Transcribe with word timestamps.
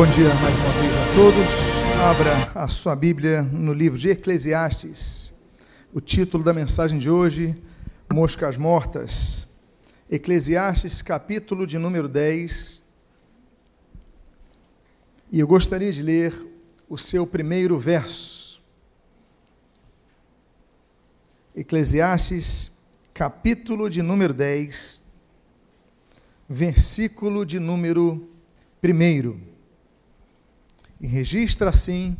Bom 0.00 0.10
dia 0.12 0.32
mais 0.36 0.56
uma 0.56 0.72
vez 0.80 0.96
a 0.96 1.14
todos. 1.14 1.50
Abra 2.02 2.50
a 2.54 2.66
sua 2.68 2.96
Bíblia 2.96 3.42
no 3.42 3.74
livro 3.74 3.98
de 3.98 4.08
Eclesiastes. 4.08 5.30
O 5.92 6.00
título 6.00 6.42
da 6.42 6.54
mensagem 6.54 6.98
de 6.98 7.10
hoje: 7.10 7.54
Moscas 8.10 8.56
Mortas. 8.56 9.60
Eclesiastes, 10.10 11.02
capítulo 11.02 11.66
de 11.66 11.76
número 11.76 12.08
10. 12.08 12.82
E 15.30 15.38
eu 15.38 15.46
gostaria 15.46 15.92
de 15.92 16.02
ler 16.02 16.32
o 16.88 16.96
seu 16.96 17.26
primeiro 17.26 17.78
verso. 17.78 18.62
Eclesiastes, 21.54 22.78
capítulo 23.12 23.90
de 23.90 24.00
número 24.00 24.32
10, 24.32 25.04
versículo 26.48 27.44
de 27.44 27.58
número 27.58 28.26
1 28.82 29.49
e 31.00 31.06
registra 31.06 31.70
assim 31.70 32.16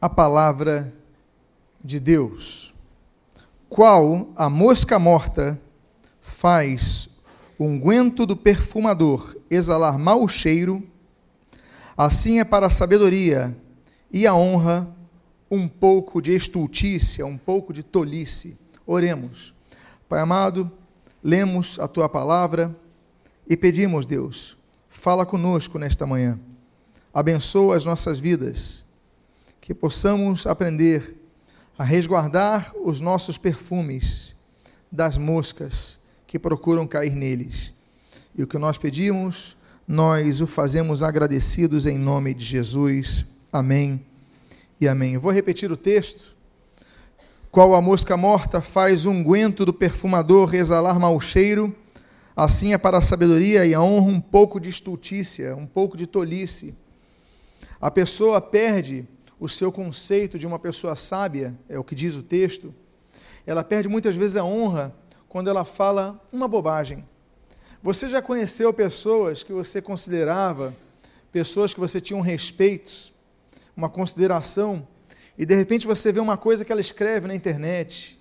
a 0.00 0.08
palavra 0.08 0.92
de 1.82 2.00
Deus. 2.00 2.74
Qual 3.68 4.28
a 4.36 4.50
mosca 4.50 4.98
morta 4.98 5.60
faz 6.20 7.10
o 7.58 7.64
unguento 7.64 8.26
do 8.26 8.36
perfumador 8.36 9.36
exalar 9.48 9.98
mau 9.98 10.26
cheiro, 10.26 10.82
assim 11.96 12.40
é 12.40 12.44
para 12.44 12.66
a 12.66 12.70
sabedoria 12.70 13.56
e 14.10 14.26
a 14.26 14.34
honra 14.34 14.88
um 15.50 15.68
pouco 15.68 16.20
de 16.20 16.34
estultícia, 16.34 17.24
um 17.24 17.38
pouco 17.38 17.72
de 17.72 17.82
tolice. 17.82 18.58
Oremos. 18.86 19.54
Pai 20.08 20.20
amado, 20.20 20.70
lemos 21.22 21.78
a 21.78 21.86
tua 21.86 22.08
palavra 22.08 22.74
e 23.48 23.56
pedimos, 23.56 24.04
Deus, 24.04 24.56
fala 24.88 25.24
conosco 25.24 25.78
nesta 25.78 26.06
manhã 26.06 26.38
abençoa 27.14 27.76
as 27.76 27.84
nossas 27.84 28.18
vidas, 28.18 28.84
que 29.60 29.72
possamos 29.72 30.48
aprender 30.48 31.14
a 31.78 31.84
resguardar 31.84 32.72
os 32.84 33.00
nossos 33.00 33.38
perfumes 33.38 34.34
das 34.90 35.16
moscas 35.16 36.00
que 36.26 36.40
procuram 36.40 36.88
cair 36.88 37.14
neles. 37.14 37.72
E 38.36 38.42
o 38.42 38.48
que 38.48 38.58
nós 38.58 38.76
pedimos, 38.76 39.56
nós 39.86 40.40
o 40.40 40.46
fazemos 40.46 41.04
agradecidos 41.04 41.86
em 41.86 41.96
nome 41.96 42.34
de 42.34 42.44
Jesus. 42.44 43.24
Amém 43.52 44.04
e 44.80 44.88
amém. 44.88 45.14
Eu 45.14 45.20
vou 45.20 45.30
repetir 45.30 45.70
o 45.70 45.76
texto. 45.76 46.34
Qual 47.48 47.76
a 47.76 47.80
mosca 47.80 48.16
morta 48.16 48.60
faz 48.60 49.06
unguento 49.06 49.64
do 49.64 49.72
perfumador 49.72 50.52
exalar 50.52 50.98
mau 50.98 51.20
cheiro, 51.20 51.72
assim 52.36 52.74
é 52.74 52.78
para 52.78 52.98
a 52.98 53.00
sabedoria 53.00 53.64
e 53.64 53.72
a 53.72 53.80
honra 53.80 54.10
um 54.10 54.20
pouco 54.20 54.58
de 54.58 54.68
estultícia, 54.68 55.54
um 55.54 55.66
pouco 55.66 55.96
de 55.96 56.08
tolice 56.08 56.82
a 57.80 57.90
pessoa 57.90 58.40
perde 58.40 59.06
o 59.38 59.48
seu 59.48 59.70
conceito 59.70 60.38
de 60.38 60.46
uma 60.46 60.58
pessoa 60.58 60.96
sábia, 60.96 61.54
é 61.68 61.78
o 61.78 61.84
que 61.84 61.94
diz 61.94 62.16
o 62.16 62.22
texto. 62.22 62.74
Ela 63.46 63.62
perde 63.62 63.88
muitas 63.88 64.16
vezes 64.16 64.36
a 64.36 64.44
honra 64.44 64.94
quando 65.28 65.50
ela 65.50 65.64
fala 65.64 66.24
uma 66.32 66.48
bobagem. 66.48 67.04
Você 67.82 68.08
já 68.08 68.22
conheceu 68.22 68.72
pessoas 68.72 69.42
que 69.42 69.52
você 69.52 69.82
considerava, 69.82 70.74
pessoas 71.30 71.74
que 71.74 71.80
você 71.80 72.00
tinha 72.00 72.16
um 72.16 72.22
respeito, 72.22 73.12
uma 73.76 73.90
consideração, 73.90 74.86
e 75.36 75.44
de 75.44 75.54
repente 75.54 75.86
você 75.86 76.12
vê 76.12 76.20
uma 76.20 76.36
coisa 76.36 76.64
que 76.64 76.72
ela 76.72 76.80
escreve 76.80 77.26
na 77.26 77.34
internet, 77.34 78.18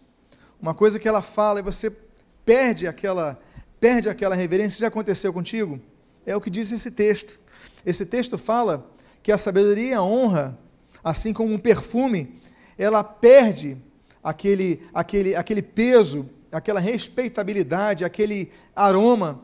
uma 0.61 0.73
coisa 0.73 0.99
que 0.99 1.07
ela 1.07 1.21
fala 1.21 1.59
e 1.59 1.63
você 1.63 1.95
perde 2.43 2.87
aquela 2.87 3.39
perde 3.79 4.09
aquela 4.09 4.33
reverência. 4.33 4.79
Já 4.79 4.87
aconteceu 4.87 5.31
contigo? 5.31 5.79
É 6.25 6.35
o 6.35 6.41
que 6.41 6.49
diz 6.49 6.71
esse 6.71 6.89
texto. 6.89 7.39
Esse 7.85 8.05
texto 8.05 8.37
fala 8.37 8.89
que 9.23 9.31
a 9.31 9.37
sabedoria 9.37 9.91
e 9.91 9.93
a 9.93 10.03
honra, 10.03 10.59
assim 11.01 11.31
como 11.31 11.53
um 11.53 11.57
perfume, 11.57 12.35
ela 12.77 13.03
perde 13.03 13.77
aquele, 14.21 14.83
aquele, 14.93 15.35
aquele 15.35 15.61
peso, 15.61 16.29
aquela 16.51 16.79
respeitabilidade, 16.79 18.03
aquele 18.03 18.51
aroma, 18.75 19.41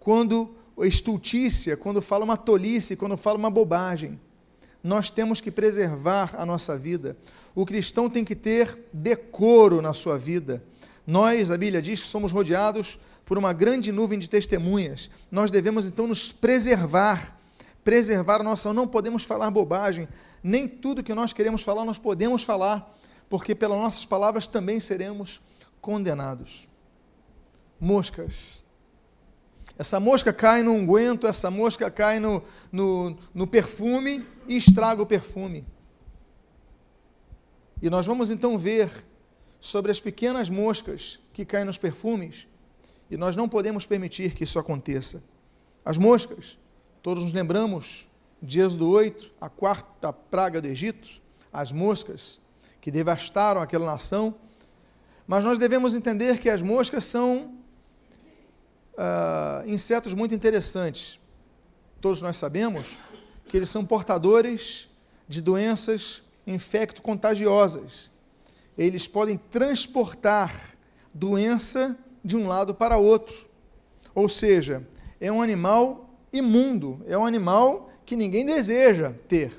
quando 0.00 0.54
estultícia, 0.80 1.76
quando 1.76 2.02
fala 2.02 2.24
uma 2.24 2.36
tolice, 2.36 2.96
quando 2.96 3.16
fala 3.16 3.38
uma 3.38 3.50
bobagem. 3.50 4.18
Nós 4.82 5.10
temos 5.10 5.40
que 5.40 5.50
preservar 5.50 6.34
a 6.36 6.44
nossa 6.44 6.76
vida. 6.76 7.16
O 7.54 7.64
cristão 7.64 8.10
tem 8.10 8.24
que 8.24 8.34
ter 8.34 8.90
decoro 8.92 9.80
na 9.80 9.94
sua 9.94 10.18
vida. 10.18 10.62
Nós, 11.06 11.50
a 11.50 11.56
Bíblia 11.56 11.80
diz 11.80 12.00
que 12.00 12.08
somos 12.08 12.32
rodeados 12.32 12.98
por 13.24 13.38
uma 13.38 13.52
grande 13.52 13.92
nuvem 13.92 14.18
de 14.18 14.28
testemunhas. 14.28 15.08
Nós 15.30 15.50
devemos 15.52 15.86
então 15.86 16.08
nos 16.08 16.32
preservar 16.32 17.38
preservar 17.84 18.40
a 18.40 18.44
nossa, 18.44 18.72
não 18.72 18.86
podemos 18.86 19.24
falar 19.24 19.50
bobagem, 19.50 20.08
nem 20.42 20.68
tudo 20.68 21.02
que 21.02 21.14
nós 21.14 21.32
queremos 21.32 21.62
falar 21.62 21.84
nós 21.84 21.98
podemos 21.98 22.42
falar, 22.42 22.96
porque 23.28 23.54
pelas 23.54 23.78
nossas 23.78 24.04
palavras 24.04 24.46
também 24.46 24.78
seremos 24.78 25.40
condenados. 25.80 26.68
Moscas. 27.80 28.64
Essa 29.78 29.98
mosca 29.98 30.32
cai 30.32 30.62
no 30.62 30.72
unguento, 30.72 31.26
essa 31.26 31.50
mosca 31.50 31.90
cai 31.90 32.20
no, 32.20 32.42
no, 32.70 33.16
no 33.34 33.46
perfume 33.46 34.24
e 34.46 34.56
estraga 34.56 35.02
o 35.02 35.06
perfume. 35.06 35.64
E 37.80 37.90
nós 37.90 38.06
vamos 38.06 38.30
então 38.30 38.56
ver 38.56 38.92
sobre 39.60 39.90
as 39.90 40.00
pequenas 40.00 40.48
moscas 40.48 41.18
que 41.32 41.44
caem 41.44 41.64
nos 41.64 41.78
perfumes, 41.78 42.46
e 43.10 43.16
nós 43.16 43.34
não 43.34 43.48
podemos 43.48 43.86
permitir 43.86 44.34
que 44.34 44.44
isso 44.44 44.58
aconteça. 44.58 45.24
As 45.84 45.98
moscas 45.98 46.58
Todos 47.02 47.24
nos 47.24 47.32
lembramos 47.32 48.06
de 48.40 48.60
Êxodo 48.60 48.88
8, 48.88 49.32
a 49.40 49.48
quarta 49.48 50.12
praga 50.12 50.60
do 50.60 50.68
Egito, 50.68 51.08
as 51.52 51.72
moscas 51.72 52.38
que 52.80 52.92
devastaram 52.92 53.60
aquela 53.60 53.84
nação. 53.84 54.36
Mas 55.26 55.44
nós 55.44 55.58
devemos 55.58 55.96
entender 55.96 56.38
que 56.38 56.48
as 56.48 56.62
moscas 56.62 57.04
são 57.04 57.58
uh, 58.92 59.68
insetos 59.68 60.14
muito 60.14 60.32
interessantes. 60.32 61.18
Todos 62.00 62.22
nós 62.22 62.36
sabemos 62.36 62.96
que 63.48 63.56
eles 63.56 63.68
são 63.68 63.84
portadores 63.84 64.88
de 65.28 65.40
doenças 65.40 66.22
infecto-contagiosas. 66.46 68.12
Eles 68.78 69.08
podem 69.08 69.36
transportar 69.36 70.54
doença 71.12 71.98
de 72.24 72.36
um 72.36 72.46
lado 72.46 72.72
para 72.72 72.96
outro. 72.96 73.44
Ou 74.14 74.28
seja, 74.28 74.86
é 75.20 75.32
um 75.32 75.42
animal 75.42 76.11
imundo, 76.32 77.00
é 77.06 77.16
um 77.16 77.26
animal 77.26 77.90
que 78.06 78.16
ninguém 78.16 78.44
deseja 78.44 79.12
ter. 79.28 79.52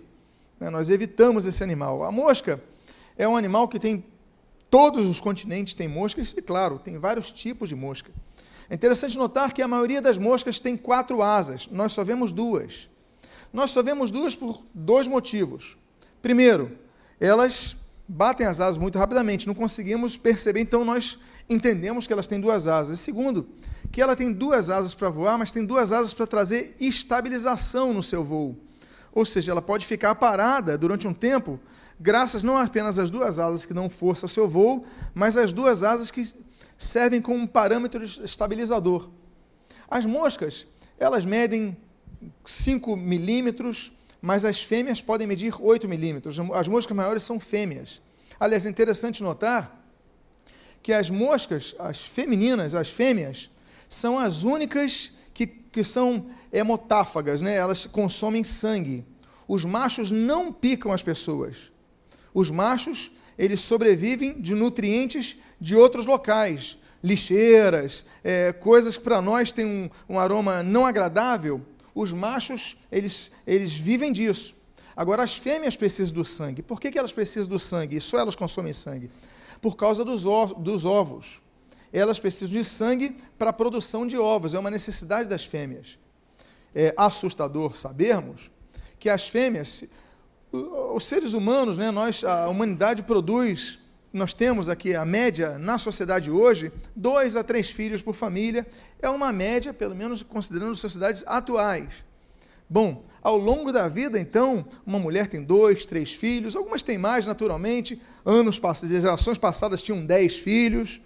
Né? 0.60 0.70
Nós 0.70 0.90
evitamos 0.90 1.46
esse 1.46 1.64
animal. 1.64 2.04
A 2.04 2.12
mosca 2.12 2.62
é 3.18 3.28
um 3.28 3.38
animal 3.38 3.68
que 3.68 3.80
tem 3.80 4.04
todos 4.74 5.06
os 5.06 5.22
continentes 5.22 5.76
tem 5.76 5.88
moscas 5.88 6.34
e 6.36 6.42
claro, 6.42 6.80
tem 6.80 6.98
vários 6.98 7.32
tipos 7.32 7.70
de 7.70 7.76
mosca. 7.76 8.10
É 8.68 8.74
interessante 8.74 9.16
notar 9.16 9.54
que 9.54 9.62
a 9.62 9.68
maioria 9.68 10.02
das 10.02 10.18
moscas 10.18 10.60
tem 10.60 10.76
quatro 10.76 11.22
asas, 11.22 11.68
nós 11.68 11.94
só 11.94 12.04
vemos 12.04 12.32
duas. 12.32 12.90
Nós 13.54 13.70
só 13.70 13.84
vemos 13.84 14.10
duas 14.10 14.36
por 14.36 14.64
dois 14.74 15.08
motivos. 15.08 15.78
Primeiro, 16.24 16.76
elas 17.20 17.78
batem 18.08 18.48
as 18.48 18.60
asas 18.60 18.80
muito 18.80 18.98
rapidamente, 18.98 19.46
não 19.46 19.54
conseguimos 19.54 20.18
perceber, 20.18 20.62
então 20.62 20.84
nós 20.84 21.20
entendemos 21.48 22.08
que 22.08 22.14
elas 22.14 22.26
têm 22.26 22.42
duas 22.42 22.68
asas. 22.68 23.00
Segundo, 23.00 23.48
que 23.94 24.02
ela 24.02 24.16
tem 24.16 24.34
duas 24.34 24.72
asas 24.72 24.96
para 24.96 25.08
voar, 25.08 25.38
mas 25.38 25.52
tem 25.52 25.64
duas 25.64 25.92
asas 25.92 26.16
para 26.16 26.26
trazer 26.26 26.76
estabilização 26.80 27.94
no 27.94 28.02
seu 28.02 28.24
voo. 28.24 28.58
Ou 29.14 29.24
seja, 29.24 29.52
ela 29.52 29.62
pode 29.62 29.86
ficar 29.86 30.16
parada 30.16 30.76
durante 30.76 31.08
um 31.08 31.14
tempo, 31.14 31.60
graças 32.00 32.42
não 32.42 32.58
apenas 32.58 32.98
às 32.98 33.12
duas 33.12 33.38
asas 33.38 33.68
que 33.68 33.74
dão 33.74 33.92
força 33.92 34.26
ao 34.26 34.30
seu 34.30 34.48
voo, 34.48 34.84
mas 35.14 35.38
às 35.38 35.54
duas 35.54 35.84
asas 35.84 36.10
que 36.10 36.28
servem 36.76 37.22
como 37.22 37.38
um 37.38 37.46
parâmetro 37.46 38.04
estabilizador. 38.04 39.12
As 39.88 40.08
moscas, 40.08 40.66
elas 40.98 41.24
medem 41.24 41.78
5 42.44 42.98
milímetros, 42.98 43.92
mas 44.20 44.44
as 44.44 44.64
fêmeas 44.64 45.04
podem 45.04 45.28
medir 45.28 45.54
8 45.62 45.88
milímetros. 45.88 46.40
As 46.56 46.68
moscas 46.68 46.98
maiores 46.98 47.24
são 47.24 47.40
fêmeas. 47.40 48.02
Aliás, 48.40 48.66
é 48.66 48.70
interessante 48.72 49.22
notar 49.22 49.86
que 50.82 50.92
as 50.92 51.12
moscas, 51.12 51.76
as 51.78 52.04
femininas, 52.04 52.74
as 52.74 52.90
fêmeas, 52.90 53.52
são 53.94 54.18
as 54.18 54.44
únicas 54.44 55.12
que, 55.34 55.46
que 55.46 55.84
são 55.84 56.26
hemotáfagas, 56.52 57.42
né? 57.42 57.56
elas 57.56 57.86
consomem 57.86 58.44
sangue. 58.44 59.06
Os 59.48 59.66
machos 59.66 60.10
não 60.10 60.52
picam 60.52 60.92
as 60.92 61.04
pessoas. 61.04 61.72
Os 62.34 62.50
machos, 62.50 63.12
eles 63.38 63.62
sobrevivem 63.62 64.42
de 64.42 64.56
nutrientes 64.56 65.38
de 65.62 65.76
outros 65.76 66.06
locais, 66.06 66.78
lixeiras, 67.04 68.06
é, 68.24 68.52
coisas 68.52 68.98
que 68.98 69.04
para 69.04 69.22
nós 69.22 69.52
têm 69.52 69.66
um, 69.66 69.90
um, 70.10 70.20
aroma 70.20 70.64
não 70.64 70.86
agradável. 70.86 71.62
Os 71.94 72.12
machos, 72.12 72.78
eles, 72.92 73.32
eles 73.46 73.74
vivem 73.74 74.12
disso. 74.12 74.56
Agora, 74.96 75.24
as 75.24 75.36
fêmeas 75.36 75.76
precisam 75.76 76.16
do 76.16 76.26
sangue. 76.26 76.64
Por 76.64 76.80
que, 76.80 76.92
que 76.92 76.98
elas 76.98 77.14
precisam 77.14 77.50
do 77.50 77.60
sangue? 77.60 77.98
E 77.98 78.02
só 78.02 78.18
elas 78.20 78.36
consomem 78.36 78.74
sangue? 78.74 79.12
Por 79.62 79.76
causa 79.76 80.04
dos, 80.04 80.24
dos 80.58 80.86
ovos 80.86 81.43
elas 81.94 82.20
precisam 82.20 82.58
de 82.58 82.66
sangue 82.66 83.16
para 83.38 83.52
a 83.52 83.54
produção 83.54 84.08
de 84.08 84.18
ovos, 84.18 84.56
é 84.56 84.60
uma 84.60 84.72
necessidade 84.72 85.30
das 85.30 85.46
fêmeas. 85.46 86.00
É 86.74 86.92
assustador 86.98 87.78
sabermos 87.78 88.50
que 89.00 89.08
as 89.10 89.28
fêmeas, 89.28 89.84
os 90.52 91.06
seres 91.06 91.34
humanos, 91.34 91.78
né, 91.78 91.92
nós, 91.92 92.24
a 92.24 92.50
humanidade 92.50 93.04
produz, 93.04 93.78
nós 94.12 94.34
temos 94.34 94.70
aqui 94.70 94.96
a 94.96 95.06
média 95.06 95.58
na 95.60 95.78
sociedade 95.78 96.32
hoje, 96.32 96.72
dois 96.96 97.36
a 97.36 97.44
três 97.44 97.70
filhos 97.70 98.02
por 98.02 98.16
família, 98.16 98.66
é 99.00 99.10
uma 99.10 99.32
média, 99.32 99.72
pelo 99.74 99.96
menos 99.96 100.24
considerando 100.24 100.76
sociedades 100.76 101.24
atuais. 101.28 102.04
Bom, 102.68 103.04
ao 103.22 103.38
longo 103.38 103.72
da 103.72 103.88
vida, 103.88 104.20
então, 104.20 104.66
uma 104.86 104.98
mulher 104.98 105.28
tem 105.28 105.44
dois, 105.44 105.86
três 105.86 106.12
filhos, 106.12 106.56
algumas 106.56 106.82
têm 106.82 106.98
mais, 106.98 107.28
naturalmente, 107.28 108.02
anos 108.26 108.58
passados, 108.58 108.90
gerações 108.90 109.38
passadas 109.38 109.82
tinham 109.82 110.04
dez 110.04 110.38
filhos. 110.38 111.00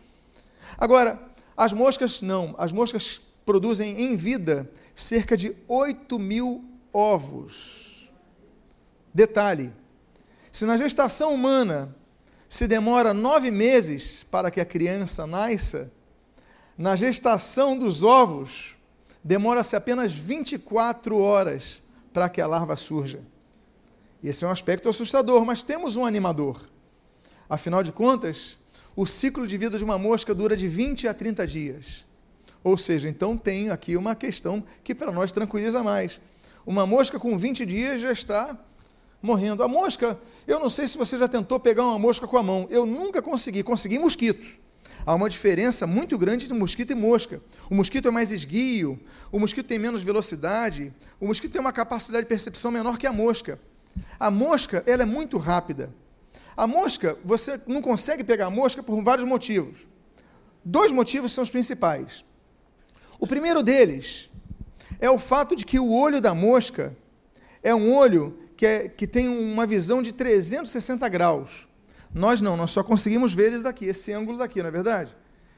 Agora, 0.78 1.22
as 1.56 1.74
moscas 1.74 2.22
não, 2.22 2.54
as 2.58 2.72
moscas 2.72 3.20
produzem 3.46 4.02
em 4.02 4.16
vida 4.16 4.70
cerca 4.96 5.36
de 5.36 5.56
8 5.68 6.20
mil 6.20 6.64
ovos. 6.94 8.10
Detalhe: 9.14 9.72
se 10.52 10.66
na 10.66 10.78
gestação 10.78 11.34
humana 11.34 11.96
se 12.50 12.68
demora 12.68 13.14
nove 13.14 13.52
meses 13.52 14.24
para 14.24 14.52
que 14.52 14.62
a 14.62 14.66
criança 14.66 15.26
nasça, 15.26 15.92
na 16.78 16.96
gestação 16.96 17.78
dos 17.78 18.04
ovos 18.04 18.76
demora-se 19.24 19.76
apenas 19.76 20.14
24 20.14 21.18
horas 21.18 21.82
para 22.14 22.30
que 22.30 22.40
a 22.40 22.48
larva 22.48 22.76
surja. 22.76 23.22
Esse 24.24 24.46
é 24.46 24.48
um 24.48 24.52
aspecto 24.52 24.88
assustador, 24.88 25.44
mas 25.46 25.64
temos 25.64 25.96
um 25.96 26.06
animador. 26.06 26.62
Afinal 27.50 27.84
de 27.84 27.92
contas, 27.92 28.58
o 28.98 29.06
ciclo 29.06 29.46
de 29.46 29.56
vida 29.60 29.78
de 29.78 29.84
uma 29.84 30.00
mosca 30.00 30.34
dura 30.34 30.58
de 30.58 30.68
20 30.68 31.08
a 31.08 31.14
30 31.14 31.46
dias. 31.46 32.04
Ou 32.64 32.76
seja, 32.76 33.08
então 33.08 33.38
tem 33.38 33.70
aqui 33.70 33.96
uma 33.96 34.16
questão 34.16 34.64
que 34.84 34.96
para 34.96 35.12
nós 35.12 35.32
tranquiliza 35.32 35.84
mais. 35.84 36.20
Uma 36.66 36.88
mosca 36.88 37.20
com 37.20 37.38
20 37.38 37.64
dias 37.64 38.02
já 38.02 38.12
está 38.12 38.58
morrendo. 39.22 39.62
A 39.62 39.68
mosca, 39.68 40.20
eu 40.48 40.60
não 40.60 40.68
sei 40.68 40.88
se 40.88 40.98
você 40.98 41.16
já 41.16 41.28
tentou 41.28 41.60
pegar 41.60 41.86
uma 41.86 42.00
mosca 42.00 42.28
com 42.28 42.38
a 42.38 42.44
mão. 42.44 42.68
Eu 42.72 42.88
nunca 42.88 43.22
consegui. 43.22 43.62
Consegui 43.62 44.00
mosquitos. 44.00 44.58
Há 45.06 45.14
uma 45.14 45.30
diferença 45.30 45.86
muito 45.86 46.18
grande 46.18 46.46
entre 46.46 46.58
mosquito 46.58 46.90
e 46.90 46.96
mosca. 46.96 47.40
O 47.70 47.76
mosquito 47.76 48.08
é 48.08 48.12
mais 48.12 48.32
esguio, 48.32 49.00
o 49.32 49.40
mosquito 49.40 49.68
tem 49.68 49.78
menos 49.78 50.02
velocidade, 50.02 50.92
o 51.20 51.28
mosquito 51.28 51.52
tem 51.52 51.62
uma 51.62 51.72
capacidade 51.72 52.24
de 52.24 52.30
percepção 52.30 52.72
menor 52.72 52.98
que 52.98 53.06
a 53.06 53.14
mosca. 53.14 53.60
A 54.20 54.32
mosca, 54.32 54.84
ela 54.88 55.04
é 55.04 55.06
muito 55.06 55.38
rápida. 55.38 55.94
A 56.58 56.66
mosca, 56.66 57.16
você 57.24 57.62
não 57.68 57.84
consegue 57.84 58.24
pegar 58.24 58.48
a 58.48 58.50
mosca 58.50 58.82
por 58.82 59.00
vários 59.04 59.28
motivos. 59.28 59.78
Dois 60.66 60.92
motivos 60.92 61.32
são 61.32 61.44
os 61.44 61.52
principais. 61.52 62.26
O 63.20 63.28
primeiro 63.28 63.62
deles 63.62 64.28
é 65.00 65.08
o 65.08 65.20
fato 65.20 65.56
de 65.56 65.64
que 65.64 65.80
o 65.80 65.92
olho 65.92 66.20
da 66.20 66.34
mosca 66.34 66.98
é 67.62 67.76
um 67.76 67.94
olho 67.94 68.40
que, 68.58 68.66
é, 68.66 68.90
que 68.90 69.06
tem 69.06 69.30
uma 69.30 69.68
visão 69.68 70.02
de 70.02 70.12
360 70.12 71.08
graus. 71.08 71.68
Nós 72.12 72.42
não, 72.42 72.58
nós 72.58 72.72
só 72.72 72.84
conseguimos 72.84 73.34
ver 73.34 73.48
eles 73.48 73.62
daqui, 73.62 73.86
esse 73.86 74.12
ângulo 74.12 74.40
daqui, 74.40 74.60
não 74.60 74.70
é 74.70 74.72
verdade? 74.72 75.16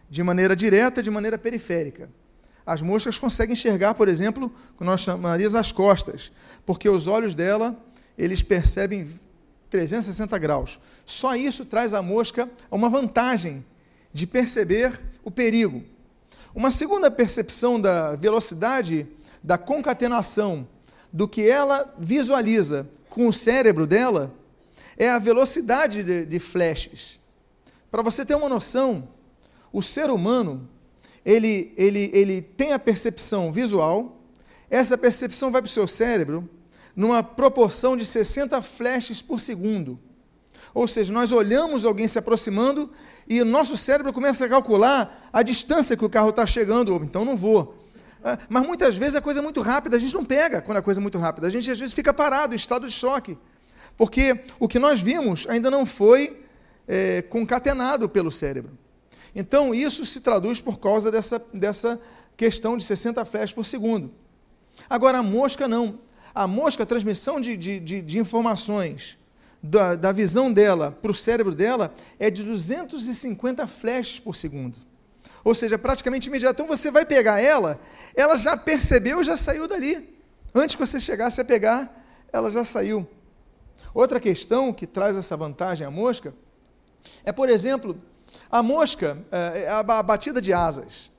De 0.10 0.22
maneira 0.22 0.54
direta, 0.54 1.02
de 1.02 1.10
maneira 1.10 1.38
periférica. 1.38 2.10
As 2.66 2.82
moscas 2.82 3.18
conseguem 3.18 3.54
enxergar, 3.54 3.94
por 3.94 4.10
exemplo, 4.10 4.54
o 4.76 4.78
que 4.78 4.84
nós 4.84 5.00
chamaríamos 5.02 5.56
as 5.56 5.72
costas, 5.72 6.32
porque 6.66 6.90
os 6.90 7.08
olhos 7.08 7.34
dela, 7.34 7.76
eles 8.18 8.44
percebem 8.44 9.08
360 9.70 10.38
graus. 10.38 10.80
Só 11.06 11.36
isso 11.36 11.66
traz 11.66 11.94
à 11.94 12.02
mosca 12.02 12.50
uma 12.72 12.90
vantagem 12.90 13.66
de 14.12 14.26
perceber 14.26 15.00
o 15.24 15.30
perigo. 15.30 15.84
Uma 16.54 16.72
segunda 16.72 17.12
percepção 17.12 17.80
da 17.80 18.16
velocidade 18.16 19.08
da 19.44 19.58
concatenação 19.58 20.68
do 21.12 21.28
que 21.28 21.48
ela 21.48 21.94
visualiza 21.98 22.90
com 23.10 23.28
o 23.28 23.34
cérebro 23.34 23.88
dela 23.88 24.34
é 24.98 25.10
a 25.10 25.20
velocidade 25.20 26.04
de, 26.04 26.26
de 26.26 26.40
flashes. 26.40 27.20
Para 27.90 28.04
você 28.04 28.26
ter 28.26 28.36
uma 28.36 28.50
noção, 28.50 29.08
o 29.72 29.82
ser 29.82 30.10
humano 30.10 30.68
ele, 31.26 31.74
ele, 31.78 32.10
ele 32.14 32.42
tem 32.42 32.74
a 32.74 32.80
percepção 32.80 33.52
visual, 33.52 34.20
essa 34.70 34.98
percepção 34.98 35.52
vai 35.52 35.62
para 35.62 35.68
o 35.68 35.72
seu 35.72 35.88
cérebro 35.88 36.50
numa 37.00 37.24
proporção 37.24 37.96
de 37.96 38.06
60 38.06 38.62
flashes 38.62 39.22
por 39.22 39.40
segundo. 39.40 39.98
Ou 40.74 40.86
seja, 40.86 41.14
nós 41.14 41.32
olhamos 41.32 41.86
alguém 41.86 42.10
se 42.10 42.20
aproximando 42.20 42.92
e 43.26 43.42
o 43.42 43.46
nosso 43.46 43.78
cérebro 43.78 44.12
começa 44.12 44.46
a 44.46 44.50
calcular 44.50 45.30
a 45.32 45.42
distância 45.42 45.96
que 45.96 46.04
o 46.04 46.10
carro 46.10 46.32
está 46.32 46.46
chegando, 46.46 46.94
ou 46.94 47.02
então 47.02 47.24
não 47.24 47.38
vou. 47.38 47.74
Ah, 48.22 48.38
mas 48.50 48.68
muitas 48.68 48.98
vezes 48.98 49.16
a 49.16 49.22
coisa 49.22 49.40
é 49.40 49.42
muito 49.42 49.62
rápida, 49.62 49.96
a 49.96 50.00
gente 50.00 50.14
não 50.14 50.26
pega 50.26 50.62
quando 50.62 50.76
a 50.76 50.82
coisa 50.82 51.00
é 51.00 51.02
muito 51.02 51.18
rápida, 51.18 51.48
a 51.48 51.50
gente 51.50 51.72
às 51.72 51.80
vezes 51.80 51.96
fica 51.96 52.14
parado, 52.14 52.54
em 52.54 52.58
estado 52.58 52.86
de 52.86 52.92
choque. 52.92 53.38
Porque 53.96 54.38
o 54.60 54.68
que 54.68 54.78
nós 54.78 55.00
vimos 55.00 55.48
ainda 55.48 55.72
não 55.72 55.86
foi 55.86 56.46
é, 56.86 57.22
concatenado 57.22 58.10
pelo 58.10 58.30
cérebro. 58.30 58.78
Então, 59.34 59.74
isso 59.74 60.06
se 60.06 60.20
traduz 60.20 60.60
por 60.60 60.82
causa 60.82 61.10
dessa, 61.10 61.42
dessa 61.54 61.98
questão 62.36 62.76
de 62.76 62.84
60 62.84 63.24
flashes 63.24 63.54
por 63.54 63.66
segundo. 63.66 64.12
Agora, 64.90 65.20
a 65.20 65.24
mosca 65.24 65.66
não 65.66 66.09
a 66.34 66.48
mosca, 66.48 66.84
a 66.84 66.86
transmissão 66.86 67.40
de, 67.40 67.58
de, 67.58 67.80
de, 67.80 68.02
de 68.02 68.20
informações 68.20 69.18
da, 69.62 69.96
da 69.96 70.12
visão 70.12 70.52
dela 70.52 70.98
para 71.02 71.12
o 71.12 71.14
cérebro 71.14 71.54
dela 71.54 71.94
é 72.18 72.30
de 72.30 72.44
250 72.44 73.68
flashes 73.68 74.20
por 74.20 74.36
segundo. 74.36 74.78
Ou 75.44 75.56
seja, 75.56 75.78
praticamente 75.78 76.28
imediato. 76.28 76.62
Então 76.62 76.68
você 76.68 76.92
vai 76.92 77.06
pegar 77.06 77.40
ela, 77.40 77.80
ela 78.16 78.38
já 78.38 78.56
percebeu, 78.58 79.24
já 79.24 79.38
saiu 79.38 79.68
dali. 79.68 80.18
Antes 80.54 80.76
que 80.76 80.86
você 80.86 81.00
chegasse 81.00 81.40
a 81.40 81.46
pegar, 81.46 82.06
ela 82.32 82.50
já 82.50 82.64
saiu. 82.64 83.08
Outra 83.94 84.20
questão 84.20 84.72
que 84.74 84.86
traz 84.86 85.18
essa 85.18 85.36
vantagem 85.36 85.86
à 85.86 85.92
mosca 85.92 86.34
é, 87.24 87.32
por 87.32 87.50
exemplo, 87.50 87.98
a 88.52 88.62
mosca, 88.62 89.18
é, 89.32 89.64
é 89.64 89.70
a 89.70 89.84
batida 89.84 90.42
de 90.42 90.54
asas. 90.54 91.12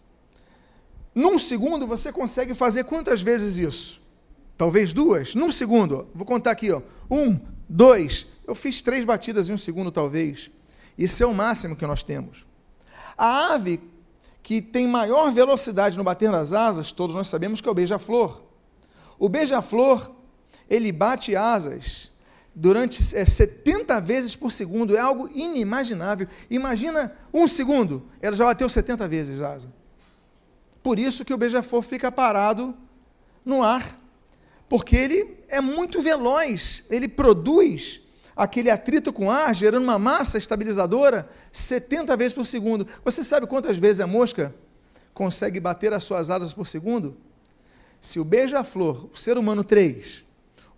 Num 1.15 1.39
segundo 1.39 1.87
você 1.87 2.13
consegue 2.13 2.55
fazer 2.55 2.85
quantas 2.85 3.21
vezes 3.21 3.57
isso? 3.57 4.00
Talvez 4.61 4.93
duas, 4.93 5.35
num 5.35 5.51
segundo. 5.51 6.07
Vou 6.15 6.27
contar 6.27 6.51
aqui, 6.51 6.71
ó. 6.71 6.83
Um, 7.11 7.41
dois. 7.67 8.27
Eu 8.47 8.55
fiz 8.55 8.83
três 8.83 9.07
batidas 9.07 9.49
em 9.49 9.55
um 9.55 9.57
segundo, 9.57 9.91
talvez. 9.91 10.51
Isso 10.99 11.23
é 11.23 11.27
o 11.27 11.33
máximo 11.33 11.75
que 11.75 11.87
nós 11.87 12.03
temos. 12.03 12.45
A 13.17 13.55
ave 13.55 13.81
que 14.43 14.61
tem 14.61 14.87
maior 14.87 15.33
velocidade 15.33 15.97
no 15.97 16.05
bater 16.05 16.31
das 16.31 16.53
asas, 16.53 16.93
todos 16.93 17.17
nós 17.17 17.27
sabemos 17.27 17.63
que 17.63 17.69
é 17.69 17.71
o 17.71 17.75
beija-flor. 17.75 18.43
O 19.19 19.31
beija-flor, 19.31 20.11
ele 20.69 20.93
bate 20.93 21.35
asas 21.35 22.11
durante 22.55 22.99
é, 23.17 23.25
70 23.25 23.99
vezes 24.03 24.37
por 24.37 24.53
segundo, 24.53 24.95
é 24.95 25.01
algo 25.01 25.31
inimaginável. 25.35 26.29
Imagina 26.51 27.17
um 27.33 27.49
segundo, 27.49 28.03
ela 28.21 28.37
já 28.37 28.45
bateu 28.45 28.69
70 28.69 29.09
vezes 29.09 29.41
asa. 29.41 29.73
Por 30.83 30.99
isso 30.99 31.25
que 31.25 31.33
o 31.33 31.39
beija-flor 31.39 31.81
fica 31.81 32.13
parado 32.13 32.77
no 33.43 33.63
ar 33.63 33.99
porque 34.71 34.95
ele 34.95 35.37
é 35.49 35.61
muito 35.61 36.01
veloz, 36.01 36.85
ele 36.89 37.09
produz 37.09 38.01
aquele 38.37 38.71
atrito 38.71 39.13
com 39.13 39.29
ar, 39.29 39.53
gerando 39.53 39.83
uma 39.83 39.99
massa 39.99 40.39
estabilizadora 40.39 41.29
70 41.51 42.17
vezes 42.17 42.33
por 42.33 42.47
segundo. 42.47 42.87
Você 43.05 43.25
sabe 43.25 43.49
quantas 43.49 43.79
vezes 43.79 44.01
a 44.01 44.07
mosca 44.07 44.55
consegue 45.13 45.59
bater 45.59 45.93
as 45.93 46.05
suas 46.05 46.31
asas 46.31 46.55
por 46.55 46.69
segundo? 46.69 47.17
Se 48.01 48.21
o 48.21 48.25
beija-flor, 48.25 49.11
o 49.13 49.17
ser 49.19 49.37
humano 49.37 49.65
3, 49.65 50.25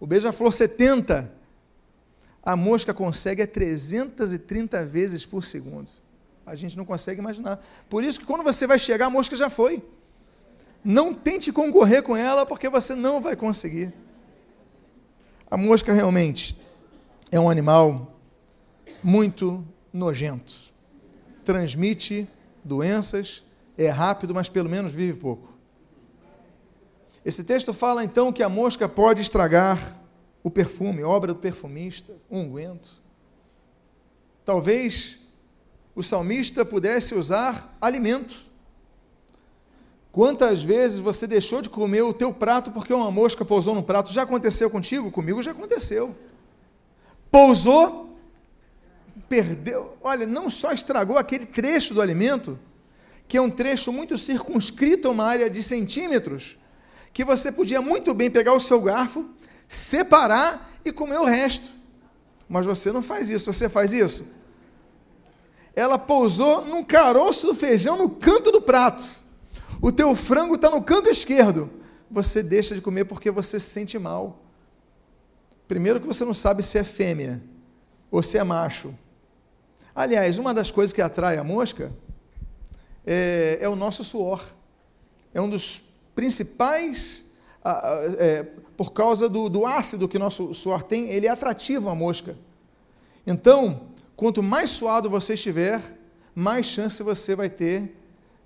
o 0.01 0.07
beija-flor 0.07 0.51
70, 0.51 1.31
a 2.43 2.57
mosca 2.57 2.95
consegue 2.95 3.43
a 3.43 3.47
330 3.47 4.87
vezes 4.87 5.27
por 5.27 5.45
segundo. 5.45 5.89
A 6.47 6.55
gente 6.55 6.79
não 6.79 6.87
consegue 6.87 7.21
imaginar. 7.21 7.63
Por 7.91 8.03
isso 8.03 8.19
que 8.19 8.25
quando 8.25 8.43
você 8.43 8.67
vai 8.67 8.79
chegar, 8.79 9.07
a 9.07 9.11
mosca 9.11 9.37
já 9.37 9.51
foi. 9.51 9.83
Não 10.85 11.15
tente 11.15 11.53
concorrer 11.53 12.03
com 12.03 12.17
ela, 12.17 12.45
porque 12.45 12.69
você 12.69 12.95
não 12.95 13.21
vai 13.21 13.37
conseguir. 13.37 13.93
A 15.51 15.57
mosca 15.57 15.93
realmente 15.93 16.57
é 17.31 17.39
um 17.39 17.49
animal 17.49 18.19
muito 19.03 19.65
nojento. 19.93 20.53
Transmite 21.45 22.29
doenças, 22.65 23.45
é 23.77 23.89
rápido, 23.89 24.35
mas 24.35 24.49
pelo 24.49 24.69
menos 24.69 24.93
vive 24.93 25.19
pouco. 25.19 25.53
Esse 27.25 27.45
texto 27.45 27.73
fala 27.73 28.03
então 28.03 28.33
que 28.33 28.43
a 28.43 28.49
mosca 28.49 28.89
pode 28.89 29.23
estragar 29.23 30.01
o 30.43 30.51
perfume, 30.51 31.05
obra 31.05 31.33
do 31.33 31.39
perfumista, 31.39 32.17
um 32.31 32.41
unguento. 32.41 33.01
Talvez 34.45 35.21
o 35.95 36.03
salmista 36.03 36.65
pudesse 36.65 37.15
usar 37.15 37.77
alimento 37.81 38.51
Quantas 40.13 40.63
vezes 40.63 40.99
você 40.99 41.27
deixou 41.27 41.63
de 41.63 41.71
comer 41.71 42.03
o 42.03 42.13
teu 42.13 42.35
prato 42.35 42.71
porque 42.71 42.93
uma 42.93 43.11
mosca 43.11 43.47
pousou 43.47 43.75
no 43.75 43.83
prato? 43.83 44.13
Já 44.13 44.25
aconteceu 44.25 44.69
contigo? 44.69 45.11
Comigo 45.11 45.43
já 45.43 45.53
aconteceu. 45.53 46.15
Pousou, 47.31 48.15
perdeu. 49.27 49.97
Olha, 50.03 50.27
não 50.27 50.51
só 50.51 50.71
estragou 50.71 51.17
aquele 51.17 51.47
trecho 51.47 51.95
do 51.95 52.03
alimento, 52.03 52.59
que 53.27 53.39
é 53.39 53.41
um 53.41 53.49
trecho 53.49 53.91
muito 53.91 54.19
circunscrito 54.19 55.11
uma 55.11 55.25
área 55.25 55.49
de 55.49 55.63
centímetros, 55.63 56.59
que 57.15 57.25
você 57.25 57.51
podia 57.51 57.81
muito 57.81 58.13
bem 58.13 58.31
pegar 58.31 58.53
o 58.53 58.61
seu 58.61 58.83
garfo, 58.83 59.25
separar 59.67 60.79
e 60.85 60.93
comer 60.93 61.21
o 61.21 61.25
resto. 61.25 61.71
Mas 62.47 62.67
você 62.67 62.93
não 62.93 63.03
faz 63.03 63.31
isso, 63.31 63.51
você 63.51 63.67
faz 63.67 63.95
isso? 63.95 64.31
Ela 65.75 65.99
pousou 65.99 66.67
num 66.67 66.85
caroço 66.85 67.47
do 67.47 67.55
feijão 67.55 67.97
no 67.97 68.11
canto 68.11 68.53
do 68.53 68.61
prato. 68.61 69.32
O 69.83 69.91
teu 69.91 70.15
frango 70.15 70.55
está 70.55 70.71
no 70.71 70.81
canto 70.81 71.11
esquerdo. 71.11 71.69
Você 72.09 72.41
deixa 72.41 72.73
de 72.73 72.81
comer 72.81 73.05
porque 73.05 73.33
você 73.33 73.59
se 73.59 73.69
sente 73.69 73.99
mal. 73.99 74.41
Primeiro 75.67 76.01
que 76.01 76.07
você 76.07 76.25
não 76.25 76.33
sabe 76.33 76.63
se 76.63 76.79
é 76.79 76.85
fêmea 76.85 77.43
ou 78.09 78.23
se 78.23 78.39
é 78.39 78.45
macho. 78.45 78.95
Aliás, 79.93 80.39
uma 80.39 80.55
das 80.55 80.71
coisas 80.71 80.93
que 80.93 81.03
atrai 81.03 81.37
a 81.37 81.43
mosca 81.43 81.93
é, 83.05 83.59
é 83.61 83.69
o 83.69 83.75
nosso 83.75 84.05
suor. 84.05 84.45
É 85.35 85.41
um 85.41 85.51
dos 85.51 85.83
principais, 86.15 87.25
é, 88.19 88.45
por 88.77 88.93
causa 88.93 89.29
do, 89.29 89.49
do 89.49 89.67
ácido 89.67 90.09
que 90.09 90.19
nosso 90.19 90.55
suor 90.55 90.85
tem, 90.85 91.09
ele 91.09 91.27
é 91.27 91.31
atrativo 91.31 91.89
à 91.89 91.95
mosca. 91.95 92.37
Então, 93.27 93.89
quanto 94.15 94.45
mais 94.45 94.71
suado 94.71 95.11
você 95.11 95.35
estiver, 95.35 95.83
mais 96.37 96.67
chance 96.67 97.03
você 97.03 97.35
vai 97.35 97.51
ter 97.51 97.97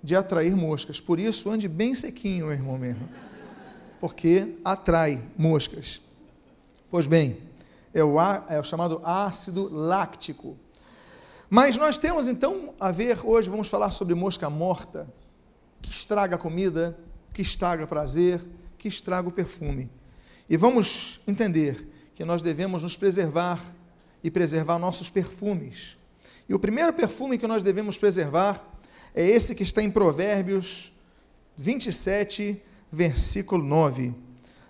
de 0.07 0.15
atrair 0.15 0.55
moscas. 0.55 1.01
Por 1.01 1.19
isso, 1.19 1.51
ande 1.51 1.67
bem 1.67 1.93
sequinho, 1.93 2.45
meu 2.45 2.55
irmão 2.55 2.77
mesmo. 2.77 3.09
Porque 3.99 4.55
atrai 4.63 5.21
moscas. 5.37 5.99
Pois 6.89 7.05
bem, 7.05 7.37
é 7.93 8.01
o, 8.01 8.15
é 8.47 8.57
o 8.57 8.63
chamado 8.63 9.01
ácido 9.03 9.67
láctico. 9.69 10.55
Mas 11.49 11.75
nós 11.75 11.97
temos 11.97 12.29
então 12.29 12.73
a 12.79 12.89
ver, 12.89 13.19
hoje 13.21 13.49
vamos 13.49 13.67
falar 13.67 13.91
sobre 13.91 14.15
mosca 14.15 14.49
morta, 14.49 15.05
que 15.81 15.91
estraga 15.91 16.37
a 16.37 16.39
comida, 16.39 16.97
que 17.33 17.41
estraga 17.41 17.85
prazer, 17.85 18.41
que 18.77 18.87
estraga 18.87 19.27
o 19.27 19.31
perfume. 19.31 19.89
E 20.49 20.55
vamos 20.55 21.19
entender 21.27 21.85
que 22.15 22.23
nós 22.23 22.41
devemos 22.41 22.81
nos 22.81 22.95
preservar 22.95 23.61
e 24.23 24.31
preservar 24.31 24.79
nossos 24.79 25.09
perfumes. 25.09 25.97
E 26.47 26.55
o 26.55 26.59
primeiro 26.59 26.93
perfume 26.93 27.37
que 27.37 27.45
nós 27.45 27.61
devemos 27.61 27.97
preservar 27.97 28.65
é 29.17 29.25
esse 29.25 29.55
que 29.55 29.63
está 29.63 29.81
em 29.81 29.89
Provérbios 29.89 30.93
27, 31.57 32.61
versículo 32.91 33.63
9. 33.63 34.13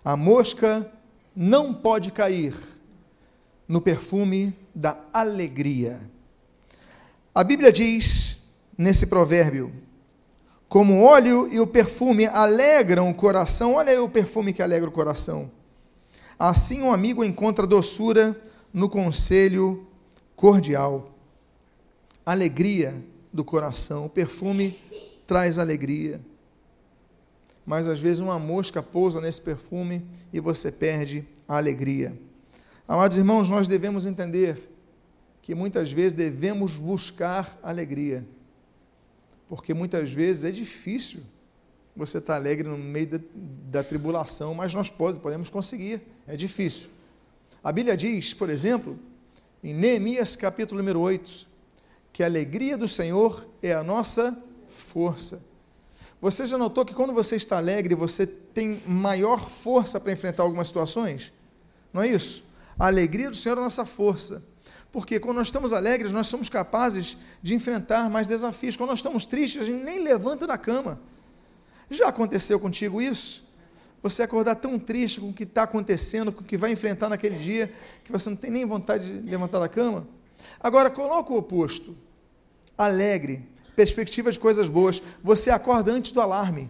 A 0.06 0.16
mosca 0.16 0.89
não 1.36 1.74
pode 1.74 2.13
cair 2.13 2.56
no 3.68 3.82
perfume 3.82 4.58
da 4.74 4.98
alegria. 5.12 6.00
A 7.36 7.44
Bíblia 7.44 7.74
diz, 7.74 8.38
nesse 8.77 9.08
provérbio, 9.08 9.70
como 10.70 10.94
o 10.94 11.04
óleo 11.04 11.50
e 11.51 11.60
o 11.60 11.68
perfume 11.68 12.25
alegram 12.25 13.10
o 13.10 13.13
coração, 13.13 13.74
olha 13.74 13.92
aí 13.92 14.00
o 14.00 14.08
perfume 14.08 14.54
que 14.54 14.63
alegra 14.63 14.88
o 14.88 14.94
coração. 14.94 15.51
Assim 16.39 16.82
um 16.82 16.94
amigo 16.94 17.22
encontra 17.22 17.68
doçura 17.68 18.34
no 18.74 18.88
conselho 18.88 19.86
cordial. 20.38 21.12
Alegria 22.25 23.04
do 23.38 23.44
coração, 23.44 24.08
o 24.08 24.10
perfume 24.10 24.75
traz 25.27 25.60
alegria. 25.60 26.20
Mas 27.63 27.88
às 27.88 28.00
vezes 28.00 28.20
uma 28.20 28.39
mosca 28.39 28.82
pousa 28.82 29.22
nesse 29.22 29.39
perfume 29.39 30.03
e 30.34 30.39
você 30.39 30.72
perde 30.72 31.24
a 31.48 31.56
alegria. 31.56 32.17
Amados 32.88 33.15
irmãos, 33.15 33.48
nós 33.48 33.67
devemos 33.67 34.08
entender 34.08 34.74
que 35.44 35.53
muitas 35.53 35.91
vezes 35.91 36.13
devemos 36.13 36.79
buscar 36.79 37.60
alegria. 37.62 38.25
Porque 39.48 39.72
muitas 39.72 40.12
vezes 40.12 40.44
é 40.44 40.51
difícil 40.51 41.22
você 41.96 42.17
estar 42.17 42.38
alegre 42.38 42.67
no 42.67 42.77
meio 42.77 43.08
da, 43.08 43.20
da 43.70 43.84
tribulação, 43.84 44.56
mas 44.56 44.74
nós 44.74 44.89
podemos 44.89 45.48
conseguir, 45.48 46.01
é 46.25 46.36
difícil. 46.36 46.89
A 47.63 47.72
Bíblia 47.72 47.96
diz, 47.96 48.34
por 48.34 48.50
exemplo, 48.50 48.98
em 49.63 49.75
Neemias 49.75 50.36
capítulo 50.36 50.79
número 50.79 51.00
8, 51.00 51.48
que 52.17 52.24
a 52.24 52.25
alegria 52.25 52.75
do 52.75 52.88
Senhor 52.88 53.47
é 53.62 53.74
a 53.74 53.83
nossa 53.83 54.36
força. 54.67 55.39
Você 56.19 56.47
já 56.47 56.57
notou 56.57 56.83
que 56.83 56.95
quando 56.95 57.13
você 57.13 57.36
está 57.36 57.57
alegre, 57.57 57.93
você 57.93 58.25
tem 58.25 58.81
maior 58.88 59.47
força 59.47 60.00
para 60.00 60.12
enfrentar 60.12 60.41
algumas 60.41 60.65
situações? 60.65 61.31
Não 61.93 62.01
é 62.01 62.07
isso? 62.07 62.45
A 62.79 62.88
alegria 62.88 63.29
do 63.29 63.36
Senhor 63.36 63.55
é 63.55 63.59
a 63.59 63.63
nossa 63.63 63.86
força. 63.86 64.43
Porque 64.91 65.19
quando 65.19 65.38
nós 65.38 65.50
estamos 65.50 65.71
alegres, 65.71 66.12
nós 66.12 66.25
somos 66.25 66.50
capazes 66.50 67.19
de 67.39 67.53
enfrentar 67.53 68.09
mais 68.09 68.27
desafios. 68.27 68.75
Quando 68.75 68.89
nós 68.89 68.97
estamos 68.97 69.27
tristes, 69.27 69.62
a 69.62 69.65
gente 69.65 69.83
nem 69.83 70.00
levanta 70.00 70.47
da 70.47 70.57
cama. 70.57 71.00
Já 71.88 72.07
aconteceu 72.07 72.59
contigo 72.59 73.00
isso? 73.00 73.47
Você 74.01 74.24
acordar 74.24 74.55
tão 74.55 74.79
triste 74.79 75.21
com 75.21 75.29
o 75.29 75.33
que 75.33 75.43
está 75.43 75.62
acontecendo, 75.62 76.31
com 76.31 76.41
o 76.41 76.43
que 76.43 76.57
vai 76.57 76.71
enfrentar 76.71 77.09
naquele 77.09 77.38
dia, 77.38 77.71
que 78.03 78.12
você 78.12 78.27
não 78.27 78.38
tem 78.38 78.50
nem 78.50 78.65
vontade 78.65 79.05
de 79.05 79.29
levantar 79.29 79.59
da 79.59 79.69
cama? 79.69 80.07
Agora, 80.59 80.89
coloca 80.89 81.31
o 81.31 81.38
oposto. 81.38 82.07
Alegre, 82.77 83.48
perspectiva 83.75 84.31
de 84.31 84.39
coisas 84.39 84.69
boas. 84.69 85.01
Você 85.24 85.50
acorda 85.50 85.91
antes 85.91 86.12
do 86.12 86.22
alarme. 86.22 86.69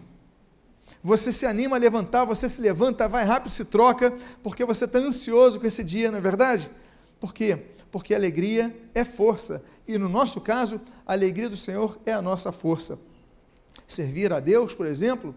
Você 1.02 1.32
se 1.32 1.46
anima 1.46 1.76
a 1.76 1.78
levantar, 1.78 2.24
você 2.24 2.48
se 2.48 2.60
levanta, 2.60 3.06
vai 3.06 3.24
rápido, 3.24 3.52
se 3.52 3.64
troca, 3.64 4.12
porque 4.42 4.64
você 4.64 4.84
está 4.84 4.98
ansioso 4.98 5.60
com 5.60 5.66
esse 5.66 5.84
dia, 5.84 6.10
não 6.10 6.18
é 6.18 6.20
verdade? 6.20 6.68
Por 7.20 7.32
quê? 7.32 7.58
porque 7.90 8.14
alegria 8.14 8.74
é 8.94 9.04
força. 9.04 9.64
E 9.86 9.96
no 9.98 10.08
nosso 10.08 10.40
caso, 10.40 10.80
a 11.06 11.12
alegria 11.12 11.48
do 11.48 11.56
Senhor 11.56 11.98
é 12.04 12.12
a 12.12 12.22
nossa 12.22 12.52
força. 12.52 12.98
Servir 13.86 14.32
a 14.32 14.40
Deus, 14.40 14.74
por 14.74 14.86
exemplo, 14.86 15.34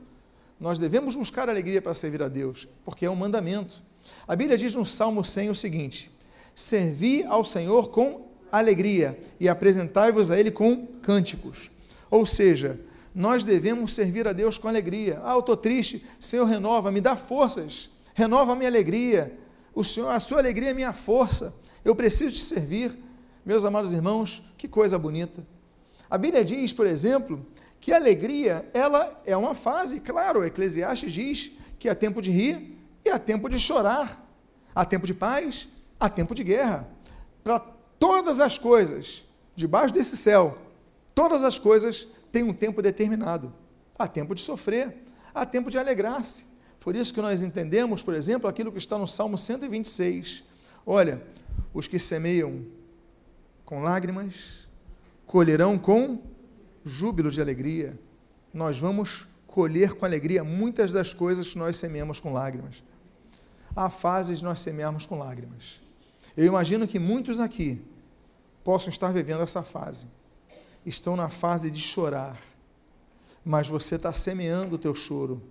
nós 0.60 0.78
devemos 0.78 1.16
buscar 1.16 1.50
alegria 1.50 1.82
para 1.82 1.94
servir 1.94 2.22
a 2.22 2.28
Deus, 2.28 2.68
porque 2.84 3.06
é 3.06 3.10
um 3.10 3.16
mandamento. 3.16 3.82
A 4.28 4.36
Bíblia 4.36 4.58
diz 4.58 4.76
no 4.76 4.86
Salmo 4.86 5.24
100 5.24 5.50
o 5.50 5.56
seguinte: 5.56 6.12
Servi 6.54 7.24
ao 7.24 7.44
Senhor 7.44 7.90
com 7.90 8.28
alegria 8.60 9.20
e 9.40 9.48
apresentai-vos 9.48 10.32
a 10.32 10.40
Ele 10.40 10.52
com 10.52 10.86
cânticos. 11.02 11.72
Ou 12.10 12.26
seja, 12.26 12.80
nós 13.14 13.44
devemos 13.44 13.94
servir 13.94 14.28
a 14.28 14.34
Deus 14.34 14.58
com 14.58 14.68
alegria. 14.68 15.22
Ah, 15.24 15.34
eu 15.34 15.40
estou 15.40 15.58
triste, 15.58 16.06
Senhor, 16.20 16.46
renova, 16.46 16.92
me 16.92 17.02
dá 17.02 17.16
forças, 17.16 17.90
renova 18.14 18.54
a 18.54 18.56
minha 18.56 18.70
alegria. 18.70 19.38
O 19.74 19.84
Senhor, 19.84 20.10
a 20.10 20.20
sua 20.20 20.40
alegria 20.40 20.72
é 20.72 20.74
minha 20.74 20.94
força. 20.94 21.56
Eu 21.84 21.96
preciso 21.96 22.36
te 22.36 22.44
servir. 22.44 22.98
Meus 23.44 23.66
amados 23.66 23.92
irmãos, 23.92 24.44
que 24.58 24.68
coisa 24.68 25.00
bonita. 25.00 25.44
A 26.10 26.18
Bíblia 26.18 26.46
diz, 26.46 26.72
por 26.72 26.86
exemplo, 26.86 27.44
que 27.80 27.92
a 27.92 27.96
alegria, 27.96 28.70
ela 28.74 29.20
é 29.26 29.36
uma 29.36 29.56
fase, 29.56 30.00
claro, 30.00 30.46
Eclesiastes 30.46 31.12
diz 31.12 31.54
que 31.80 31.90
há 31.90 31.96
tempo 31.96 32.22
de 32.22 32.30
rir 32.30 32.78
e 33.04 33.10
há 33.10 33.18
tempo 33.18 33.50
de 33.50 33.58
chorar, 33.58 34.24
há 34.76 34.86
tempo 34.86 35.08
de 35.08 35.14
paz, 35.16 35.68
há 36.00 36.08
tempo 36.08 36.36
de 36.36 36.44
guerra. 36.44 36.88
Para 37.44 37.60
todas 38.02 38.42
as 38.42 38.58
coisas, 38.58 39.24
debaixo 39.56 39.94
desse 39.94 40.18
céu, 40.18 40.58
todas 41.14 41.44
as 41.44 41.60
coisas 41.60 42.08
têm 42.32 42.42
um 42.42 42.52
tempo 42.52 42.82
determinado. 42.82 43.54
Há 43.98 44.08
tempo 44.08 44.34
de 44.34 44.42
sofrer, 44.42 44.98
há 45.32 45.46
tempo 45.46 45.70
de 45.70 45.78
alegrar-se. 45.78 46.46
Por 46.80 46.96
isso 46.96 47.14
que 47.14 47.22
nós 47.22 47.44
entendemos, 47.44 48.02
por 48.02 48.16
exemplo, 48.16 48.50
aquilo 48.50 48.72
que 48.72 48.80
está 48.80 48.98
no 48.98 49.08
Salmo 49.08 49.38
126. 49.38 50.44
Olha, 50.84 51.22
os 51.76 51.88
que 51.88 52.00
semeiam 52.00 52.66
com 53.64 53.84
lágrimas 53.84 54.68
colherão 55.28 55.78
com 55.78 56.24
júbilo 56.84 57.30
de 57.30 57.40
alegria. 57.40 58.00
Nós 58.52 58.80
vamos 58.80 59.28
colher 59.46 59.94
com 59.94 60.06
alegria 60.06 60.44
muitas 60.44 60.92
das 60.92 61.14
coisas 61.14 61.46
que 61.46 61.58
nós 61.60 61.76
semeamos 61.76 62.20
com 62.20 62.34
lágrimas. 62.34 62.84
Há 63.76 63.92
fases 63.92 64.40
de 64.40 64.44
nós 64.44 64.60
semearmos 64.60 65.06
com 65.06 65.20
lágrimas. 65.20 65.80
Eu 66.36 66.48
imagino 66.48 66.88
que 66.88 66.98
muitos 66.98 67.40
aqui 67.40 67.80
possam 68.64 68.90
estar 68.90 69.12
vivendo 69.12 69.44
essa 69.44 69.62
fase. 69.62 70.08
Estão 70.86 71.16
na 71.16 71.30
fase 71.30 71.70
de 71.70 71.80
chorar. 71.80 72.38
Mas 73.44 73.68
você 73.68 73.96
está 73.96 74.14
semeando 74.14 74.76
o 74.76 74.78
teu 74.78 74.94
choro. 74.94 75.42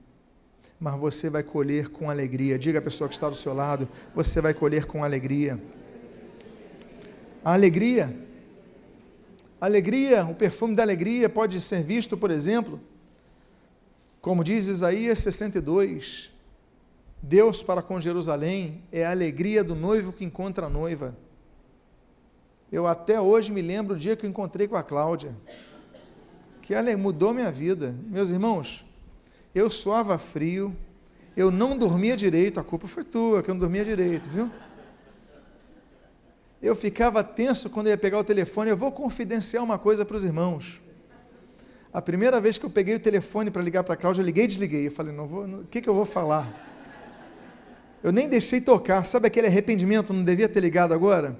Mas 0.78 0.98
você 0.98 1.28
vai 1.28 1.42
colher 1.42 1.88
com 1.88 2.08
alegria. 2.08 2.58
Diga 2.58 2.78
à 2.78 2.82
pessoa 2.82 3.08
que 3.08 3.14
está 3.14 3.28
do 3.28 3.36
seu 3.36 3.52
lado: 3.52 3.88
você 4.14 4.40
vai 4.40 4.54
colher 4.54 4.84
com 4.84 5.04
alegria. 5.04 5.60
A 7.44 7.52
alegria. 7.52 8.28
Alegria, 9.60 10.24
o 10.24 10.34
perfume 10.34 10.74
da 10.74 10.82
alegria 10.82 11.28
pode 11.28 11.60
ser 11.60 11.82
visto, 11.82 12.16
por 12.16 12.30
exemplo, 12.30 12.80
como 14.22 14.42
diz 14.42 14.68
Isaías 14.68 15.18
62, 15.20 16.30
Deus 17.22 17.62
para 17.62 17.82
com 17.82 18.00
Jerusalém 18.00 18.82
é 18.90 19.04
a 19.04 19.10
alegria 19.10 19.62
do 19.62 19.74
noivo 19.74 20.12
que 20.12 20.24
encontra 20.24 20.66
a 20.66 20.70
noiva. 20.70 21.14
Eu 22.72 22.86
até 22.86 23.20
hoje 23.20 23.52
me 23.52 23.60
lembro 23.60 23.94
do 23.94 24.00
dia 24.00 24.14
que 24.14 24.24
eu 24.24 24.30
encontrei 24.30 24.68
com 24.68 24.76
a 24.76 24.82
Cláudia, 24.82 25.34
que 26.62 26.72
ela 26.72 26.96
mudou 26.96 27.34
minha 27.34 27.50
vida. 27.50 27.94
Meus 28.06 28.30
irmãos, 28.30 28.84
eu 29.54 29.68
suava 29.68 30.18
frio, 30.18 30.76
eu 31.36 31.50
não 31.50 31.76
dormia 31.76 32.16
direito, 32.16 32.60
a 32.60 32.64
culpa 32.64 32.86
foi 32.86 33.02
tua, 33.02 33.42
que 33.42 33.50
eu 33.50 33.54
não 33.54 33.60
dormia 33.60 33.84
direito, 33.84 34.28
viu? 34.28 34.50
eu 36.62 36.76
ficava 36.76 37.24
tenso 37.24 37.70
quando 37.70 37.88
ia 37.88 37.96
pegar 37.96 38.18
o 38.18 38.24
telefone. 38.24 38.70
Eu 38.70 38.76
vou 38.76 38.92
confidenciar 38.92 39.64
uma 39.64 39.78
coisa 39.78 40.04
para 40.04 40.16
os 40.16 40.24
irmãos. 40.24 40.80
A 41.92 42.00
primeira 42.00 42.40
vez 42.40 42.58
que 42.58 42.64
eu 42.64 42.70
peguei 42.70 42.94
o 42.94 43.00
telefone 43.00 43.50
para 43.50 43.62
ligar 43.62 43.82
para 43.82 43.94
a 43.94 43.96
Cláudia, 43.96 44.20
eu 44.20 44.26
liguei 44.26 44.44
e 44.44 44.46
desliguei. 44.46 44.86
Eu 44.86 44.92
falei, 44.92 45.12
não 45.12 45.26
vou, 45.26 45.44
o 45.44 45.64
que, 45.64 45.80
que 45.80 45.88
eu 45.88 45.94
vou 45.94 46.04
falar? 46.04 46.68
Eu 48.02 48.12
nem 48.12 48.28
deixei 48.28 48.60
tocar. 48.60 49.02
Sabe 49.04 49.26
aquele 49.26 49.46
arrependimento? 49.46 50.12
Não 50.12 50.22
devia 50.22 50.48
ter 50.48 50.60
ligado 50.60 50.92
agora? 50.92 51.36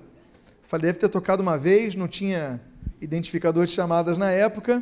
Falei, 0.71 0.87
deve 0.87 1.01
ter 1.01 1.09
tocado 1.09 1.43
uma 1.43 1.59
vez, 1.59 1.97
não 1.97 2.07
tinha 2.07 2.61
identificador 3.01 3.67
de 3.67 3.73
chamadas 3.73 4.17
na 4.17 4.31
época. 4.31 4.81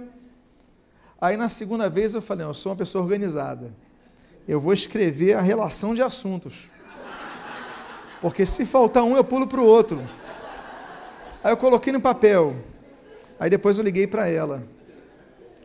Aí 1.19 1.35
na 1.35 1.49
segunda 1.49 1.89
vez 1.89 2.13
eu 2.13 2.21
falei, 2.21 2.45
eu 2.45 2.53
sou 2.53 2.73
uma 2.73 2.77
pessoa 2.77 3.03
organizada. 3.03 3.73
Eu 4.47 4.61
vou 4.61 4.75
escrever 4.75 5.33
a 5.33 5.41
relação 5.41 5.95
de 5.95 6.03
assuntos. 6.03 6.69
Porque 8.21 8.45
se 8.45 8.67
faltar 8.67 9.03
um, 9.03 9.17
eu 9.17 9.25
pulo 9.25 9.47
para 9.47 9.63
o 9.63 9.65
outro. 9.65 10.07
Aí 11.43 11.53
eu 11.53 11.57
coloquei 11.57 11.91
no 11.91 12.03
papel. 12.03 12.55
Aí 13.41 13.49
depois 13.49 13.79
eu 13.79 13.83
liguei 13.83 14.07
para 14.07 14.29
ela. 14.29 14.63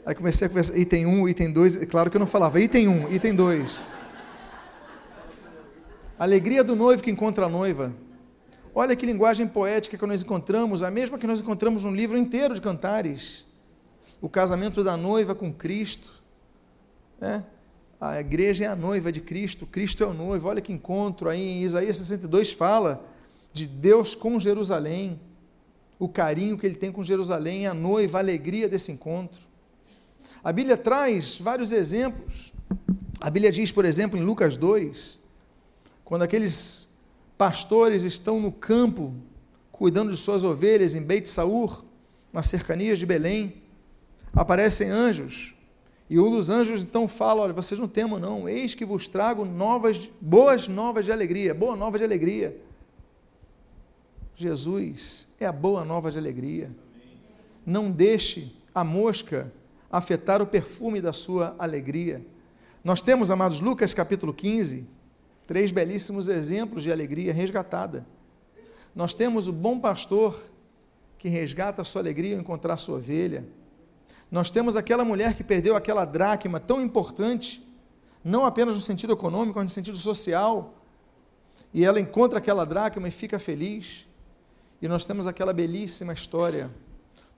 Aí 0.05 0.15
comecei 0.15 0.47
a 0.47 0.49
conversar, 0.49 0.77
item 0.77 1.05
1, 1.05 1.09
um, 1.09 1.27
item 1.27 1.51
2, 1.51 1.83
claro 1.87 2.09
que 2.09 2.15
eu 2.15 2.21
não 2.21 2.27
falava, 2.27 2.61
item 2.61 2.87
1, 2.87 2.91
um, 2.91 3.11
item 3.11 3.35
2. 3.35 3.81
Alegria 6.17 6.63
do 6.63 6.77
noivo 6.77 7.03
que 7.03 7.11
encontra 7.11 7.47
a 7.47 7.49
noiva. 7.49 7.91
Olha 8.75 8.95
que 8.95 9.05
linguagem 9.05 9.47
poética 9.47 9.97
que 9.97 10.05
nós 10.05 10.23
encontramos, 10.23 10.81
a 10.81 10.89
mesma 10.89 11.19
que 11.19 11.27
nós 11.27 11.39
encontramos 11.39 11.83
no 11.83 11.93
livro 11.93 12.17
inteiro 12.17 12.55
de 12.55 12.61
Cantares. 12.61 13.45
O 14.19 14.27
casamento 14.27 14.83
da 14.83 14.97
noiva 14.97 15.35
com 15.35 15.53
Cristo. 15.53 16.23
Né? 17.21 17.43
A 18.01 18.19
igreja 18.19 18.65
é 18.65 18.67
a 18.67 18.75
noiva 18.75 19.11
de 19.11 19.21
Cristo, 19.21 19.67
Cristo 19.67 20.03
é 20.03 20.07
o 20.07 20.13
noivo. 20.13 20.47
Olha 20.47 20.59
que 20.59 20.73
encontro 20.73 21.29
aí 21.29 21.39
em 21.39 21.61
Isaías 21.61 21.97
62 21.97 22.51
fala 22.51 23.05
de 23.53 23.67
Deus 23.67 24.15
com 24.15 24.39
Jerusalém, 24.39 25.19
o 25.99 26.09
carinho 26.09 26.57
que 26.57 26.65
ele 26.65 26.75
tem 26.75 26.91
com 26.91 27.03
Jerusalém, 27.03 27.67
a 27.67 27.73
noiva, 27.75 28.17
a 28.17 28.21
alegria 28.21 28.67
desse 28.67 28.91
encontro. 28.91 29.39
A 30.43 30.51
Bíblia 30.51 30.75
traz 30.75 31.37
vários 31.37 31.71
exemplos. 31.71 32.51
A 33.21 33.29
Bíblia 33.29 33.51
diz, 33.51 33.71
por 33.71 33.85
exemplo, 33.85 34.17
em 34.17 34.23
Lucas 34.23 34.57
2, 34.57 35.19
quando 36.03 36.23
aqueles 36.23 36.92
pastores 37.43 38.03
estão 38.03 38.39
no 38.39 38.53
campo 38.53 39.13
cuidando 39.69 40.11
de 40.11 40.17
suas 40.17 40.45
ovelhas 40.45 40.95
em 40.95 41.01
Beit 41.01 41.29
Saur, 41.29 41.83
nas 42.31 42.47
cercanias 42.47 42.97
de 42.97 43.05
Belém, 43.05 43.61
aparecem 44.33 44.89
anjos. 44.89 45.53
E 46.09 46.17
um 46.17 46.31
dos 46.31 46.49
anjos 46.49 46.83
então 46.83 47.05
fala: 47.05 47.41
Olha, 47.41 47.51
vocês 47.51 47.77
não 47.77 47.87
temam, 47.89 48.17
não, 48.17 48.47
eis 48.47 48.73
que 48.73 48.85
vos 48.85 49.09
trago 49.09 49.43
novas, 49.43 50.09
boas 50.21 50.69
novas 50.69 51.03
de 51.03 51.11
alegria, 51.11 51.53
boa 51.53 51.75
nova 51.75 51.97
de 51.97 52.05
alegria. 52.05 52.57
Jesus 54.37 55.27
é 55.37 55.45
a 55.45 55.51
boa 55.51 55.83
nova 55.83 56.09
de 56.09 56.17
alegria. 56.17 56.71
Não 57.65 57.91
deixe 57.91 58.55
a 58.73 58.85
mosca 58.85 59.51
afetar 59.91 60.41
o 60.41 60.47
perfume 60.47 61.01
da 61.01 61.11
sua 61.11 61.57
alegria. 61.59 62.25
Nós 62.85 63.01
temos, 63.01 63.29
amados, 63.29 63.59
Lucas 63.59 63.93
capítulo 63.93 64.33
15, 64.33 64.87
três 65.47 65.71
belíssimos 65.71 66.27
exemplos 66.27 66.83
de 66.83 66.91
alegria 66.91 67.33
resgatada. 67.33 68.05
Nós 68.95 69.13
temos 69.13 69.47
o 69.47 69.53
bom 69.53 69.79
pastor 69.79 70.41
que 71.17 71.29
resgata 71.29 71.81
a 71.81 71.85
sua 71.85 72.01
alegria 72.01 72.35
ao 72.35 72.41
encontrar 72.41 72.77
sua 72.77 72.97
ovelha. 72.97 73.45
Nós 74.29 74.51
temos 74.51 74.75
aquela 74.75 75.05
mulher 75.05 75.35
que 75.35 75.43
perdeu 75.43 75.75
aquela 75.75 76.05
dracma 76.05 76.59
tão 76.59 76.81
importante, 76.81 77.65
não 78.23 78.45
apenas 78.45 78.75
no 78.75 78.81
sentido 78.81 79.13
econômico, 79.13 79.57
mas 79.57 79.65
no 79.65 79.69
sentido 79.69 79.97
social. 79.97 80.73
E 81.73 81.85
ela 81.85 81.99
encontra 81.99 82.39
aquela 82.39 82.65
dracma 82.65 83.07
e 83.07 83.11
fica 83.11 83.39
feliz. 83.39 84.07
E 84.81 84.87
nós 84.87 85.05
temos 85.05 85.27
aquela 85.27 85.53
belíssima 85.53 86.13
história 86.13 86.69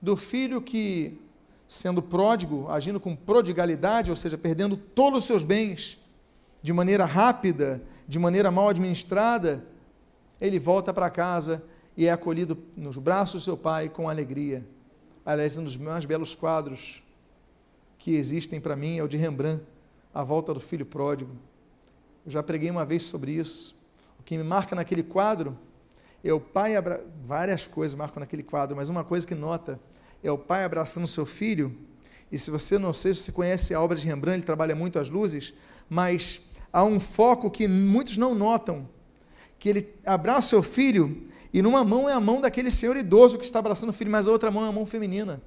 do 0.01 0.17
filho 0.17 0.61
que 0.61 1.19
sendo 1.67 2.01
pródigo, 2.01 2.69
agindo 2.69 2.99
com 2.99 3.15
prodigalidade, 3.15 4.09
ou 4.09 4.15
seja, 4.15 4.37
perdendo 4.37 4.77
todos 4.77 5.19
os 5.19 5.25
seus 5.25 5.43
bens 5.43 5.97
de 6.61 6.73
maneira 6.73 7.05
rápida, 7.05 7.81
de 8.07 8.19
maneira 8.19 8.51
mal 8.51 8.69
administrada, 8.69 9.65
ele 10.39 10.59
volta 10.59 10.93
para 10.93 11.09
casa 11.09 11.63
e 11.97 12.05
é 12.05 12.11
acolhido 12.11 12.57
nos 12.75 12.97
braços 12.97 13.41
do 13.41 13.45
seu 13.45 13.57
pai 13.57 13.89
com 13.89 14.09
alegria. 14.09 14.65
Aliás, 15.25 15.57
um 15.57 15.63
dos 15.63 15.75
mais 15.75 16.05
belos 16.05 16.35
quadros 16.35 17.01
que 17.97 18.15
existem 18.15 18.61
para 18.61 18.75
mim 18.75 18.97
é 18.97 19.03
o 19.03 19.07
de 19.07 19.17
Rembrandt, 19.17 19.63
A 20.13 20.23
Volta 20.23 20.53
do 20.53 20.59
Filho 20.59 20.85
Pródigo. 20.85 21.35
Eu 22.25 22.31
já 22.31 22.43
preguei 22.43 22.69
uma 22.69 22.85
vez 22.85 23.03
sobre 23.03 23.31
isso. 23.31 23.83
O 24.19 24.23
que 24.23 24.37
me 24.37 24.43
marca 24.43 24.75
naquele 24.75 25.01
quadro 25.01 25.57
é 26.23 26.33
o 26.33 26.39
pai 26.39 26.75
abra... 26.75 27.03
várias 27.23 27.67
coisas 27.67 27.97
marcam 27.97 28.19
naquele 28.19 28.43
quadro, 28.43 28.75
mas 28.75 28.89
uma 28.89 29.03
coisa 29.03 29.25
que 29.25 29.35
nota 29.35 29.79
é 30.23 30.31
o 30.31 30.37
pai 30.37 30.63
abraçando 30.63 31.07
seu 31.07 31.25
filho. 31.25 31.75
E 32.31 32.37
se 32.37 32.51
você 32.51 32.77
não 32.77 32.93
sei 32.93 33.13
se 33.13 33.21
você 33.21 33.31
conhece 33.31 33.73
a 33.73 33.81
obra 33.81 33.97
de 33.97 34.05
Rembrandt, 34.05 34.37
ele 34.37 34.45
trabalha 34.45 34.75
muito 34.75 34.99
as 34.99 35.09
luzes, 35.09 35.53
mas 35.89 36.51
há 36.75 36.83
um 36.83 36.99
foco 36.99 37.49
que 37.49 37.69
muitos 37.69 38.17
não 38.17 38.35
notam, 38.35 38.85
que 39.57 39.69
ele 39.69 39.95
abraça 40.05 40.49
seu 40.49 40.61
filho 40.61 41.29
e 41.53 41.61
numa 41.61 41.85
mão 41.85 42.09
é 42.09 42.11
a 42.11 42.19
mão 42.19 42.41
daquele 42.41 42.69
senhor 42.69 42.97
idoso 42.97 43.37
que 43.37 43.45
está 43.45 43.59
abraçando 43.59 43.91
o 43.91 43.93
filho, 43.93 44.11
mas 44.11 44.27
a 44.27 44.31
outra 44.31 44.51
mão 44.51 44.65
é 44.65 44.67
a 44.67 44.73
mão 44.73 44.85
feminina. 44.85 45.41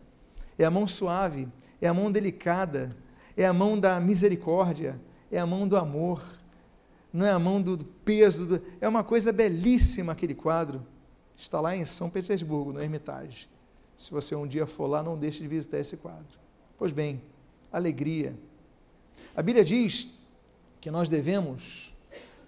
É 0.58 0.64
a 0.64 0.70
mão 0.70 0.86
suave, 0.86 1.46
é 1.82 1.86
a 1.86 1.92
mão 1.92 2.10
delicada, 2.10 2.96
é 3.36 3.44
a 3.44 3.52
mão 3.52 3.78
da 3.78 4.00
misericórdia, 4.00 4.98
é 5.30 5.38
a 5.38 5.44
mão 5.44 5.68
do 5.68 5.76
amor. 5.76 6.24
Não 7.12 7.26
é 7.26 7.30
a 7.30 7.38
mão 7.38 7.60
do 7.60 7.76
peso, 7.76 8.46
do... 8.46 8.62
é 8.80 8.88
uma 8.88 9.04
coisa 9.04 9.30
belíssima 9.30 10.12
aquele 10.12 10.34
quadro. 10.34 10.82
Está 11.36 11.60
lá 11.60 11.76
em 11.76 11.84
São 11.84 12.08
Petersburgo, 12.08 12.72
no 12.72 12.80
Hermitage. 12.80 13.50
Se 13.98 14.10
você 14.10 14.34
um 14.34 14.46
dia 14.46 14.66
for 14.66 14.86
lá, 14.86 15.02
não 15.02 15.18
deixe 15.18 15.42
de 15.42 15.48
visitar 15.48 15.78
esse 15.78 15.98
quadro. 15.98 16.38
Pois 16.78 16.90
bem, 16.90 17.20
alegria. 17.70 18.34
A 19.36 19.42
Bíblia 19.42 19.62
diz 19.62 20.17
que 20.80 20.90
nós 20.90 21.08
devemos, 21.08 21.94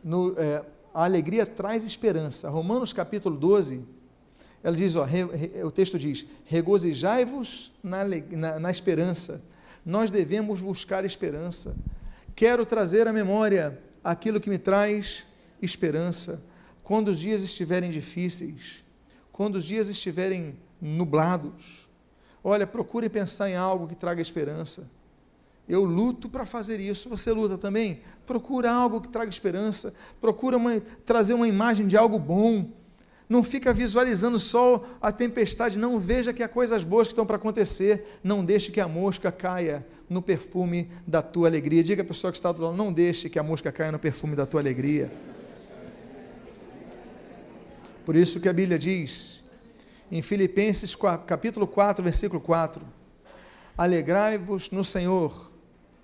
no, 0.02 0.34
é, 0.38 0.64
a 0.94 1.04
alegria 1.04 1.46
traz 1.46 1.84
esperança. 1.84 2.48
Romanos 2.48 2.92
capítulo 2.92 3.36
12, 3.36 3.84
ela 4.62 4.76
diz, 4.76 4.96
ó, 4.96 5.04
re, 5.04 5.24
re, 5.24 5.62
o 5.64 5.70
texto 5.70 5.98
diz: 5.98 6.26
regozijai-vos 6.46 7.72
na, 7.82 8.04
na, 8.04 8.60
na 8.60 8.70
esperança. 8.70 9.44
Nós 9.84 10.10
devemos 10.10 10.60
buscar 10.60 11.04
esperança. 11.04 11.76
Quero 12.34 12.66
trazer 12.66 13.08
à 13.08 13.12
memória 13.12 13.78
aquilo 14.04 14.40
que 14.40 14.50
me 14.50 14.58
traz 14.58 15.24
esperança. 15.60 16.46
Quando 16.82 17.08
os 17.08 17.18
dias 17.18 17.42
estiverem 17.42 17.90
difíceis, 17.90 18.84
quando 19.32 19.56
os 19.56 19.64
dias 19.64 19.88
estiverem 19.88 20.56
nublados. 20.80 21.88
Olha, 22.42 22.66
procure 22.66 23.08
pensar 23.08 23.50
em 23.50 23.56
algo 23.56 23.86
que 23.86 23.94
traga 23.94 24.20
esperança. 24.20 24.90
Eu 25.70 25.84
luto 25.84 26.28
para 26.28 26.44
fazer 26.44 26.80
isso. 26.80 27.08
Você 27.08 27.30
luta 27.30 27.56
também? 27.56 28.00
Procura 28.26 28.72
algo 28.72 29.00
que 29.00 29.08
traga 29.08 29.30
esperança. 29.30 29.94
Procura 30.20 30.56
uma, 30.56 30.80
trazer 31.06 31.32
uma 31.32 31.46
imagem 31.46 31.86
de 31.86 31.96
algo 31.96 32.18
bom. 32.18 32.68
Não 33.28 33.44
fica 33.44 33.72
visualizando 33.72 34.36
só 34.36 34.84
a 35.00 35.12
tempestade. 35.12 35.78
Não 35.78 35.96
veja 35.96 36.32
que 36.32 36.42
há 36.42 36.48
coisas 36.48 36.82
boas 36.82 37.06
que 37.06 37.12
estão 37.12 37.24
para 37.24 37.36
acontecer. 37.36 38.18
Não 38.24 38.44
deixe 38.44 38.72
que 38.72 38.80
a 38.80 38.88
mosca 38.88 39.30
caia 39.30 39.86
no 40.08 40.20
perfume 40.20 40.90
da 41.06 41.22
tua 41.22 41.46
alegria. 41.46 41.84
Diga 41.84 42.02
a 42.02 42.04
pessoa 42.04 42.32
que 42.32 42.38
está 42.38 42.50
do 42.50 42.64
lado: 42.64 42.76
não 42.76 42.92
deixe 42.92 43.30
que 43.30 43.38
a 43.38 43.42
mosca 43.44 43.70
caia 43.70 43.92
no 43.92 43.98
perfume 44.00 44.34
da 44.34 44.46
tua 44.46 44.60
alegria. 44.60 45.08
Por 48.04 48.16
isso 48.16 48.40
que 48.40 48.48
a 48.48 48.52
Bíblia 48.52 48.76
diz 48.76 49.40
em 50.10 50.20
Filipenses 50.20 50.96
capítulo 51.28 51.64
4, 51.64 52.02
versículo 52.02 52.40
4. 52.40 52.84
Alegrai-vos 53.78 54.72
no 54.72 54.82
Senhor. 54.82 55.49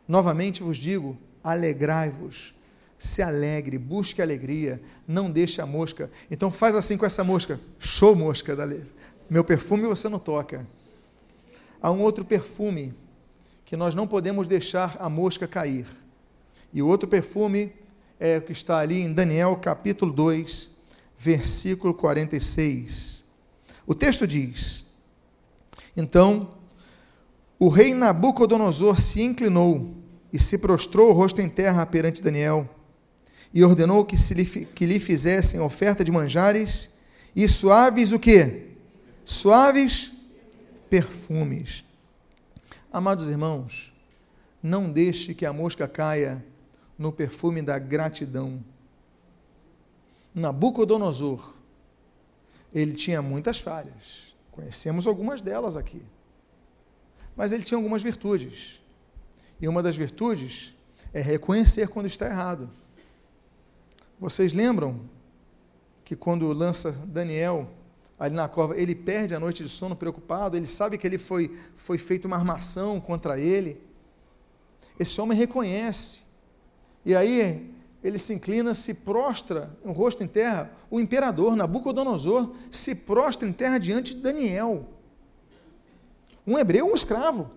Novamente 0.06 0.62
vos 0.62 0.76
digo, 0.76 1.16
alegrai-vos. 1.42 2.54
Se 2.98 3.22
alegre, 3.22 3.76
busque 3.76 4.22
alegria, 4.22 4.80
não 5.06 5.30
deixe 5.30 5.60
a 5.60 5.66
mosca. 5.66 6.10
Então 6.30 6.50
faz 6.50 6.74
assim 6.74 6.96
com 6.96 7.04
essa 7.04 7.22
mosca. 7.22 7.60
Show 7.78 8.16
mosca, 8.16 8.56
meu 9.28 9.44
perfume 9.44 9.82
você 9.82 10.08
não 10.08 10.18
toca. 10.18 10.66
Há 11.80 11.90
um 11.90 12.00
outro 12.00 12.24
perfume 12.24 12.94
que 13.64 13.76
nós 13.76 13.94
não 13.94 14.06
podemos 14.06 14.48
deixar 14.48 14.96
a 14.98 15.10
mosca 15.10 15.46
cair. 15.46 15.86
E 16.72 16.80
o 16.80 16.86
outro 16.86 17.08
perfume 17.08 17.72
é 18.18 18.38
o 18.38 18.42
que 18.42 18.52
está 18.52 18.78
ali 18.78 19.02
em 19.02 19.12
Daniel 19.12 19.56
capítulo 19.56 20.12
2, 20.12 20.70
versículo 21.18 21.92
46. 21.92 23.24
O 23.86 23.94
texto 23.94 24.26
diz: 24.26 24.84
Então 25.96 26.54
o 27.58 27.68
rei 27.68 27.94
Nabucodonosor 27.94 29.00
se 29.00 29.22
inclinou 29.22 29.94
e 30.32 30.38
se 30.38 30.58
prostrou 30.58 31.10
o 31.10 31.12
rosto 31.12 31.40
em 31.40 31.48
terra 31.48 31.86
perante 31.86 32.22
Daniel 32.22 32.68
e 33.52 33.64
ordenou 33.64 34.04
que, 34.04 34.18
se 34.18 34.34
lhe, 34.34 34.44
que 34.44 34.84
lhe 34.84 35.00
fizessem 35.00 35.60
oferta 35.60 36.04
de 36.04 36.12
manjares 36.12 36.90
e 37.34 37.48
suaves 37.48 38.12
o 38.12 38.18
quê? 38.18 38.72
Suaves 39.24 40.12
perfumes. 40.90 41.84
Amados 42.92 43.28
irmãos, 43.30 43.92
não 44.62 44.90
deixe 44.90 45.34
que 45.34 45.46
a 45.46 45.52
mosca 45.52 45.88
caia 45.88 46.44
no 46.98 47.10
perfume 47.10 47.62
da 47.62 47.78
gratidão. 47.78 48.62
Nabucodonosor 50.34 51.56
ele 52.74 52.92
tinha 52.92 53.22
muitas 53.22 53.58
falhas. 53.58 54.34
Conhecemos 54.52 55.06
algumas 55.06 55.40
delas 55.40 55.76
aqui. 55.76 56.02
Mas 57.36 57.52
ele 57.52 57.62
tinha 57.62 57.76
algumas 57.76 58.02
virtudes. 58.02 58.80
E 59.60 59.68
uma 59.68 59.82
das 59.82 59.94
virtudes 59.96 60.74
é 61.12 61.20
reconhecer 61.20 61.88
quando 61.88 62.06
está 62.06 62.26
errado. 62.26 62.70
Vocês 64.18 64.52
lembram 64.52 65.00
que 66.04 66.16
quando 66.16 66.50
lança 66.52 66.90
Daniel 66.92 67.68
ali 68.18 68.34
na 68.34 68.48
cova, 68.48 68.78
ele 68.80 68.94
perde 68.94 69.34
a 69.34 69.40
noite 69.40 69.62
de 69.62 69.68
sono 69.68 69.94
preocupado, 69.94 70.56
ele 70.56 70.66
sabe 70.66 70.96
que 70.96 71.06
ele 71.06 71.18
foi, 71.18 71.54
foi 71.76 71.98
feita 71.98 72.26
uma 72.26 72.36
armação 72.36 72.98
contra 72.98 73.38
ele. 73.38 73.78
Esse 74.98 75.20
homem 75.20 75.36
reconhece. 75.36 76.24
E 77.04 77.14
aí 77.14 77.70
ele 78.02 78.18
se 78.18 78.32
inclina, 78.32 78.72
se 78.72 78.94
prostra, 78.94 79.76
o 79.84 79.92
rosto 79.92 80.22
em 80.22 80.28
terra. 80.28 80.70
O 80.90 81.00
imperador 81.00 81.54
Nabucodonosor 81.56 82.54
se 82.70 82.94
prostra 82.94 83.46
em 83.46 83.52
terra 83.52 83.78
diante 83.78 84.14
de 84.14 84.22
Daniel. 84.22 84.88
Um 86.46 86.58
hebreu, 86.58 86.86
um 86.86 86.94
escravo. 86.94 87.50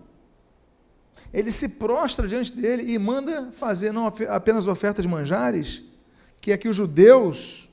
Ele 1.32 1.50
se 1.50 1.70
prostra 1.70 2.26
diante 2.26 2.52
dele 2.52 2.92
e 2.92 2.98
manda 2.98 3.52
fazer 3.52 3.92
não 3.92 4.06
apenas 4.06 4.66
ofertas 4.66 5.04
de 5.04 5.08
manjares, 5.08 5.82
que 6.40 6.52
é 6.52 6.56
que 6.56 6.68
os 6.68 6.74
judeus 6.74 7.68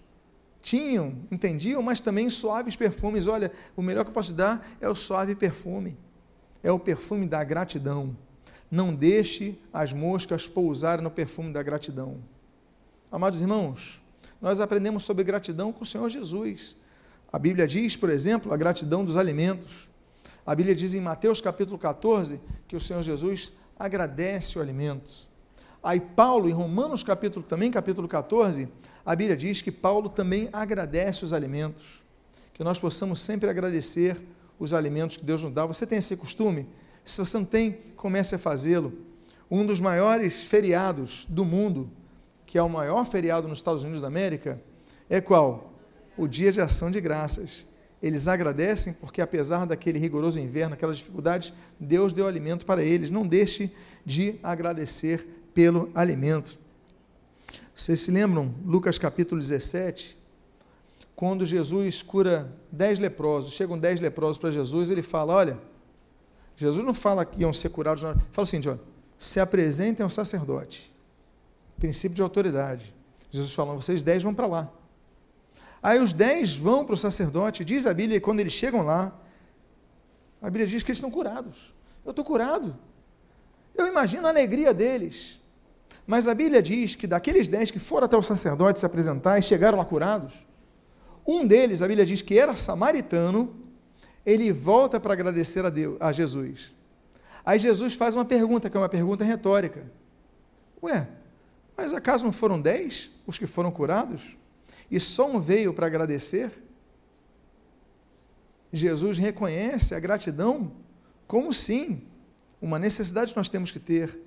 tinham, 0.62 1.16
entendiam, 1.32 1.82
mas 1.82 2.02
também 2.02 2.30
suaves 2.30 2.76
perfumes. 2.76 3.26
Olha, 3.26 3.52
o 3.76 3.82
melhor 3.82 4.04
que 4.04 4.10
eu 4.10 4.14
posso 4.14 4.34
dar 4.34 4.68
é 4.82 4.90
o 4.90 4.94
suave 4.94 5.34
perfume, 5.34 5.98
é 6.62 6.72
o 6.72 6.78
perfume 6.78 7.26
da 7.26 7.44
gratidão. 7.44 8.16
Não 8.70 8.94
deixe 8.94 9.58
as 9.72 9.94
moscas 9.94 10.48
pousarem 10.48 11.04
no 11.04 11.10
perfume 11.10 11.54
da 11.54 11.64
gratidão. 11.64 12.18
Amados 13.10 13.40
irmãos, 13.40 14.02
nós 14.42 14.60
aprendemos 14.60 15.04
sobre 15.04 15.24
gratidão 15.24 15.72
com 15.72 15.84
o 15.84 15.86
Senhor 15.86 16.10
Jesus. 16.10 16.76
A 17.32 17.40
Bíblia 17.40 17.66
diz, 17.66 17.96
por 17.96 18.10
exemplo, 18.10 18.54
a 18.54 18.58
gratidão 18.58 19.06
dos 19.06 19.16
alimentos. 19.16 19.90
A 20.48 20.56
Bíblia 20.56 20.74
diz 20.74 20.94
em 20.94 21.02
Mateus 21.02 21.42
capítulo 21.42 21.78
14 21.78 22.40
que 22.70 22.76
o 22.78 22.80
Senhor 22.80 23.04
Jesus 23.04 23.52
agradece 23.78 24.58
o 24.58 24.62
alimento. 24.62 25.28
Aí 25.84 26.00
Paulo, 26.00 26.48
em 26.48 26.54
Romanos 26.54 27.04
capítulo 27.04 27.46
também, 27.46 27.70
capítulo 27.70 28.08
14, 28.08 28.70
a 29.06 29.14
Bíblia 29.14 29.36
diz 29.36 29.62
que 29.62 29.74
Paulo 29.74 30.08
também 30.08 30.48
agradece 30.54 31.26
os 31.26 31.34
alimentos. 31.34 32.02
Que 32.54 32.64
nós 32.64 32.80
possamos 32.80 33.20
sempre 33.20 33.50
agradecer 33.50 34.18
os 34.58 34.74
alimentos 34.74 35.18
que 35.18 35.26
Deus 35.26 35.44
nos 35.44 35.52
dá. 35.52 35.66
Você 35.66 35.86
tem 35.86 35.98
esse 35.98 36.16
costume? 36.16 36.66
Se 37.04 37.18
você 37.18 37.38
não 37.38 37.46
tem, 37.46 37.74
comece 37.98 38.36
a 38.36 38.40
fazê-lo. 38.40 38.94
Um 39.52 39.66
dos 39.66 39.82
maiores 39.82 40.44
feriados 40.44 41.26
do 41.28 41.44
mundo, 41.44 41.92
que 42.46 42.58
é 42.58 42.64
o 42.64 42.70
maior 42.70 43.04
feriado 43.06 43.50
nos 43.50 43.60
Estados 43.60 43.84
Unidos 43.84 44.02
da 44.02 44.08
América, 44.08 44.62
é 45.10 45.20
qual? 45.20 45.74
O 46.18 46.26
Dia 46.26 46.54
de 46.54 46.62
Ação 46.62 46.90
de 46.90 47.02
Graças. 47.02 47.67
Eles 48.02 48.28
agradecem 48.28 48.94
porque, 48.94 49.22
apesar 49.22 49.66
daquele 49.66 49.98
rigoroso 49.98 50.40
inverno, 50.40 50.76
aquelas 50.76 50.98
dificuldades, 50.98 51.52
Deus 51.80 52.14
deu 52.14 52.28
alimento 52.28 52.66
para 52.66 52.84
eles. 52.84 53.10
Não 53.10 53.26
deixe 53.26 53.72
de 54.06 54.36
agradecer 54.44 55.26
pelo 55.54 55.90
alimento. 55.96 56.60
Vocês 57.76 58.02
se 58.02 58.12
lembram, 58.12 58.54
Lucas 58.66 58.98
capítulo 58.98 59.42
17, 59.42 60.18
quando 61.16 61.46
Jesus 61.46 62.04
cura 62.04 62.56
dez 62.72 63.00
leprosos, 63.00 63.54
chegam 63.54 63.78
dez 63.78 64.00
leprosos 64.00 64.38
para 64.38 64.52
Jesus, 64.52 64.92
ele 64.92 65.02
fala: 65.02 65.34
Olha, 65.34 65.58
Jesus 66.58 66.84
não 66.84 66.94
fala 66.94 67.24
que 67.24 67.42
iam 67.42 67.54
ser 67.54 67.70
curados, 67.70 68.04
não. 68.04 68.16
fala 68.32 68.44
assim: 68.44 68.60
olha, 68.68 68.80
se 69.18 69.40
apresentem 69.40 70.04
ao 70.04 70.10
sacerdote. 70.10 70.92
Princípio 71.78 72.16
de 72.16 72.22
autoridade. 72.22 72.94
Jesus 73.32 73.54
fala: 73.54 73.76
vocês 73.76 74.02
dez 74.02 74.24
vão 74.24 74.34
para 74.34 74.48
lá. 74.48 74.72
Aí 75.82 76.00
os 76.00 76.13
dez 76.13 76.56
vão 76.56 76.86
para 76.86 76.94
o 76.94 76.98
sacerdote, 76.98 77.63
diz 77.63 77.86
a 77.86 77.94
Bíblia, 77.94 78.18
e 78.18 78.22
quando 78.22 78.40
eles 78.40 78.54
chegam 78.54 78.84
lá, 78.84 79.13
a 80.42 80.46
Bíblia 80.46 80.68
diz 80.68 80.84
que 80.84 80.92
eles 80.92 80.98
estão 80.98 81.12
curados. 81.12 81.74
Eu 82.04 82.12
estou 82.12 82.26
curado. 82.26 82.78
Eu 83.76 83.88
imagino 83.88 84.26
a 84.28 84.30
alegria 84.30 84.74
deles. 84.74 85.40
Mas 86.06 86.28
a 86.28 86.34
Bíblia 86.34 86.62
diz 86.62 86.96
que 86.96 87.06
daqueles 87.06 87.48
dez 87.48 87.70
que 87.70 87.80
foram 87.80 88.06
até 88.06 88.16
o 88.16 88.22
sacerdote 88.22 88.80
se 88.80 88.86
apresentar 88.86 89.38
e 89.38 89.42
chegaram 89.42 89.78
lá 89.78 89.86
curados, 89.86 90.46
um 91.28 91.46
deles, 91.46 91.82
a 91.82 91.88
Bíblia 91.88 92.06
diz 92.06 92.22
que 92.22 92.40
era 92.40 92.56
samaritano, 92.56 93.54
ele 94.26 94.52
volta 94.52 95.00
para 95.00 95.13
agradecer 95.13 95.66
a 95.66 95.70
Deus, 95.70 95.98
a 96.00 96.13
Jesus. 96.13 96.74
Aí 97.46 97.60
Jesus 97.60 97.94
faz 97.94 98.16
uma 98.16 98.26
pergunta, 98.26 98.70
que 98.70 98.78
é 98.78 98.80
uma 98.80 98.90
pergunta 98.90 99.24
retórica. 99.24 99.92
Ué, 100.82 101.08
mas 101.76 101.94
acaso 101.94 102.26
não 102.26 102.32
foram 102.32 102.60
dez 102.60 103.12
os 103.26 103.38
que 103.38 103.46
foram 103.46 103.72
curados? 103.72 104.38
E 104.89 105.00
só 105.00 105.30
um 105.30 105.39
veio 105.39 105.73
para 105.73 105.88
agradecer? 105.88 106.52
Jesus 108.71 109.17
reconhece 109.17 109.95
a 109.95 110.00
gratidão 110.00 110.71
como 111.28 111.54
sim, 111.54 112.04
uma 112.62 112.80
necessidade 112.80 113.32
que 113.32 113.38
nós 113.38 113.50
temos 113.50 113.71
que 113.71 113.80
ter. 113.80 114.17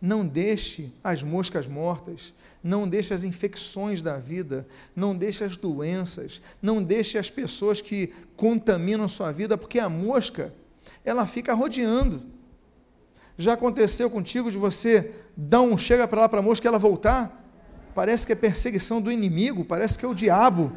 Não 0.00 0.26
deixe 0.26 0.92
as 1.02 1.22
moscas 1.22 1.66
mortas, 1.66 2.34
não 2.62 2.88
deixe 2.88 3.12
as 3.14 3.24
infecções 3.24 4.02
da 4.02 4.16
vida, 4.16 4.66
não 4.94 5.16
deixe 5.16 5.42
as 5.42 5.56
doenças, 5.56 6.40
não 6.60 6.82
deixe 6.82 7.18
as 7.18 7.30
pessoas 7.30 7.80
que 7.80 8.12
contaminam 8.36 9.08
sua 9.08 9.32
vida, 9.32 9.56
porque 9.56 9.78
a 9.78 9.88
mosca, 9.88 10.52
ela 11.04 11.26
fica 11.26 11.54
rodeando. 11.54 12.22
Já 13.36 13.54
aconteceu 13.54 14.10
contigo 14.10 14.50
de 14.50 14.56
você 14.56 15.14
dar 15.36 15.62
um 15.62 15.78
chega 15.78 16.06
para 16.06 16.22
lá 16.22 16.28
para 16.28 16.40
a 16.40 16.42
mosca 16.42 16.66
e 16.66 16.68
ela 16.68 16.78
voltar? 16.78 17.37
Parece 17.98 18.24
que 18.24 18.32
é 18.32 18.36
perseguição 18.36 19.02
do 19.02 19.10
inimigo, 19.10 19.64
parece 19.64 19.98
que 19.98 20.04
é 20.04 20.08
o 20.08 20.14
diabo. 20.14 20.70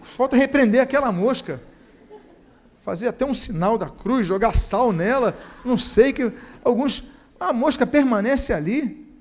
Falta 0.00 0.36
repreender 0.36 0.80
aquela 0.80 1.10
mosca. 1.10 1.60
Fazer 2.78 3.08
até 3.08 3.24
um 3.24 3.34
sinal 3.34 3.76
da 3.76 3.88
cruz, 3.88 4.28
jogar 4.28 4.54
sal 4.54 4.92
nela, 4.92 5.36
não 5.64 5.76
sei 5.76 6.12
que 6.12 6.32
alguns 6.62 7.10
a 7.40 7.52
mosca 7.52 7.84
permanece 7.84 8.52
ali. 8.52 9.12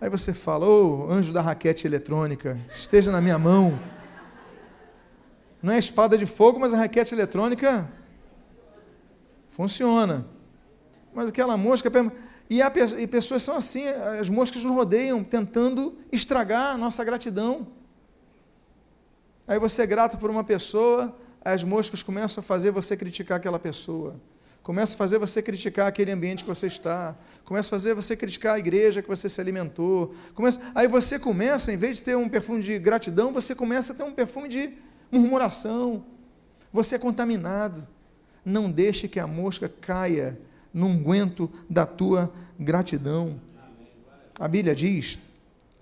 Aí 0.00 0.08
você 0.08 0.32
fala, 0.32 0.64
ô 0.64 1.08
oh, 1.08 1.12
anjo 1.12 1.30
da 1.30 1.42
raquete 1.42 1.86
eletrônica, 1.86 2.58
esteja 2.74 3.12
na 3.12 3.20
minha 3.20 3.38
mão. 3.38 3.78
Não 5.62 5.74
é 5.74 5.78
espada 5.78 6.16
de 6.16 6.24
fogo, 6.24 6.58
mas 6.58 6.72
a 6.72 6.78
raquete 6.78 7.14
eletrônica 7.14 7.86
funciona. 9.50 10.24
Mas 11.12 11.28
aquela 11.28 11.58
mosca. 11.58 11.90
E, 12.50 12.60
há, 12.60 12.72
e 12.98 13.06
pessoas 13.06 13.44
são 13.44 13.56
assim, 13.56 13.86
as 14.20 14.28
moscas 14.28 14.64
nos 14.64 14.74
rodeiam, 14.74 15.22
tentando 15.22 15.96
estragar 16.10 16.74
a 16.74 16.76
nossa 16.76 17.04
gratidão. 17.04 17.68
Aí 19.46 19.56
você 19.56 19.82
é 19.82 19.86
grato 19.86 20.18
por 20.18 20.28
uma 20.28 20.42
pessoa, 20.42 21.16
as 21.44 21.62
moscas 21.62 22.02
começam 22.02 22.42
a 22.42 22.44
fazer 22.44 22.72
você 22.72 22.96
criticar 22.96 23.38
aquela 23.38 23.60
pessoa. 23.60 24.16
Começa 24.64 24.96
a 24.96 24.98
fazer 24.98 25.16
você 25.18 25.40
criticar 25.40 25.86
aquele 25.86 26.10
ambiente 26.10 26.42
que 26.42 26.48
você 26.48 26.66
está. 26.66 27.16
Começa 27.44 27.68
a 27.68 27.70
fazer 27.70 27.94
você 27.94 28.16
criticar 28.16 28.56
a 28.56 28.58
igreja 28.58 29.00
que 29.00 29.08
você 29.08 29.28
se 29.28 29.40
alimentou. 29.40 30.12
Começa, 30.34 30.60
aí 30.74 30.88
você 30.88 31.20
começa, 31.20 31.72
em 31.72 31.76
vez 31.76 31.98
de 31.98 32.02
ter 32.02 32.16
um 32.16 32.28
perfume 32.28 32.62
de 32.62 32.78
gratidão, 32.80 33.32
você 33.32 33.54
começa 33.54 33.92
a 33.92 33.96
ter 33.96 34.02
um 34.02 34.12
perfume 34.12 34.48
de 34.48 34.72
murmuração. 35.10 36.04
Você 36.72 36.96
é 36.96 36.98
contaminado. 36.98 37.86
Não 38.44 38.70
deixe 38.70 39.06
que 39.06 39.20
a 39.20 39.26
mosca 39.26 39.68
caia 39.68 40.38
no 40.72 40.86
unguento 40.86 41.50
da 41.68 41.84
tua 41.84 42.32
gratidão. 42.58 43.40
A 44.38 44.48
Bíblia 44.48 44.74
diz 44.74 45.18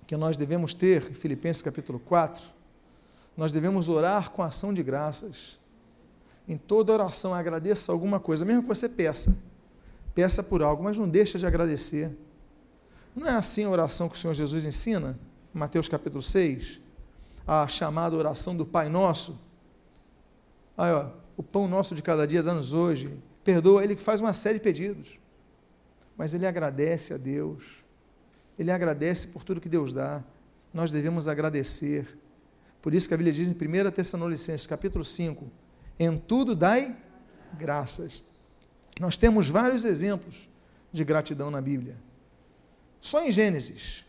que 0.06 0.16
nós 0.16 0.36
devemos 0.36 0.74
ter, 0.74 1.02
Filipenses 1.02 1.62
capítulo 1.62 1.98
4, 1.98 2.42
nós 3.36 3.52
devemos 3.52 3.88
orar 3.88 4.30
com 4.30 4.42
ação 4.42 4.72
de 4.74 4.82
graças 4.82 5.58
em 6.48 6.56
toda 6.56 6.94
oração 6.94 7.34
agradeça 7.34 7.92
alguma 7.92 8.18
coisa, 8.18 8.42
mesmo 8.42 8.62
que 8.62 8.68
você 8.68 8.88
peça. 8.88 9.36
Peça 10.14 10.42
por 10.42 10.62
algo, 10.62 10.82
mas 10.82 10.96
não 10.96 11.06
deixa 11.06 11.38
de 11.38 11.46
agradecer. 11.46 12.10
Não 13.14 13.26
é 13.26 13.32
assim 13.32 13.64
a 13.64 13.68
oração 13.68 14.08
que 14.08 14.16
o 14.16 14.18
Senhor 14.18 14.32
Jesus 14.32 14.64
ensina? 14.64 15.18
Mateus 15.52 15.88
capítulo 15.88 16.22
6, 16.22 16.80
a 17.46 17.68
chamada 17.68 18.16
oração 18.16 18.56
do 18.56 18.64
Pai 18.64 18.88
Nosso. 18.88 19.38
Aí, 20.76 20.90
ó, 20.90 21.08
o 21.36 21.42
pão 21.42 21.68
nosso 21.68 21.94
de 21.94 22.02
cada 22.02 22.26
dia 22.26 22.42
dá-nos 22.42 22.72
hoje. 22.72 23.12
Perdoa 23.48 23.82
ele 23.82 23.96
que 23.96 24.02
faz 24.02 24.20
uma 24.20 24.34
série 24.34 24.58
de 24.58 24.62
pedidos. 24.62 25.18
Mas 26.18 26.34
ele 26.34 26.46
agradece 26.46 27.14
a 27.14 27.16
Deus. 27.16 27.64
Ele 28.58 28.70
agradece 28.70 29.28
por 29.28 29.42
tudo 29.42 29.58
que 29.58 29.70
Deus 29.70 29.90
dá. 29.90 30.22
Nós 30.70 30.92
devemos 30.92 31.28
agradecer. 31.28 32.18
Por 32.82 32.92
isso 32.92 33.08
que 33.08 33.14
a 33.14 33.16
Bíblia 33.16 33.32
diz 33.32 33.48
em 33.50 33.54
1 33.54 33.90
Tessalonicenses, 33.90 34.66
capítulo 34.66 35.02
5, 35.02 35.50
em 35.98 36.18
tudo 36.18 36.54
dai 36.54 36.94
graças. 37.56 38.22
Nós 39.00 39.16
temos 39.16 39.48
vários 39.48 39.86
exemplos 39.86 40.46
de 40.92 41.02
gratidão 41.02 41.50
na 41.50 41.62
Bíblia. 41.62 41.96
Só 43.00 43.24
em 43.24 43.32
Gênesis, 43.32 44.04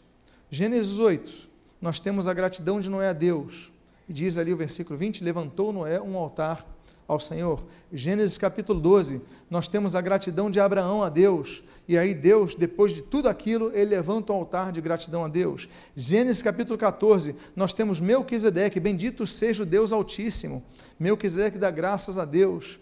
Gênesis 0.52 0.99
8, 0.99 1.47
nós 1.82 1.97
temos 1.97 2.28
a 2.28 2.34
gratidão 2.34 2.82
de 2.82 2.89
Noé 2.89 3.08
a 3.08 3.13
Deus. 3.13 3.71
E 4.10 4.12
diz 4.12 4.38
ali 4.38 4.52
o 4.54 4.58
versículo 4.58 4.99
20: 4.99 5.23
levantou 5.23 5.71
Noé 5.71 6.02
um 6.02 6.17
altar 6.17 6.67
ao 7.10 7.19
Senhor. 7.19 7.60
Gênesis 7.91 8.38
capítulo 8.38 8.80
12, 8.80 9.19
nós 9.50 9.67
temos 9.67 9.95
a 9.95 10.02
gratidão 10.02 10.50
de 10.52 10.60
Abraão 10.60 11.02
a 11.02 11.10
Deus. 11.10 11.63
E 11.88 11.98
aí 11.98 12.13
Deus, 12.13 12.54
depois 12.54 12.93
de 12.93 13.02
tudo 13.02 13.28
aquilo, 13.28 13.72
ele 13.74 13.89
levanta 13.89 14.32
um 14.32 14.36
altar 14.36 14.72
de 14.72 14.80
gratidão 14.80 15.26
a 15.26 15.28
Deus. 15.28 15.67
Gênesis 15.95 16.43
capítulo 16.43 16.78
14, 16.78 17.36
nós 17.56 17.74
temos 17.74 18.00
Melquisedeque, 18.00 18.80
bendito 18.80 19.26
seja 19.26 19.63
o 19.63 19.65
Deus 19.65 19.91
Altíssimo. 19.91 20.63
Melquisedeque 21.00 21.58
dá 21.58 21.72
graças 21.72 22.19
a 22.19 22.26
Deus, 22.26 22.80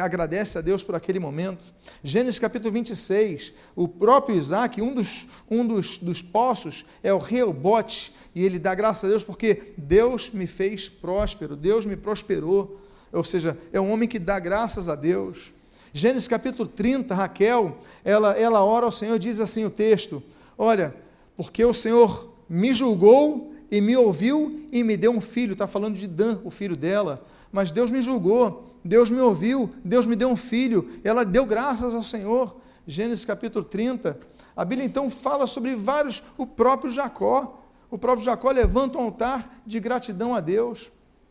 agradece 0.00 0.56
a 0.56 0.60
Deus 0.60 0.84
por 0.84 0.94
aquele 0.94 1.18
momento. 1.18 1.72
Gênesis 2.04 2.38
capítulo 2.38 2.72
26, 2.72 3.52
o 3.74 3.88
próprio 3.88 4.36
Isaac, 4.36 4.80
um 4.80 4.94
dos, 4.94 5.26
um 5.50 5.66
dos, 5.66 5.98
dos 5.98 6.22
poços, 6.22 6.86
é 7.02 7.12
o 7.12 7.18
Reobote, 7.18 8.14
e 8.32 8.44
ele 8.44 8.60
dá 8.60 8.76
graças 8.76 9.06
a 9.06 9.08
Deus 9.08 9.24
porque 9.24 9.74
Deus 9.76 10.30
me 10.30 10.46
fez 10.46 10.88
próspero, 10.88 11.56
Deus 11.56 11.84
me 11.84 11.96
prosperou. 11.96 12.80
Ou 13.12 13.24
seja, 13.24 13.58
é 13.72 13.80
um 13.80 13.92
homem 13.92 14.08
que 14.08 14.18
dá 14.18 14.38
graças 14.38 14.88
a 14.88 14.94
Deus. 14.94 15.52
Gênesis 15.92 16.28
capítulo 16.28 16.68
30, 16.68 17.14
Raquel, 17.14 17.78
ela, 18.04 18.32
ela 18.38 18.64
ora 18.64 18.86
ao 18.86 18.92
Senhor, 18.92 19.18
diz 19.18 19.40
assim 19.40 19.64
o 19.64 19.70
texto: 19.70 20.22
Olha, 20.56 20.94
porque 21.36 21.64
o 21.64 21.74
Senhor 21.74 22.32
me 22.48 22.72
julgou 22.72 23.52
e 23.70 23.80
me 23.80 23.96
ouviu 23.96 24.68
e 24.70 24.84
me 24.84 24.96
deu 24.96 25.10
um 25.10 25.20
filho. 25.20 25.52
Está 25.52 25.66
falando 25.66 25.96
de 25.96 26.06
Dan, 26.06 26.38
o 26.44 26.50
filho 26.50 26.76
dela. 26.76 27.24
Mas 27.50 27.72
Deus 27.72 27.90
me 27.90 28.00
julgou, 28.00 28.76
Deus 28.84 29.10
me 29.10 29.20
ouviu, 29.20 29.70
Deus 29.84 30.06
me 30.06 30.14
deu 30.14 30.28
um 30.28 30.36
filho. 30.36 30.88
Ela 31.02 31.24
deu 31.24 31.44
graças 31.44 31.94
ao 31.94 32.02
Senhor. 32.02 32.56
Gênesis 32.86 33.24
capítulo 33.24 33.64
30. 33.64 34.18
A 34.56 34.64
Bíblia 34.64 34.86
então 34.86 35.10
fala 35.10 35.46
sobre 35.46 35.74
vários, 35.74 36.22
o 36.36 36.46
próprio 36.46 36.90
Jacó. 36.90 37.64
O 37.90 37.98
próprio 37.98 38.24
Jacó 38.24 38.50
levanta 38.50 38.98
um 38.98 39.02
altar 39.02 39.62
de 39.66 39.80
gratidão 39.80 40.34
a 40.34 40.40
Deus. 40.40 40.90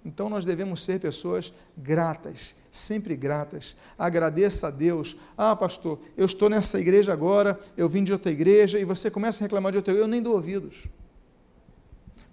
Então 0.10 0.28
nós 0.28 0.44
devemos 0.44 0.84
ser 0.84 1.00
pessoas 1.00 1.54
gratas, 1.78 2.56
sempre 2.72 3.16
gratas. 3.16 3.78
Agradeça 3.98 4.68
a 4.68 4.72
Deus. 4.72 5.16
Ah, 5.38 5.56
pastor, 5.56 6.00
eu 6.18 6.26
estou 6.26 6.50
nessa 6.50 6.80
igreja 6.80 7.14
agora, 7.14 7.60
eu 7.78 7.88
vim 7.88 8.04
de 8.04 8.12
outra 8.12 8.32
igreja 8.32 8.80
e 8.80 8.84
você 8.84 9.12
começa 9.12 9.44
a 9.44 9.46
reclamar 9.46 9.72
de 9.72 9.78
outra 9.78 9.94
igreja, 9.94 10.06
eu 10.06 10.10
nem 10.10 10.20
dou 10.20 10.34
ouvidos. 10.34 10.88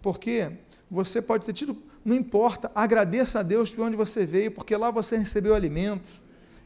Porque 0.01 0.51
você 0.91 1.21
pode 1.21 1.45
ter 1.45 1.53
tido, 1.53 1.77
não 2.03 2.17
importa, 2.17 2.71
agradeça 2.75 3.41
a 3.41 3.43
Deus 3.43 3.75
de 3.75 3.81
onde 3.83 3.95
você 3.95 4.25
veio, 4.25 4.51
porque 4.51 4.75
lá 4.75 4.91
você 4.91 5.19
recebeu 5.19 5.55
alimento, 5.55 6.09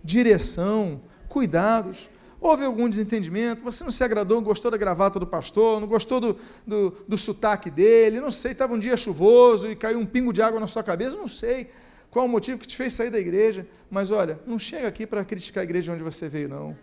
direção, 0.05 1.01
cuidados. 1.29 2.09
Houve 2.41 2.65
algum 2.65 2.89
desentendimento, 2.89 3.63
você 3.63 3.85
não 3.85 3.91
se 3.91 4.03
agradou, 4.03 4.39
não 4.39 4.45
gostou 4.45 4.71
da 4.71 4.79
gravata 4.79 5.21
do 5.21 5.27
pastor, 5.27 5.79
não 5.79 5.87
gostou 5.87 6.21
do, 6.21 6.39
do, 6.67 6.97
do 7.07 7.19
sotaque 7.19 7.71
dele, 7.71 8.19
não 8.19 8.31
sei, 8.31 8.53
estava 8.53 8.73
um 8.73 8.79
dia 8.79 8.97
chuvoso 8.97 9.71
e 9.71 9.77
caiu 9.77 9.99
um 9.99 10.07
pingo 10.07 10.33
de 10.33 10.41
água 10.41 10.59
na 10.59 10.67
sua 10.67 10.83
cabeça, 10.83 11.17
não 11.17 11.29
sei. 11.29 11.71
Qual 12.11 12.25
o 12.25 12.29
motivo 12.29 12.59
que 12.59 12.67
te 12.67 12.77
fez 12.77 12.95
sair 12.95 13.11
da 13.11 13.21
igreja, 13.21 13.67
mas 13.91 14.11
olha, 14.11 14.41
não 14.47 14.59
chega 14.59 14.89
aqui 14.89 15.07
para 15.07 15.23
criticar 15.23 15.61
a 15.61 15.65
igreja 15.65 15.93
onde 15.93 16.03
você 16.03 16.29
veio, 16.29 16.49
não. 16.49 16.77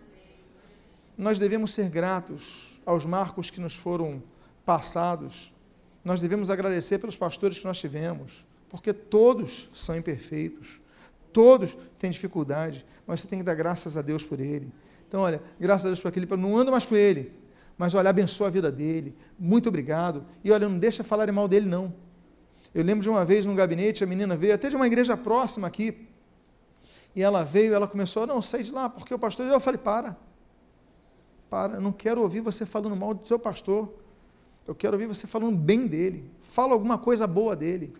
Nós 1.16 1.40
devemos 1.40 1.74
ser 1.74 1.90
gratos 1.90 2.78
aos 2.86 3.04
marcos 3.04 3.50
que 3.50 3.60
nos 3.60 3.74
foram 3.74 4.22
passados, 4.64 5.52
nós 6.04 6.20
devemos 6.20 6.50
agradecer 6.50 6.98
pelos 6.98 7.16
pastores 7.16 7.58
que 7.58 7.64
nós 7.64 7.78
tivemos, 7.78 8.46
porque 8.70 8.92
todos 8.92 9.68
são 9.74 9.96
imperfeitos, 9.96 10.80
todos 11.32 11.76
têm 11.98 12.12
dificuldade, 12.12 12.86
mas 13.06 13.20
você 13.20 13.28
tem 13.28 13.40
que 13.40 13.44
dar 13.44 13.54
graças 13.56 13.96
a 13.96 14.02
Deus 14.02 14.22
por 14.22 14.38
ele. 14.38 14.72
Então, 15.08 15.22
olha, 15.22 15.42
graças 15.58 15.86
a 15.86 15.88
Deus 15.88 16.00
por 16.02 16.08
aquele, 16.08 16.26
não 16.36 16.56
anda 16.56 16.70
mais 16.70 16.84
com 16.84 16.94
ele, 16.94 17.32
mas 17.78 17.94
olha, 17.94 18.10
abençoa 18.10 18.48
a 18.48 18.50
vida 18.50 18.70
dele, 18.70 19.16
muito 19.38 19.68
obrigado. 19.70 20.24
E 20.44 20.52
olha, 20.52 20.68
não 20.68 20.78
deixa 20.78 21.02
falarem 21.02 21.34
mal 21.34 21.48
dele, 21.48 21.66
não. 21.66 21.94
Eu 22.74 22.84
lembro 22.84 23.02
de 23.02 23.08
uma 23.08 23.24
vez 23.24 23.46
num 23.46 23.54
gabinete, 23.54 24.04
a 24.04 24.06
menina 24.06 24.36
veio, 24.36 24.54
até 24.54 24.68
de 24.68 24.76
uma 24.76 24.86
igreja 24.86 25.16
próxima 25.16 25.66
aqui, 25.66 26.06
e 27.16 27.22
ela 27.22 27.42
veio, 27.42 27.72
ela 27.72 27.88
começou, 27.88 28.26
não, 28.26 28.42
sai 28.42 28.62
de 28.62 28.70
lá, 28.70 28.90
porque 28.90 29.14
o 29.14 29.18
pastor, 29.18 29.46
eu 29.46 29.58
falei, 29.58 29.78
para, 29.78 30.14
para, 31.48 31.80
não 31.80 31.90
quero 31.90 32.20
ouvir 32.20 32.40
você 32.40 32.66
falando 32.66 32.94
mal 32.94 33.14
do 33.14 33.26
seu 33.26 33.38
pastor, 33.38 33.90
eu 34.66 34.74
quero 34.74 34.92
ouvir 34.92 35.06
você 35.06 35.26
falando 35.26 35.56
bem 35.56 35.86
dele, 35.86 36.30
fala 36.42 36.74
alguma 36.74 36.98
coisa 36.98 37.26
boa 37.26 37.56
dele. 37.56 37.94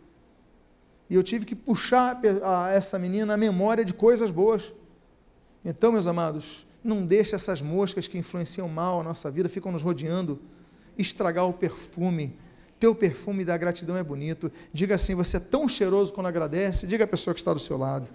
E 1.09 1.15
eu 1.15 1.23
tive 1.23 1.47
que 1.47 1.57
puxar 1.57 2.21
a 2.45 2.71
essa 2.71 2.99
menina 2.99 3.33
a 3.33 3.37
memória 3.39 3.83
de 3.83 3.95
coisas 3.95 4.31
boas. 4.31 4.71
Então, 5.65 5.91
meus 5.91 6.07
amados, 6.07 6.68
não 6.83 7.05
deixe 7.05 7.35
essas 7.35 7.61
moscas 7.61 8.07
que 8.07 8.19
influenciam 8.19 8.69
mal 8.69 9.01
a 9.01 9.05
nossa 9.05 9.31
vida, 9.31 9.49
ficam 9.49 9.73
nos 9.73 9.83
rodeando, 9.83 10.41
estragar 10.97 11.47
o 11.49 11.53
perfume. 11.53 12.37
Teu 12.79 12.95
perfume 12.95 13.45
da 13.45 13.57
gratidão 13.57 13.97
é 13.97 14.03
bonito. 14.03 14.51
Diga 14.73 14.95
assim: 14.95 15.15
você 15.15 15.37
é 15.37 15.41
tão 15.41 15.69
cheiroso 15.69 16.13
quando 16.13 16.29
agradece. 16.29 16.87
Diga 16.87 17.05
à 17.05 17.07
pessoa 17.07 17.35
que 17.35 17.41
está 17.41 17.53
do 17.53 17.59
seu 17.59 17.77
lado. 17.77 18.09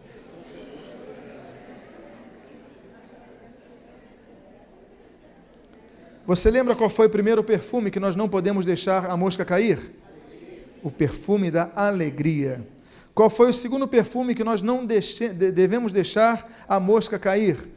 Você 6.26 6.50
lembra 6.50 6.74
qual 6.74 6.90
foi 6.90 7.08
o 7.08 7.10
primeiro 7.10 7.44
perfume 7.44 7.92
que 7.92 8.00
nós 8.00 8.16
não 8.16 8.30
podemos 8.30 8.66
deixar 8.66 9.12
a 9.12 9.18
mosca 9.18 9.44
cair? 9.44 9.92
O 10.82 10.90
perfume 10.90 11.52
da 11.52 11.70
alegria. 11.76 12.66
Qual 13.14 13.30
foi 13.30 13.50
o 13.50 13.54
segundo 13.54 13.88
perfume 13.88 14.34
que 14.34 14.44
nós 14.44 14.62
não 14.62 14.86
deixe, 14.86 15.30
devemos 15.30 15.92
deixar 15.92 16.50
a 16.68 16.80
mosca 16.80 17.20
cair? 17.20 17.73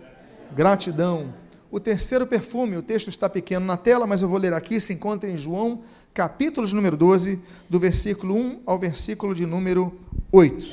Gratidão. 0.54 1.34
O 1.70 1.80
terceiro 1.80 2.26
perfume, 2.26 2.76
o 2.76 2.82
texto 2.82 3.08
está 3.08 3.28
pequeno 3.28 3.66
na 3.66 3.76
tela, 3.76 4.06
mas 4.06 4.22
eu 4.22 4.28
vou 4.28 4.38
ler 4.38 4.54
aqui, 4.54 4.80
se 4.80 4.92
encontra 4.92 5.28
em 5.28 5.36
João, 5.36 5.82
capítulo 6.14 6.66
de 6.66 6.74
número 6.74 6.96
12, 6.96 7.40
do 7.68 7.78
versículo 7.78 8.34
1 8.34 8.62
ao 8.64 8.78
versículo 8.78 9.34
de 9.34 9.44
número 9.44 9.98
8. 10.32 10.66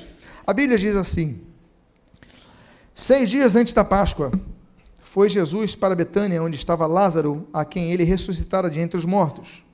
A 0.46 0.54
Bíblia 0.54 0.78
diz 0.78 0.96
assim: 0.96 1.42
Seis 2.94 3.30
dias 3.30 3.56
antes 3.56 3.74
da 3.74 3.84
Páscoa, 3.84 4.32
foi 5.02 5.30
Jesus 5.30 5.76
para 5.76 5.96
Betânia, 5.96 6.42
onde 6.42 6.56
estava 6.56 6.88
Lázaro, 6.88 7.48
a 7.54 7.66
quem 7.66 7.92
ele 7.92 8.04
ressuscitara 8.04 8.70
de 8.70 8.80
entre 8.80 8.98
os 8.98 9.06
mortos. 9.06 9.66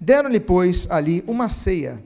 Deram-lhe, 0.00 0.40
pois, 0.40 0.90
ali 0.90 1.22
uma 1.26 1.48
ceia. 1.48 2.02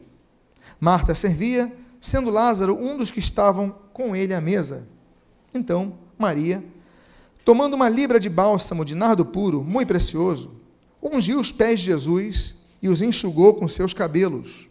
Marta 0.81 1.15
servia, 1.15 1.71
sendo 2.01 2.31
Lázaro 2.31 2.77
um 2.77 2.97
dos 2.97 3.11
que 3.11 3.21
estavam 3.21 3.75
com 3.93 4.17
ele 4.17 4.35
à 4.35 4.41
mesa. 4.41 4.87
Então, 5.55 5.95
Maria, 6.19 6.63
tomando 7.45 7.75
uma 7.75 7.89
libra 7.89 8.21
de 8.21 8.29
bálsamo 8.29 8.85
de 8.85 8.95
nardo 8.95 9.25
puro, 9.25 9.63
muito 9.63 9.89
precioso, 9.89 10.51
ungiu 11.03 11.41
os 11.41 11.51
pés 11.51 11.81
de 11.81 11.87
Jesus 11.87 12.55
e 12.81 12.89
os 12.89 13.03
enxugou 13.03 13.55
com 13.55 13.69
seus 13.69 13.93
cabelos. 13.93 14.69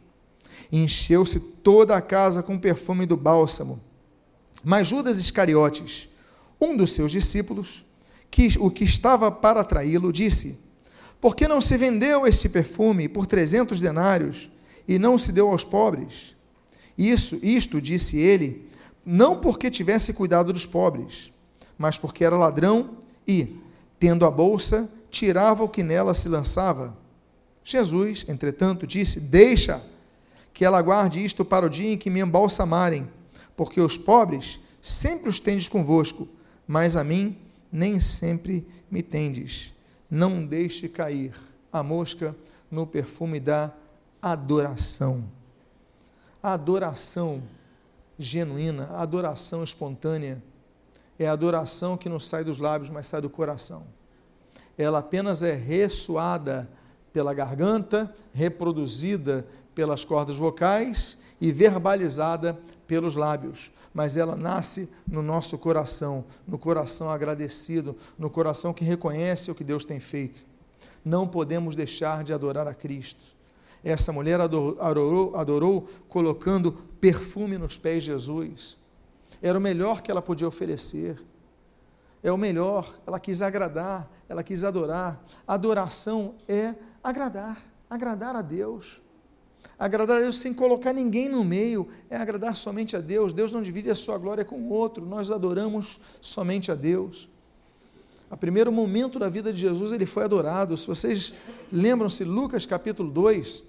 Encheu-se 0.72 1.40
toda 1.40 1.96
a 1.96 2.02
casa 2.02 2.42
com 2.42 2.56
o 2.56 2.60
perfume 2.60 3.06
do 3.06 3.18
bálsamo. 3.18 3.82
Mas 4.64 4.88
Judas 4.88 5.18
Iscariotes, 5.18 6.08
um 6.60 6.78
dos 6.78 6.92
seus 6.92 7.12
discípulos, 7.12 7.84
que 8.30 8.58
o 8.60 8.72
que 8.72 8.86
estava 8.86 9.30
para 9.30 9.64
traí-lo, 9.64 10.14
disse: 10.14 10.60
Por 11.20 11.36
que 11.36 11.48
não 11.48 11.60
se 11.60 11.78
vendeu 11.78 12.26
este 12.26 12.48
perfume 12.48 13.10
por 13.10 13.26
trezentos 13.26 13.82
denários 13.82 14.50
e 14.88 14.98
não 14.98 15.18
se 15.18 15.32
deu 15.32 15.50
aos 15.50 15.64
pobres? 15.64 16.36
Isso, 16.98 17.40
isto 17.42 17.82
disse 17.82 18.18
ele, 18.18 18.70
não 19.06 19.40
porque 19.40 19.72
tivesse 19.72 20.14
cuidado 20.14 20.54
dos 20.54 20.66
pobres, 20.66 21.31
mas 21.82 21.98
porque 21.98 22.24
era 22.24 22.38
ladrão 22.38 22.92
e, 23.28 23.60
tendo 24.00 24.26
a 24.26 24.32
bolsa, 24.32 24.90
tirava 25.10 25.64
o 25.64 25.70
que 25.70 25.84
nela 25.84 26.14
se 26.14 26.30
lançava. 26.30 26.96
Jesus, 27.64 28.24
entretanto, 28.28 28.86
disse: 28.86 29.20
Deixa 29.20 29.82
que 30.54 30.64
ela 30.64 30.82
guarde 30.82 31.24
isto 31.24 31.44
para 31.44 31.66
o 31.66 31.70
dia 31.70 31.94
em 31.94 31.98
que 31.98 32.10
me 32.10 32.20
embalsamarem, 32.20 33.10
porque 33.58 33.82
os 33.82 33.98
pobres 33.98 34.60
sempre 34.82 35.30
os 35.30 35.40
tendes 35.40 35.68
convosco, 35.68 36.28
mas 36.68 36.96
a 36.96 37.04
mim 37.04 37.36
nem 37.72 38.00
sempre 38.00 38.66
me 38.90 39.02
tendes. 39.02 39.74
Não 40.10 40.46
deixe 40.46 40.88
cair 40.88 41.34
a 41.74 41.82
mosca 41.82 42.36
no 42.70 42.86
perfume 42.86 43.40
da 43.40 43.72
adoração 44.22 45.24
adoração 46.42 47.42
genuína, 48.18 48.90
adoração 48.96 49.64
espontânea, 49.64 50.42
é 51.24 51.28
a 51.28 51.34
adoração 51.34 51.96
que 51.96 52.10
não 52.10 52.20
sai 52.20 52.44
dos 52.44 52.58
lábios, 52.58 52.90
mas 52.90 53.06
sai 53.06 53.22
do 53.22 53.30
coração. 53.30 53.84
Ela 54.76 55.00
apenas 55.00 55.44
é 55.44 55.54
ressoada 55.54 56.68
pela 57.14 57.32
garganta, 57.32 58.12
reproduzida 58.34 59.46
pelas 59.76 60.04
cordas 60.04 60.36
vocais 60.36 61.20
e 61.40 61.52
verbalizada 61.52 62.60
pelos 62.88 63.16
lábios, 63.16 63.72
mas 63.94 64.18
ela 64.18 64.36
nasce 64.36 64.92
no 65.08 65.22
nosso 65.22 65.60
coração, 65.60 66.26
no 66.48 66.58
coração 66.58 67.12
agradecido, 67.12 67.96
no 68.18 68.30
coração 68.30 68.74
que 68.74 68.84
reconhece 68.84 69.52
o 69.52 69.56
que 69.56 69.64
Deus 69.64 69.86
tem 69.86 70.00
feito. 70.00 70.44
Não 71.06 71.28
podemos 71.28 71.76
deixar 71.76 72.24
de 72.24 72.34
adorar 72.34 72.68
a 72.68 72.74
Cristo. 72.74 73.28
Essa 73.84 74.12
mulher 74.12 74.42
adorou, 74.42 75.36
adorou, 75.36 75.88
colocando 76.10 76.72
perfume 77.00 77.60
nos 77.60 77.78
pés 77.78 78.04
de 78.04 78.10
Jesus. 78.10 78.81
Era 79.42 79.58
o 79.58 79.62
melhor 79.62 80.02
que 80.02 80.12
ela 80.12 80.22
podia 80.22 80.48
oferecer. 80.48 81.22
É 82.24 82.32
o 82.32 82.38
melhor, 82.38 82.88
ela 83.08 83.20
quis 83.20 83.42
agradar, 83.42 84.10
ela 84.30 84.44
quis 84.44 84.64
adorar. 84.64 85.24
Adoração 85.48 86.36
é 86.48 86.76
agradar, 87.04 87.60
agradar 87.90 88.36
a 88.36 88.42
Deus. 88.42 89.02
Agradar 89.78 90.18
a 90.18 90.20
Deus 90.20 90.38
sem 90.38 90.54
colocar 90.54 90.94
ninguém 90.94 91.28
no 91.28 91.44
meio, 91.44 91.88
é 92.10 92.16
agradar 92.16 92.56
somente 92.56 92.96
a 92.96 93.00
Deus. 93.00 93.34
Deus 93.34 93.52
não 93.52 93.64
divide 93.64 93.90
a 93.90 93.96
sua 93.96 94.18
glória 94.18 94.46
com 94.46 94.58
o 94.58 94.70
outro, 94.70 95.04
nós 95.04 95.32
adoramos 95.32 96.00
somente 96.22 96.72
a 96.72 96.76
Deus. 96.76 97.28
A 98.30 98.38
primeiro 98.38 98.72
momento 98.72 99.18
da 99.18 99.28
vida 99.28 99.52
de 99.52 99.60
Jesus, 99.60 99.92
ele 99.92 100.06
foi 100.06 100.24
adorado. 100.24 100.78
Se 100.78 100.88
vocês 100.88 101.34
lembram-se, 101.72 102.24
Lucas 102.24 102.66
capítulo 102.66 103.12
2, 103.12 103.64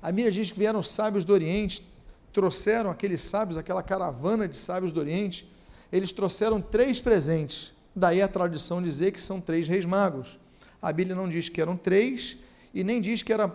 a 0.00 0.12
Bíblia 0.12 0.30
diz 0.30 0.52
que 0.52 0.58
vieram 0.58 0.82
sábios 0.82 1.24
do 1.24 1.32
Oriente, 1.32 1.93
trouxeram 2.34 2.90
aqueles 2.90 3.22
sábios, 3.22 3.56
aquela 3.56 3.82
caravana 3.82 4.46
de 4.46 4.56
sábios 4.56 4.92
do 4.92 5.00
Oriente. 5.00 5.50
eles 5.92 6.10
trouxeram 6.10 6.60
três 6.60 7.00
presentes. 7.00 7.72
Daí 7.94 8.20
a 8.20 8.26
tradição 8.26 8.82
dizer 8.82 9.12
que 9.12 9.20
são 9.20 9.40
três 9.40 9.68
reis 9.68 9.84
magos. 9.84 10.38
A 10.82 10.92
Bíblia 10.92 11.14
não 11.14 11.28
diz 11.28 11.48
que 11.48 11.62
eram 11.62 11.76
três 11.76 12.36
e 12.74 12.82
nem 12.82 13.00
diz 13.00 13.22
que 13.22 13.32
era, 13.32 13.50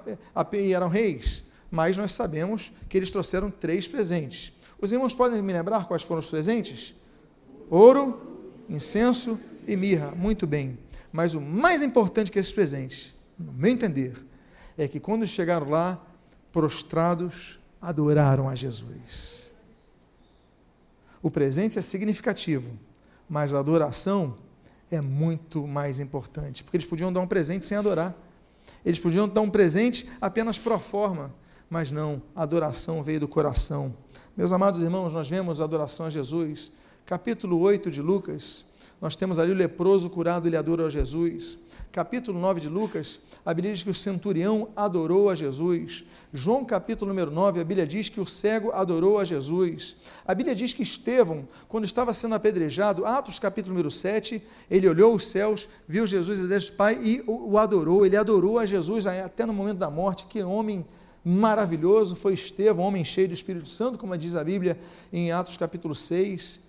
eram 0.71 0.87
reis, 0.87 1.43
mas 1.69 1.97
nós 1.97 2.13
sabemos 2.13 2.71
que 2.87 2.97
eles 2.97 3.11
trouxeram 3.11 3.51
três 3.51 3.85
presentes. 3.85 4.53
Os 4.81 4.93
irmãos 4.93 5.13
podem 5.13 5.41
me 5.41 5.51
lembrar 5.51 5.85
quais 5.85 6.03
foram 6.03 6.21
os 6.21 6.29
presentes? 6.29 6.95
Ouro, 7.69 8.39
incenso 8.69 9.37
e 9.67 9.75
mirra. 9.75 10.11
Muito 10.15 10.47
bem. 10.47 10.79
Mas 11.11 11.33
o 11.33 11.41
mais 11.41 11.83
importante 11.83 12.31
que 12.31 12.39
esses 12.39 12.53
presentes, 12.53 13.13
no 13.37 13.51
meu 13.51 13.71
entender, 13.71 14.13
é 14.77 14.87
que 14.87 15.01
quando 15.01 15.27
chegaram 15.27 15.69
lá, 15.69 16.01
prostrados, 16.51 17.58
adoraram 17.81 18.49
a 18.49 18.55
Jesus. 18.55 19.51
O 21.21 21.29
presente 21.29 21.77
é 21.77 21.81
significativo, 21.81 22.71
mas 23.29 23.53
a 23.53 23.59
adoração 23.59 24.37
é 24.89 25.01
muito 25.01 25.67
mais 25.67 25.99
importante, 25.99 26.63
porque 26.63 26.77
eles 26.77 26.87
podiam 26.87 27.11
dar 27.11 27.19
um 27.19 27.27
presente 27.27 27.65
sem 27.65 27.77
adorar. 27.77 28.15
Eles 28.85 28.99
podiam 28.99 29.27
dar 29.27 29.41
um 29.41 29.49
presente 29.49 30.09
apenas 30.21 30.57
pro 30.57 30.79
forma, 30.79 31.33
mas 31.69 31.91
não, 31.91 32.21
a 32.35 32.43
adoração 32.43 33.03
veio 33.03 33.19
do 33.19 33.27
coração. 33.27 33.93
Meus 34.35 34.53
amados 34.53 34.81
irmãos, 34.81 35.13
nós 35.13 35.29
vemos 35.29 35.59
a 35.59 35.65
adoração 35.65 36.05
a 36.05 36.09
Jesus. 36.09 36.71
Capítulo 37.05 37.59
8 37.59 37.91
de 37.91 38.01
Lucas, 38.01 38.65
nós 39.01 39.15
temos 39.15 39.39
ali 39.39 39.51
o 39.51 39.55
leproso 39.55 40.09
curado, 40.09 40.47
ele 40.47 40.57
adora 40.57 40.85
a 40.85 40.89
Jesus. 40.89 41.57
Capítulo 41.89 42.37
9 42.37 42.59
de 42.59 42.67
Lucas, 42.67 43.19
a 43.45 43.53
Bíblia 43.53 43.73
diz 43.73 43.83
que 43.83 43.89
o 43.89 43.93
centurião 43.93 44.69
adorou 44.75 45.29
a 45.29 45.35
Jesus. 45.35 46.03
João 46.33 46.65
capítulo 46.65 47.09
número 47.09 47.31
9, 47.31 47.61
a 47.61 47.63
Bíblia 47.63 47.87
diz 47.87 48.09
que 48.09 48.19
o 48.19 48.25
cego 48.25 48.71
adorou 48.73 49.17
a 49.17 49.23
Jesus. 49.23 49.95
A 50.27 50.35
Bíblia 50.35 50.53
diz 50.53 50.73
que 50.73 50.83
Estevão, 50.83 51.47
quando 51.69 51.85
estava 51.85 52.11
sendo 52.11 52.35
apedrejado, 52.35 53.05
Atos 53.05 53.39
capítulo 53.39 53.73
número 53.73 53.89
7, 53.89 54.43
ele 54.69 54.87
olhou 54.87 55.15
os 55.15 55.27
céus, 55.27 55.69
viu 55.87 56.05
Jesus 56.05 56.39
e 56.41 56.71
Pai 56.73 56.99
e 57.01 57.23
o 57.25 57.57
adorou. 57.57 58.05
Ele 58.05 58.17
adorou 58.17 58.59
a 58.59 58.65
Jesus 58.65 59.07
até 59.07 59.45
no 59.45 59.53
momento 59.53 59.77
da 59.77 59.89
morte. 59.89 60.25
Que 60.25 60.43
homem 60.43 60.85
maravilhoso 61.23 62.15
foi 62.15 62.33
Estevão, 62.33 62.85
homem 62.85 63.05
cheio 63.05 63.29
do 63.29 63.33
Espírito 63.33 63.69
Santo, 63.69 63.97
como 63.97 64.17
diz 64.17 64.35
a 64.35 64.43
Bíblia 64.43 64.77
em 65.11 65.31
Atos 65.31 65.55
capítulo 65.55 65.95
6. 65.95 66.59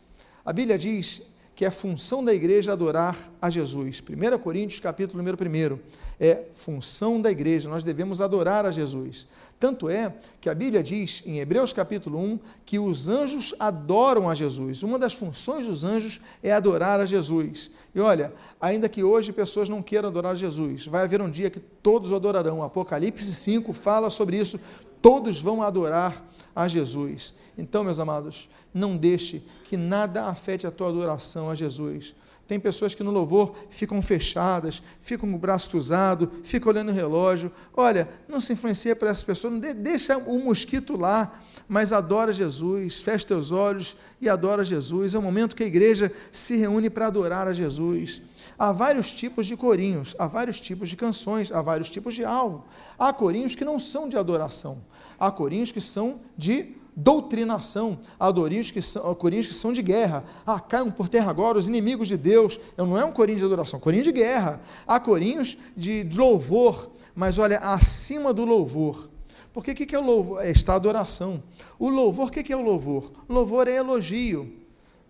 A 0.44 0.52
Bíblia 0.52 0.78
diz 0.78 1.22
que 1.60 1.64
é 1.66 1.68
a 1.68 1.70
função 1.70 2.24
da 2.24 2.32
igreja 2.32 2.72
adorar 2.72 3.18
a 3.38 3.50
Jesus. 3.50 4.00
1 4.00 4.38
Coríntios, 4.38 4.80
capítulo 4.80 5.18
número 5.18 5.36
1, 5.36 5.78
é 6.18 6.44
função 6.54 7.20
da 7.20 7.30
igreja, 7.30 7.68
nós 7.68 7.84
devemos 7.84 8.22
adorar 8.22 8.64
a 8.64 8.70
Jesus. 8.70 9.26
Tanto 9.58 9.90
é 9.90 10.10
que 10.40 10.48
a 10.48 10.54
Bíblia 10.54 10.82
diz, 10.82 11.22
em 11.26 11.38
Hebreus 11.38 11.70
capítulo 11.70 12.18
1, 12.18 12.38
que 12.64 12.78
os 12.78 13.10
anjos 13.10 13.54
adoram 13.58 14.30
a 14.30 14.34
Jesus. 14.34 14.82
Uma 14.82 14.98
das 14.98 15.12
funções 15.12 15.66
dos 15.66 15.84
anjos 15.84 16.22
é 16.42 16.50
adorar 16.50 16.98
a 16.98 17.04
Jesus. 17.04 17.70
E 17.94 18.00
olha, 18.00 18.32
ainda 18.58 18.88
que 18.88 19.04
hoje 19.04 19.30
pessoas 19.30 19.68
não 19.68 19.82
queiram 19.82 20.08
adorar 20.08 20.34
Jesus, 20.36 20.86
vai 20.86 21.02
haver 21.02 21.20
um 21.20 21.30
dia 21.30 21.50
que 21.50 21.60
todos 21.60 22.10
o 22.10 22.16
adorarão. 22.16 22.62
Apocalipse 22.62 23.34
5 23.34 23.74
fala 23.74 24.08
sobre 24.08 24.38
isso, 24.38 24.58
todos 25.02 25.42
vão 25.42 25.62
adorar 25.62 26.24
a 26.54 26.68
Jesus. 26.68 27.34
Então, 27.56 27.84
meus 27.84 27.98
amados, 27.98 28.48
não 28.72 28.96
deixe 28.96 29.42
que 29.64 29.76
nada 29.76 30.26
afete 30.26 30.66
a 30.66 30.70
tua 30.70 30.88
adoração 30.88 31.50
a 31.50 31.54
Jesus. 31.54 32.14
Tem 32.50 32.58
pessoas 32.58 32.96
que 32.96 33.04
no 33.04 33.12
louvor 33.12 33.54
ficam 33.70 34.02
fechadas, 34.02 34.82
ficam 35.00 35.30
com 35.30 35.36
o 35.36 35.38
braço 35.38 35.70
cruzado, 35.70 36.32
ficam 36.42 36.72
olhando 36.72 36.90
o 36.90 36.94
relógio. 36.94 37.52
Olha, 37.76 38.08
não 38.28 38.40
se 38.40 38.54
influencia 38.54 38.96
por 38.96 39.06
essas 39.06 39.22
pessoas, 39.22 39.52
não 39.52 39.60
deixa 39.60 40.18
o 40.18 40.36
mosquito 40.40 40.96
lá, 40.96 41.38
mas 41.68 41.92
adora 41.92 42.32
Jesus, 42.32 43.00
fecha 43.00 43.28
teus 43.28 43.52
olhos 43.52 43.96
e 44.20 44.28
adora 44.28 44.64
Jesus. 44.64 45.14
É 45.14 45.18
o 45.20 45.22
momento 45.22 45.54
que 45.54 45.62
a 45.62 45.66
igreja 45.66 46.12
se 46.32 46.56
reúne 46.56 46.90
para 46.90 47.06
adorar 47.06 47.46
a 47.46 47.52
Jesus. 47.52 48.20
Há 48.58 48.72
vários 48.72 49.12
tipos 49.12 49.46
de 49.46 49.56
corinhos, 49.56 50.16
há 50.18 50.26
vários 50.26 50.60
tipos 50.60 50.88
de 50.88 50.96
canções, 50.96 51.52
há 51.52 51.62
vários 51.62 51.88
tipos 51.88 52.14
de 52.14 52.24
alvo. 52.24 52.64
Há 52.98 53.12
corinhos 53.12 53.54
que 53.54 53.64
não 53.64 53.78
são 53.78 54.08
de 54.08 54.18
adoração, 54.18 54.82
há 55.20 55.30
corinhos 55.30 55.70
que 55.70 55.80
são 55.80 56.18
de 56.36 56.80
doutrinação, 56.96 57.98
há 58.18 58.32
corinhos 58.32 58.70
que 58.70 58.82
são, 58.82 59.14
corinhos 59.14 59.46
que 59.46 59.54
são 59.54 59.72
de 59.72 59.82
guerra. 59.82 60.24
Ah, 60.46 60.58
caiam 60.58 60.90
por 60.90 61.08
terra 61.08 61.30
agora 61.30 61.58
os 61.58 61.68
inimigos 61.68 62.08
de 62.08 62.16
Deus. 62.16 62.58
Não 62.76 62.98
é 62.98 63.04
um 63.04 63.12
corinho 63.12 63.38
de 63.38 63.44
adoração, 63.44 63.78
é 63.78 63.82
corinho 63.82 64.04
de 64.04 64.12
guerra. 64.12 64.60
Há 64.86 64.98
corinhos 64.98 65.58
de 65.76 66.02
louvor, 66.14 66.90
mas 67.14 67.38
olha, 67.38 67.58
acima 67.58 68.32
do 68.32 68.44
louvor. 68.44 69.08
Porque 69.52 69.72
o 69.72 69.74
que, 69.74 69.86
que 69.86 69.94
é 69.94 69.98
o 69.98 70.04
louvor? 70.04 70.44
É 70.44 70.50
esta 70.50 70.74
adoração. 70.74 71.42
O 71.78 71.88
louvor, 71.88 72.28
o 72.28 72.30
que, 72.30 72.42
que 72.42 72.52
é 72.52 72.56
o 72.56 72.62
louvor? 72.62 73.10
Louvor 73.28 73.68
é 73.68 73.76
elogio. 73.76 74.59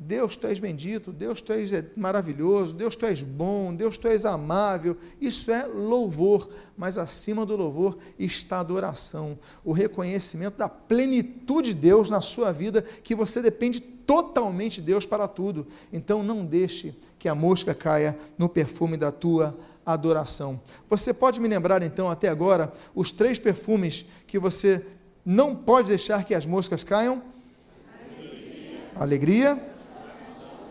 Deus, 0.03 0.35
tu 0.35 0.47
és 0.47 0.59
bendito, 0.59 1.13
Deus, 1.13 1.43
tu 1.43 1.53
és 1.53 1.71
maravilhoso, 1.95 2.75
Deus, 2.75 2.97
tu 2.97 3.05
és 3.05 3.23
bom, 3.23 3.75
Deus, 3.75 3.99
tu 3.99 4.09
és 4.09 4.25
amável. 4.25 4.97
Isso 5.21 5.51
é 5.51 5.67
louvor, 5.67 6.49
mas 6.75 6.97
acima 6.97 7.45
do 7.45 7.55
louvor 7.55 7.99
está 8.19 8.57
a 8.57 8.61
adoração, 8.61 9.39
o 9.63 9.73
reconhecimento 9.73 10.57
da 10.57 10.71
plenitude 10.71 11.75
de 11.75 11.81
Deus 11.81 12.09
na 12.09 12.23
sua 12.23 12.51
vida, 12.51 12.81
que 13.05 13.15
você 13.15 13.43
depende 13.43 13.79
totalmente 13.79 14.81
de 14.81 14.87
Deus 14.87 15.05
para 15.05 15.29
tudo. 15.29 15.67
Então 15.93 16.23
não 16.23 16.47
deixe 16.47 16.95
que 17.19 17.29
a 17.29 17.35
mosca 17.35 17.75
caia 17.75 18.19
no 18.39 18.49
perfume 18.49 18.97
da 18.97 19.13
tua 19.13 19.55
adoração. 19.85 20.59
Você 20.89 21.13
pode 21.13 21.39
me 21.43 21.47
lembrar 21.49 21.83
então 21.83 22.11
até 22.11 22.31
agora 22.31 22.73
os 22.95 23.13
três 23.13 23.39
perfumes 23.39 24.07
que 24.27 24.39
você 24.39 24.83
não 25.27 25.55
pode 25.55 25.89
deixar 25.89 26.25
que 26.25 26.35
as 26.35 26.47
moscas 26.47 26.83
caiam? 26.83 27.23
Alegria. 28.97 29.59
Alegria 29.59 29.71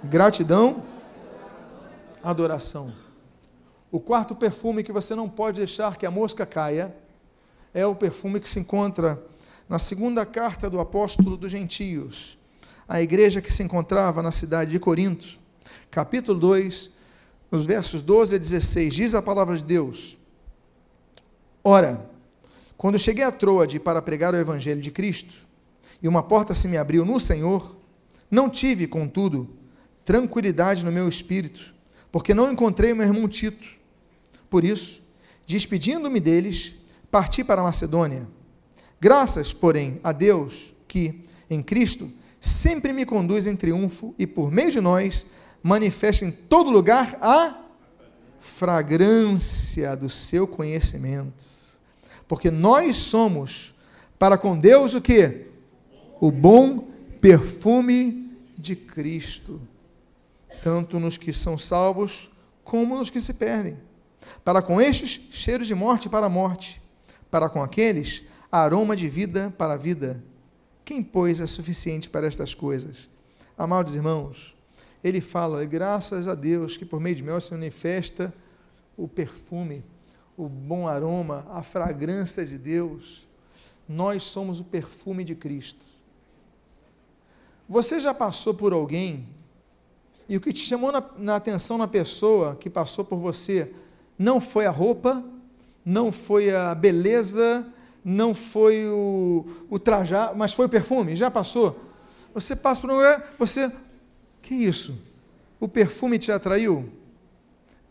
gratidão, 0.04 0.84
adoração. 2.24 2.94
O 3.92 4.00
quarto 4.00 4.36
perfume 4.36 4.84
que 4.84 4.92
você 4.92 5.16
não 5.16 5.28
pode 5.28 5.58
deixar 5.58 5.98
que 5.98 6.06
a 6.06 6.12
mosca 6.12 6.46
caia 6.46 6.96
é 7.74 7.86
o 7.86 7.96
perfume 7.96 8.40
que 8.40 8.48
se 8.48 8.60
encontra 8.60 9.22
na 9.68 9.80
segunda 9.80 10.26
carta 10.26 10.70
do 10.70 10.80
apóstolo 10.80 11.38
dos 11.38 11.52
gentios, 11.52 12.38
a 12.88 13.02
igreja 13.02 13.42
que 13.42 13.54
se 13.54 13.62
encontrava 13.62 14.22
na 14.22 14.32
cidade 14.32 14.72
de 14.72 14.80
Corinto, 14.80 15.38
capítulo 15.92 16.40
2, 16.40 16.92
nos 17.52 17.66
versos 17.66 18.02
12 18.02 18.36
a 18.36 18.38
16, 18.38 18.94
diz 18.94 19.14
a 19.14 19.22
palavra 19.22 19.56
de 19.56 19.64
Deus: 19.64 20.18
Ora, 21.64 22.10
quando 22.78 22.98
cheguei 22.98 23.24
a 23.24 23.32
Troade 23.32 23.80
para 23.80 24.02
pregar 24.02 24.34
o 24.34 24.38
evangelho 24.38 24.82
de 24.82 24.90
Cristo, 24.90 25.36
e 26.02 26.08
uma 26.08 26.24
porta 26.24 26.56
se 26.56 26.68
me 26.68 26.78
abriu 26.78 27.06
no 27.06 27.20
Senhor, 27.20 27.76
não 28.32 28.50
tive, 28.50 28.88
contudo, 28.88 29.59
tranquilidade 30.10 30.84
no 30.84 30.92
meu 30.92 31.08
espírito, 31.08 31.72
porque 32.12 32.34
não 32.34 32.52
encontrei 32.52 32.92
o 32.92 32.96
meu 32.96 33.06
irmão 33.06 33.28
Tito. 33.28 33.64
Por 34.50 34.64
isso, 34.64 35.04
despedindo-me 35.46 36.20
deles, 36.20 36.74
parti 37.12 37.44
para 37.44 37.62
a 37.62 37.64
Macedônia. 37.64 38.28
Graças, 39.00 39.54
porém, 39.54 40.00
a 40.04 40.12
Deus 40.12 40.74
que, 40.88 41.22
em 41.48 41.62
Cristo, 41.62 42.12
sempre 42.40 42.92
me 42.92 43.06
conduz 43.06 43.46
em 43.46 43.56
triunfo 43.56 44.16
e, 44.18 44.26
por 44.26 44.52
meio 44.52 44.72
de 44.72 44.82
nós, 44.82 45.28
manifesta 45.62 46.26
em 46.26 46.32
todo 46.32 46.72
lugar 46.72 47.16
a 47.22 47.66
fragrância 48.40 49.96
do 49.96 50.10
seu 50.10 50.48
conhecimento. 50.48 51.46
Porque 52.28 52.50
nós 52.50 52.98
somos 52.98 53.76
para 54.18 54.40
com 54.40 54.60
Deus 54.60 54.96
o 54.96 55.02
que? 55.02 55.46
O 56.20 56.32
bom 56.32 56.88
perfume 57.22 58.36
de 58.58 58.76
Cristo 58.76 59.62
tanto 60.64 61.00
nos 61.00 61.18
que 61.18 61.32
são 61.34 61.58
salvos 61.58 62.32
como 62.64 62.98
nos 62.98 63.10
que 63.10 63.22
se 63.22 63.36
perdem. 63.36 63.78
Para 64.44 64.62
com 64.62 64.82
estes, 64.82 65.28
cheiros 65.32 65.68
de 65.68 65.76
morte 65.76 66.10
para 66.10 66.26
a 66.26 66.30
morte, 66.30 66.82
para 67.32 67.50
com 67.50 67.62
aqueles, 67.62 68.24
aroma 68.52 68.96
de 68.96 69.08
vida 69.08 69.54
para 69.58 69.74
a 69.74 69.78
vida. 69.78 70.24
Quem, 70.84 71.04
pois, 71.04 71.40
é 71.40 71.46
suficiente 71.46 72.10
para 72.10 72.28
estas 72.28 72.54
coisas? 72.54 73.10
Amados 73.58 73.96
irmãos, 73.96 74.56
ele 75.04 75.22
fala, 75.22 75.64
graças 75.66 76.28
a 76.28 76.36
Deus, 76.36 76.78
que 76.78 76.86
por 76.86 77.00
meio 77.00 77.16
de 77.16 77.24
mel 77.24 77.40
se 77.40 77.52
manifesta 77.52 78.34
o 78.98 79.08
perfume, 79.08 79.84
o 80.36 80.48
bom 80.48 80.88
aroma, 80.88 81.46
a 81.52 81.64
fragrância 81.64 82.46
de 82.46 82.58
Deus. 82.58 83.28
Nós 83.88 84.24
somos 84.24 84.60
o 84.60 84.66
perfume 84.66 85.24
de 85.24 85.36
Cristo. 85.36 85.86
Você 87.68 88.00
já 88.00 88.14
passou 88.14 88.54
por 88.54 88.74
alguém 88.74 89.28
e 90.30 90.38
o 90.38 90.42
que 90.42 90.54
te 90.54 90.60
chamou 90.60 90.92
na, 90.92 91.04
na 91.18 91.36
atenção 91.36 91.76
na 91.76 91.88
pessoa 91.88 92.56
que 92.56 92.70
passou 92.70 93.04
por 93.04 93.18
você 93.18 93.74
não 94.18 94.40
foi 94.40 94.68
a 94.68 94.70
roupa, 94.70 95.24
não 95.84 96.12
foi 96.12 96.54
a 96.54 96.76
beleza, 96.76 97.66
não 98.06 98.36
foi 98.36 98.86
o, 98.88 99.44
o 99.72 99.80
trajar, 99.80 100.36
mas 100.36 100.54
foi 100.54 100.68
o 100.68 100.70
perfume. 100.70 101.16
Já 101.16 101.32
passou? 101.32 101.84
Você 102.32 102.56
passa 102.56 102.82
por 102.82 102.92
um 102.92 102.98
lugar, 102.98 103.34
você. 103.40 103.72
Que 104.44 104.54
isso? 104.54 104.98
O 105.60 105.68
perfume 105.68 106.20
te 106.20 106.32
atraiu? 106.32 106.88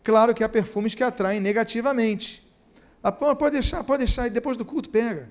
Claro 0.01 0.33
que 0.33 0.43
há 0.43 0.49
perfumes 0.49 0.95
que 0.95 1.03
atraem 1.03 1.41
negativamente. 1.41 2.41
Ah, 3.03 3.11
pode 3.11 3.51
deixar, 3.51 3.83
pode 3.83 4.05
deixar, 4.05 4.29
depois 4.29 4.55
do 4.55 4.63
culto 4.63 4.89
pega. 4.89 5.29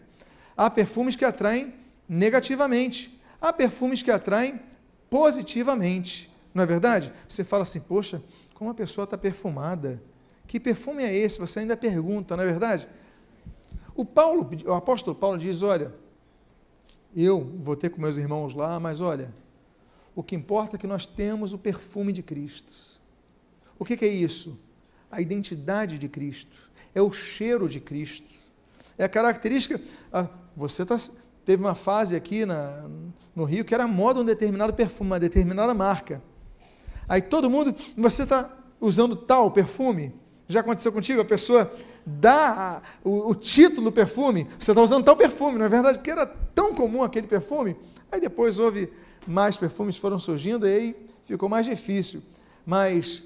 Há 0.54 0.68
perfumes 0.68 1.16
que 1.16 1.24
atraem 1.24 1.72
negativamente. 2.06 3.18
Há 3.40 3.50
perfumes 3.50 4.02
que 4.02 4.10
atraem 4.10 4.60
positivamente. 5.08 6.27
Não 6.54 6.62
é 6.64 6.66
verdade? 6.66 7.12
Você 7.28 7.44
fala 7.44 7.62
assim, 7.62 7.80
poxa, 7.80 8.22
como 8.54 8.70
a 8.70 8.74
pessoa 8.74 9.04
está 9.04 9.16
perfumada. 9.16 10.02
Que 10.46 10.58
perfume 10.58 11.02
é 11.02 11.14
esse? 11.14 11.38
Você 11.38 11.60
ainda 11.60 11.76
pergunta, 11.76 12.36
não 12.36 12.42
é 12.42 12.46
verdade? 12.46 12.88
O 13.94 14.04
Paulo, 14.04 14.48
o 14.66 14.72
apóstolo 14.72 15.16
Paulo 15.16 15.38
diz, 15.38 15.62
olha, 15.62 15.94
eu 17.14 17.52
vou 17.62 17.76
ter 17.76 17.90
com 17.90 18.00
meus 18.00 18.16
irmãos 18.16 18.54
lá, 18.54 18.78
mas 18.80 19.00
olha, 19.00 19.32
o 20.14 20.22
que 20.22 20.34
importa 20.34 20.76
é 20.76 20.78
que 20.78 20.86
nós 20.86 21.06
temos 21.06 21.52
o 21.52 21.58
perfume 21.58 22.12
de 22.12 22.22
Cristo. 22.22 22.72
O 23.78 23.84
que, 23.84 23.96
que 23.96 24.04
é 24.04 24.08
isso? 24.08 24.60
A 25.10 25.20
identidade 25.20 25.98
de 25.98 26.08
Cristo, 26.08 26.56
é 26.94 27.00
o 27.00 27.12
cheiro 27.12 27.68
de 27.68 27.80
Cristo, 27.80 28.28
é 28.96 29.04
a 29.04 29.08
característica. 29.08 29.80
Ah, 30.12 30.28
você 30.56 30.84
tá, 30.84 30.96
teve 31.44 31.62
uma 31.62 31.74
fase 31.74 32.16
aqui 32.16 32.44
na, 32.44 32.88
no 33.34 33.44
Rio 33.44 33.64
que 33.64 33.72
era 33.72 33.86
moda 33.86 34.20
um 34.20 34.24
determinado 34.24 34.74
perfume, 34.74 35.10
uma 35.10 35.20
determinada 35.20 35.72
marca. 35.72 36.20
Aí 37.08 37.22
todo 37.22 37.48
mundo, 37.48 37.74
você 37.96 38.24
está 38.24 38.50
usando 38.80 39.16
tal 39.16 39.50
perfume? 39.50 40.12
Já 40.46 40.60
aconteceu 40.60 40.92
contigo? 40.92 41.20
A 41.20 41.24
pessoa 41.24 41.72
dá 42.04 42.82
o, 43.04 43.30
o 43.30 43.34
título 43.34 43.90
do 43.90 43.92
perfume, 43.92 44.46
você 44.58 44.70
está 44.70 44.82
usando 44.82 45.04
tal 45.04 45.16
perfume, 45.16 45.58
não 45.58 45.66
é 45.66 45.68
verdade? 45.68 45.98
Porque 45.98 46.10
era 46.10 46.26
tão 46.26 46.74
comum 46.74 47.02
aquele 47.02 47.26
perfume. 47.26 47.76
Aí 48.10 48.20
depois 48.20 48.58
houve 48.58 48.90
mais 49.26 49.56
perfumes 49.56 49.96
foram 49.96 50.18
surgindo 50.18 50.66
e 50.66 50.72
aí 50.72 50.96
ficou 51.26 51.48
mais 51.48 51.66
difícil. 51.66 52.22
Mas 52.64 53.22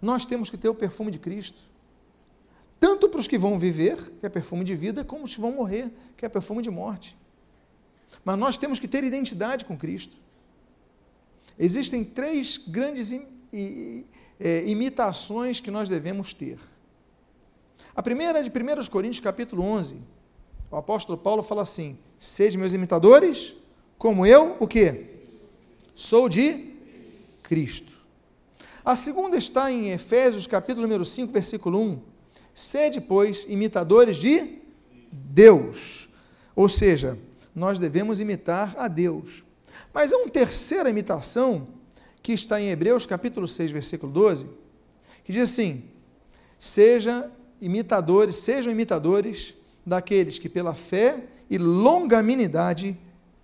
nós 0.00 0.24
temos 0.26 0.48
que 0.48 0.56
ter 0.56 0.68
o 0.68 0.74
perfume 0.74 1.10
de 1.10 1.18
Cristo. 1.18 1.60
Tanto 2.80 3.08
para 3.08 3.20
os 3.20 3.28
que 3.28 3.38
vão 3.38 3.58
viver, 3.58 3.96
que 4.18 4.26
é 4.26 4.28
perfume 4.28 4.64
de 4.64 4.74
vida, 4.74 5.04
como 5.04 5.24
os 5.24 5.34
que 5.34 5.40
vão 5.40 5.52
morrer, 5.52 5.88
que 6.16 6.26
é 6.26 6.28
perfume 6.28 6.62
de 6.62 6.70
morte. 6.70 7.16
Mas 8.24 8.38
nós 8.38 8.56
temos 8.56 8.80
que 8.80 8.88
ter 8.88 9.04
identidade 9.04 9.64
com 9.64 9.76
Cristo. 9.76 10.16
Existem 11.58 12.04
três 12.04 12.58
grandes 12.58 13.12
é, 14.40 14.64
imitações 14.66 15.60
que 15.60 15.70
nós 15.70 15.88
devemos 15.88 16.32
ter. 16.32 16.58
A 17.94 18.02
primeira 18.02 18.38
é 18.38 18.42
de 18.42 18.50
1 18.50 18.90
Coríntios 18.90 19.20
capítulo 19.20 19.62
11. 19.62 19.96
O 20.70 20.76
apóstolo 20.76 21.18
Paulo 21.18 21.42
fala 21.42 21.62
assim: 21.62 21.98
Sede 22.18 22.56
meus 22.56 22.72
imitadores, 22.72 23.54
como 23.98 24.24
eu, 24.24 24.56
o 24.58 24.66
quê? 24.66 25.10
Sou 25.94 26.28
de 26.28 26.72
Cristo. 27.42 27.92
A 28.84 28.96
segunda 28.96 29.36
está 29.36 29.70
em 29.70 29.90
Efésios 29.90 30.46
capítulo 30.46 30.82
número 30.82 31.04
5, 31.04 31.32
versículo 31.32 31.78
1. 31.80 32.00
Sede, 32.54 33.00
pois, 33.00 33.44
imitadores 33.44 34.16
de 34.16 34.58
Deus. 35.12 36.08
Ou 36.56 36.68
seja, 36.68 37.18
nós 37.54 37.78
devemos 37.78 38.18
imitar 38.18 38.74
a 38.76 38.88
Deus. 38.88 39.44
Mas 39.92 40.12
há 40.12 40.16
uma 40.16 40.28
terceira 40.28 40.88
imitação 40.88 41.68
que 42.22 42.32
está 42.32 42.60
em 42.60 42.70
Hebreus 42.70 43.04
capítulo 43.04 43.46
6, 43.46 43.70
versículo 43.70 44.10
12, 44.12 44.46
que 45.24 45.32
diz 45.32 45.50
assim: 45.50 45.84
Seja 46.58 47.30
imitadores, 47.60 48.36
sejam 48.36 48.72
imitadores 48.72 49.54
daqueles 49.84 50.38
que 50.38 50.48
pela 50.48 50.74
fé 50.74 51.24
e 51.50 51.58
longanimidade 51.58 52.96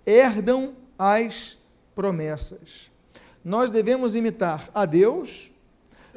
herdam 0.07 0.75
as 0.99 1.59
promessas. 1.95 2.91
Nós 3.45 3.71
devemos 3.71 4.15
imitar 4.15 4.71
a 4.75 4.87
Deus, 4.87 5.51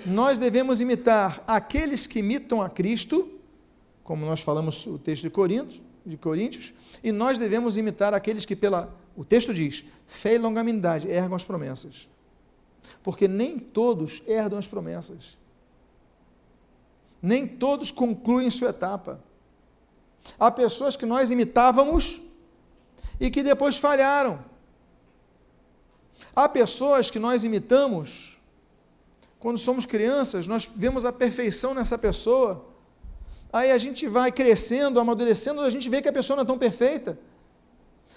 nós 0.05 0.39
devemos 0.39 0.79
imitar 0.79 1.43
aqueles 1.45 2.07
que 2.07 2.19
imitam 2.19 2.61
a 2.61 2.69
Cristo, 2.69 3.29
como 4.03 4.25
nós 4.25 4.41
falamos 4.41 4.85
o 4.87 4.97
texto 4.97 5.23
de 5.23 5.29
Coríntios, 5.29 5.81
de 6.05 6.17
Coríntios, 6.17 6.73
e 7.03 7.11
nós 7.11 7.37
devemos 7.37 7.75
imitar 7.77 8.13
aqueles 8.13 8.45
que 8.45 8.55
pela 8.55 9.01
o 9.15 9.25
texto 9.25 9.53
diz, 9.53 9.85
fé 10.11 10.33
e 10.33 10.37
longanimidade 10.37 11.07
herdam 11.07 11.35
as 11.35 11.45
promessas. 11.45 12.09
Porque 13.01 13.29
nem 13.29 13.57
todos 13.57 14.21
herdam 14.27 14.59
as 14.59 14.67
promessas. 14.67 15.37
Nem 17.21 17.47
todos 17.47 17.91
concluem 17.91 18.51
sua 18.51 18.71
etapa. 18.71 19.21
Há 20.37 20.51
pessoas 20.51 20.97
que 20.97 21.05
nós 21.05 21.31
imitávamos 21.31 22.21
e 23.21 23.31
que 23.31 23.41
depois 23.41 23.77
falharam. 23.77 24.43
Há 26.35 26.49
pessoas 26.49 27.09
que 27.09 27.17
nós 27.17 27.45
imitamos, 27.45 28.37
quando 29.39 29.57
somos 29.57 29.85
crianças, 29.85 30.45
nós 30.45 30.69
vemos 30.75 31.05
a 31.05 31.13
perfeição 31.13 31.73
nessa 31.73 31.97
pessoa. 31.97 32.65
Aí 33.51 33.71
a 33.71 33.77
gente 33.77 34.07
vai 34.07 34.29
crescendo, 34.29 34.99
amadurecendo, 34.99 35.61
a 35.61 35.69
gente 35.69 35.89
vê 35.89 36.01
que 36.01 36.09
a 36.09 36.13
pessoa 36.13 36.35
não 36.35 36.43
é 36.43 36.47
tão 36.47 36.57
perfeita. 36.57 37.17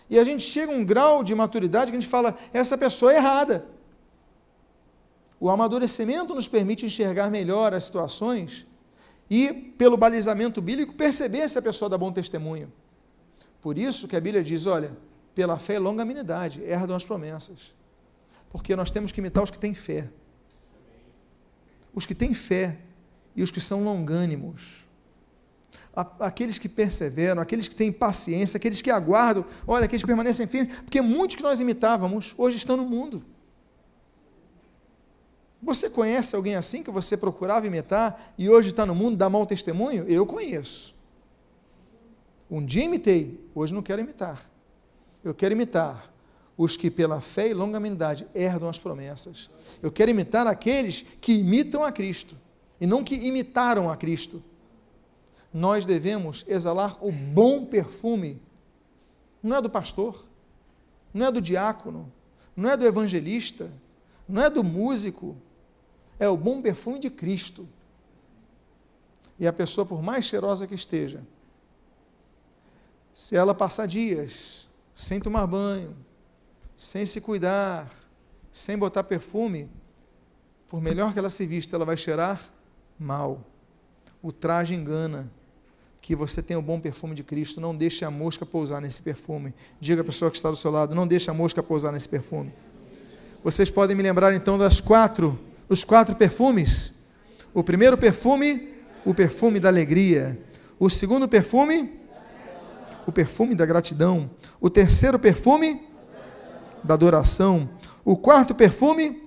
E 0.09 0.19
a 0.19 0.25
gente 0.25 0.43
chega 0.43 0.73
a 0.73 0.75
um 0.75 0.85
grau 0.85 1.25
de 1.25 1.35
maturidade 1.35 1.91
que 1.91 1.97
a 1.97 2.01
gente 2.01 2.11
fala, 2.11 2.37
essa 2.53 2.77
pessoa 2.77 3.13
é 3.13 3.17
errada. 3.17 3.67
O 5.41 5.51
amadurecimento 5.51 6.35
nos 6.35 6.49
permite 6.49 6.87
enxergar 6.87 7.31
melhor 7.31 7.75
as 7.75 7.85
situações 7.85 8.67
e, 9.29 9.53
pelo 9.53 9.97
balizamento 9.97 10.61
bíblico, 10.61 10.95
perceber 10.95 11.49
se 11.49 11.59
a 11.59 11.63
pessoa 11.63 11.89
dá 11.89 11.99
bom 11.99 12.13
testemunho. 12.13 12.73
Por 13.61 13.79
isso 13.79 14.07
que 14.07 14.17
a 14.17 14.21
Bíblia 14.21 14.43
diz: 14.43 14.67
olha, 14.67 14.97
pela 15.35 15.59
fé 15.59 15.75
e 15.75 15.79
longanimidade 15.79 16.63
herdam 16.63 16.97
as 16.97 17.05
promessas. 17.05 17.75
Porque 18.51 18.77
nós 18.77 18.91
temos 18.91 19.11
que 19.11 19.21
imitar 19.21 19.43
os 19.43 19.51
que 19.51 19.59
têm 19.59 19.75
fé. 19.75 20.09
Os 21.95 22.07
que 22.07 22.15
têm 22.15 22.35
fé 22.35 22.79
e 23.35 23.43
os 23.43 23.51
que 23.51 23.61
são 23.61 23.83
longânimos. 23.83 24.84
Aqueles 26.19 26.59
que 26.59 26.69
perseveram, 26.69 27.41
aqueles 27.41 27.69
que 27.69 27.75
têm 27.75 27.93
paciência, 27.93 28.57
aqueles 28.57 28.83
que 28.83 28.91
aguardam, 28.91 29.45
olha, 29.67 29.85
aqueles 29.85 30.03
que 30.03 30.07
permanecem 30.07 30.47
firmes, 30.47 30.77
porque 30.79 31.01
muitos 31.01 31.37
que 31.37 31.43
nós 31.43 31.61
imitávamos 31.61 32.35
hoje 32.37 32.57
estão 32.57 32.77
no 32.77 32.85
mundo. 32.85 33.25
Você 35.63 35.89
conhece 35.89 36.37
alguém 36.37 36.57
assim 36.57 36.83
que 36.83 36.91
você 36.91 37.17
procurava 37.17 37.67
imitar 37.67 38.35
e 38.37 38.51
hoje 38.51 38.69
está 38.69 38.85
no 38.85 38.95
mundo, 38.95 39.17
dá 39.17 39.31
mau 39.31 39.47
testemunho? 39.47 40.05
Eu 40.07 40.27
conheço. 40.27 40.95
Um 42.51 42.65
dia 42.65 42.85
imitei, 42.85 43.41
hoje 43.55 43.73
não 43.73 43.83
quero 43.83 44.03
imitar. 44.03 44.49
Eu 45.25 45.33
quero 45.33 45.55
imitar 45.55 46.13
os 46.57 46.77
que 46.77 46.91
pela 46.91 47.21
fé 47.21 47.49
e 47.49 47.55
longanimidade 47.55 48.27
herdam 48.35 48.69
as 48.69 48.79
promessas. 48.79 49.51
Eu 49.83 49.91
quero 49.91 50.11
imitar 50.11 50.47
aqueles 50.47 51.05
que 51.21 51.33
imitam 51.33 51.83
a 51.83 51.91
Cristo 51.91 52.37
e 52.81 52.87
não 52.87 53.03
que 53.03 53.15
imitaram 53.15 53.91
a 53.91 53.97
Cristo. 53.97 54.43
Nós 55.55 55.87
devemos 55.87 56.45
exalar 56.49 56.99
o 57.01 57.13
bom 57.13 57.65
perfume. 57.65 58.43
Não 59.41 59.59
é 59.59 59.63
do 59.63 59.71
pastor, 59.71 60.27
não 61.13 61.27
é 61.27 61.31
do 61.31 61.41
diácono, 61.41 62.13
não 62.57 62.71
é 62.71 62.77
do 62.77 62.85
evangelista, 62.85 63.71
não 64.29 64.43
é 64.43 64.51
do 64.51 64.65
músico, 64.65 65.37
é 66.19 66.29
o 66.29 66.37
bom 66.37 66.61
perfume 66.61 66.99
de 66.99 67.09
Cristo. 67.09 67.69
E 69.39 69.47
a 69.47 69.53
pessoa, 69.53 69.87
por 69.87 70.03
mais 70.03 70.25
cheirosa 70.25 70.67
que 70.67 70.75
esteja, 70.75 71.23
se 73.13 73.37
ela 73.37 73.55
passar 73.55 73.87
dias 73.87 74.69
sem 74.93 75.21
tomar 75.21 75.47
banho, 75.47 75.95
sem 76.77 77.07
se 77.07 77.21
cuidar, 77.21 77.93
sem 78.51 78.77
botar 78.77 79.05
perfume, 79.05 79.71
por 80.67 80.81
melhor 80.81 81.13
que 81.13 81.21
ela 81.21 81.31
se 81.31 81.47
vista, 81.47 81.77
ela 81.77 81.85
vai 81.85 81.97
cheirar 81.97 82.43
mal. 82.99 83.41
O 84.21 84.33
traje 84.33 84.75
engana. 84.75 85.31
Que 86.05 86.15
você 86.15 86.43
tenha 86.43 86.59
o 86.59 86.63
bom 86.63 86.79
perfume 86.79 87.15
de 87.15 87.25
Cristo, 87.25 87.63
não 87.63 87.75
deixe 87.75 88.05
a 88.05 88.11
mosca 88.11 88.45
pousar 88.45 88.79
nesse 88.79 89.01
perfume. 89.01 89.55
Diga 89.81 90.03
à 90.03 90.05
pessoa 90.05 90.31
que 90.31 90.37
está 90.37 90.51
do 90.51 90.57
seu 90.57 90.71
lado, 90.71 90.95
não 90.95 91.07
deixe 91.07 91.31
a 91.31 91.33
mosca 91.35 91.63
pousar 91.63 91.91
nesse 91.91 92.07
perfume. 92.07 92.53
Vocês 93.43 93.71
podem 93.71 93.97
me 93.97 94.03
lembrar 94.03 94.35
então 94.35 94.59
das 94.59 94.83
quatro 94.83 95.39
os 95.67 95.83
quatro 95.83 96.15
perfumes. 96.15 97.07
O 97.55 97.65
primeiro 97.65 97.97
perfume, 97.97 98.69
o 99.03 99.15
perfume 99.15 99.59
da 99.59 99.71
alegria. 99.71 100.39
O 100.79 100.91
segundo 100.91 101.27
perfume, 101.27 101.99
o 103.07 103.11
perfume 103.11 103.55
da 103.55 103.65
gratidão. 103.65 104.31
O 104.61 104.69
terceiro 104.69 105.19
perfume, 105.19 105.81
da 106.83 106.93
adoração. 106.93 107.67
O 108.05 108.15
quarto 108.15 108.55
perfume, 108.55 109.23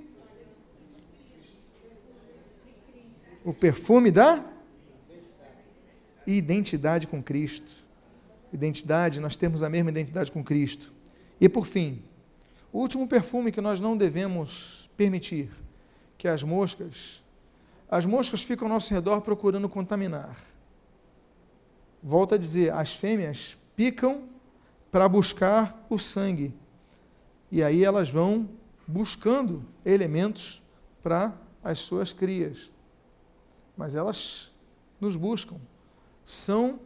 o 3.43 3.51
perfume 3.51 4.11
da 4.11 4.45
identidade 6.27 7.07
com 7.07 7.23
Cristo. 7.23 7.73
Identidade, 8.51 9.19
nós 9.19 9.37
temos 9.37 9.63
a 9.63 9.69
mesma 9.69 9.89
identidade 9.89 10.31
com 10.31 10.43
Cristo. 10.43 10.91
E 11.39 11.47
por 11.47 11.65
fim, 11.65 12.03
o 12.71 12.79
último 12.79 13.07
perfume 13.07 13.51
que 13.51 13.61
nós 13.61 13.79
não 13.79 13.95
devemos 13.95 14.89
permitir 14.97 15.49
que 16.17 16.27
as 16.27 16.43
moscas, 16.43 17.23
as 17.89 18.05
moscas 18.05 18.43
ficam 18.43 18.67
ao 18.67 18.73
nosso 18.73 18.93
redor 18.93 19.21
procurando 19.21 19.69
contaminar. 19.69 20.35
Volto 22.03 22.35
a 22.35 22.37
dizer, 22.37 22.73
as 22.73 22.93
fêmeas 22.93 23.55
picam 23.75 24.23
para 24.91 25.07
buscar 25.07 25.85
o 25.89 25.97
sangue. 25.97 26.53
E 27.51 27.63
aí 27.63 27.83
elas 27.83 28.09
vão 28.09 28.49
buscando 28.87 29.63
elementos 29.85 30.61
para 31.03 31.33
as 31.63 31.79
suas 31.79 32.11
crias. 32.11 32.71
Mas 33.75 33.95
elas 33.95 34.51
nos 34.99 35.15
buscam. 35.15 35.57
São 36.27 36.81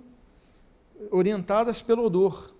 orientadas 1.10 1.82
pelo 1.82 2.06
odor. 2.06 2.54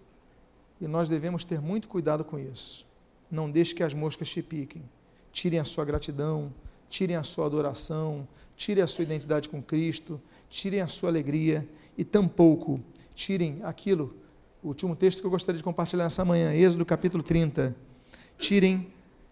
E 0.82 0.88
nós 0.88 1.08
devemos 1.08 1.46
ter 1.46 1.62
muito 1.62 1.88
cuidado 1.88 2.26
com 2.26 2.40
isso. 2.40 2.88
Não 3.30 3.50
deixe 3.50 3.76
que 3.76 3.84
as 3.84 3.94
moscas 3.94 4.28
te 4.28 4.42
piquem 4.42 4.84
tirem 5.32 5.60
a 5.60 5.64
sua 5.64 5.86
gratidão, 5.86 6.54
tirem 6.90 7.16
a 7.16 7.24
sua 7.24 7.46
adoração, 7.46 8.28
tirem 8.56 8.84
a 8.84 8.88
sua 8.88 9.04
identidade 9.04 9.48
com 9.48 9.62
Cristo, 9.62 10.22
tirem 10.50 10.82
a 10.82 10.88
sua 10.88 11.10
alegria 11.10 11.68
e 11.98 12.04
tampouco 12.04 12.82
tirem 13.16 13.60
aquilo. 13.64 14.14
O 14.64 14.70
último 14.70 14.96
texto 14.96 15.22
que 15.22 15.26
eu 15.26 15.32
gostaria 15.32 15.58
de 15.58 15.64
compartilhar 15.64 16.06
essa 16.06 16.26
manhã, 16.26 16.54
Êxodo 16.54 16.86
capítulo 16.86 17.24
30. 17.24 17.76
Tirem 18.38 18.88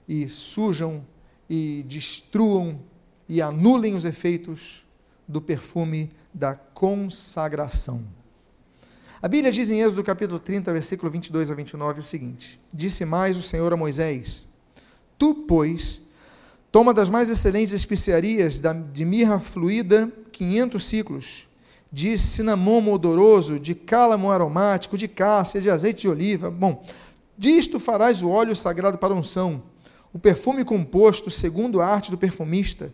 e 0.07 0.27
sujam 0.27 1.05
e 1.49 1.83
destruam 1.87 2.79
e 3.27 3.41
anulem 3.41 3.95
os 3.95 4.05
efeitos 4.05 4.85
do 5.27 5.41
perfume 5.41 6.11
da 6.33 6.53
consagração. 6.55 8.03
A 9.21 9.27
Bíblia 9.27 9.51
diz 9.51 9.69
em 9.69 9.81
Êxodo 9.81 10.03
capítulo 10.03 10.39
30, 10.39 10.71
versículo 10.71 11.11
22 11.11 11.51
a 11.51 11.53
29 11.53 11.99
o 11.99 12.03
seguinte: 12.03 12.59
Disse 12.73 13.03
mais 13.03 13.37
o 13.37 13.41
Senhor 13.41 13.73
a 13.73 13.77
Moisés: 13.77 14.45
Tu, 15.17 15.33
pois, 15.33 16.01
toma 16.71 16.93
das 16.93 17.09
mais 17.09 17.29
excelentes 17.29 17.73
especiarias 17.73 18.61
de 18.93 19.03
mirra 19.03 19.39
fluida 19.39 20.09
500 20.31 20.85
ciclos, 20.85 21.47
de 21.91 22.17
cinamomo 22.17 22.93
odoroso, 22.93 23.59
de 23.59 23.75
cálamo 23.75 24.31
aromático, 24.31 24.97
de 24.97 25.07
cássia, 25.07 25.59
de 25.59 25.69
azeite 25.69 26.01
de 26.01 26.07
oliva. 26.07 26.49
Bom, 26.49 26.85
disto 27.37 27.77
farás 27.77 28.21
o 28.21 28.29
óleo 28.29 28.55
sagrado 28.55 28.97
para 28.97 29.13
unção, 29.13 29.61
o 30.13 30.19
perfume 30.19 30.63
composto 30.63 31.29
segundo 31.29 31.81
a 31.81 31.87
arte 31.87 32.09
do 32.09 32.17
perfumista 32.17 32.93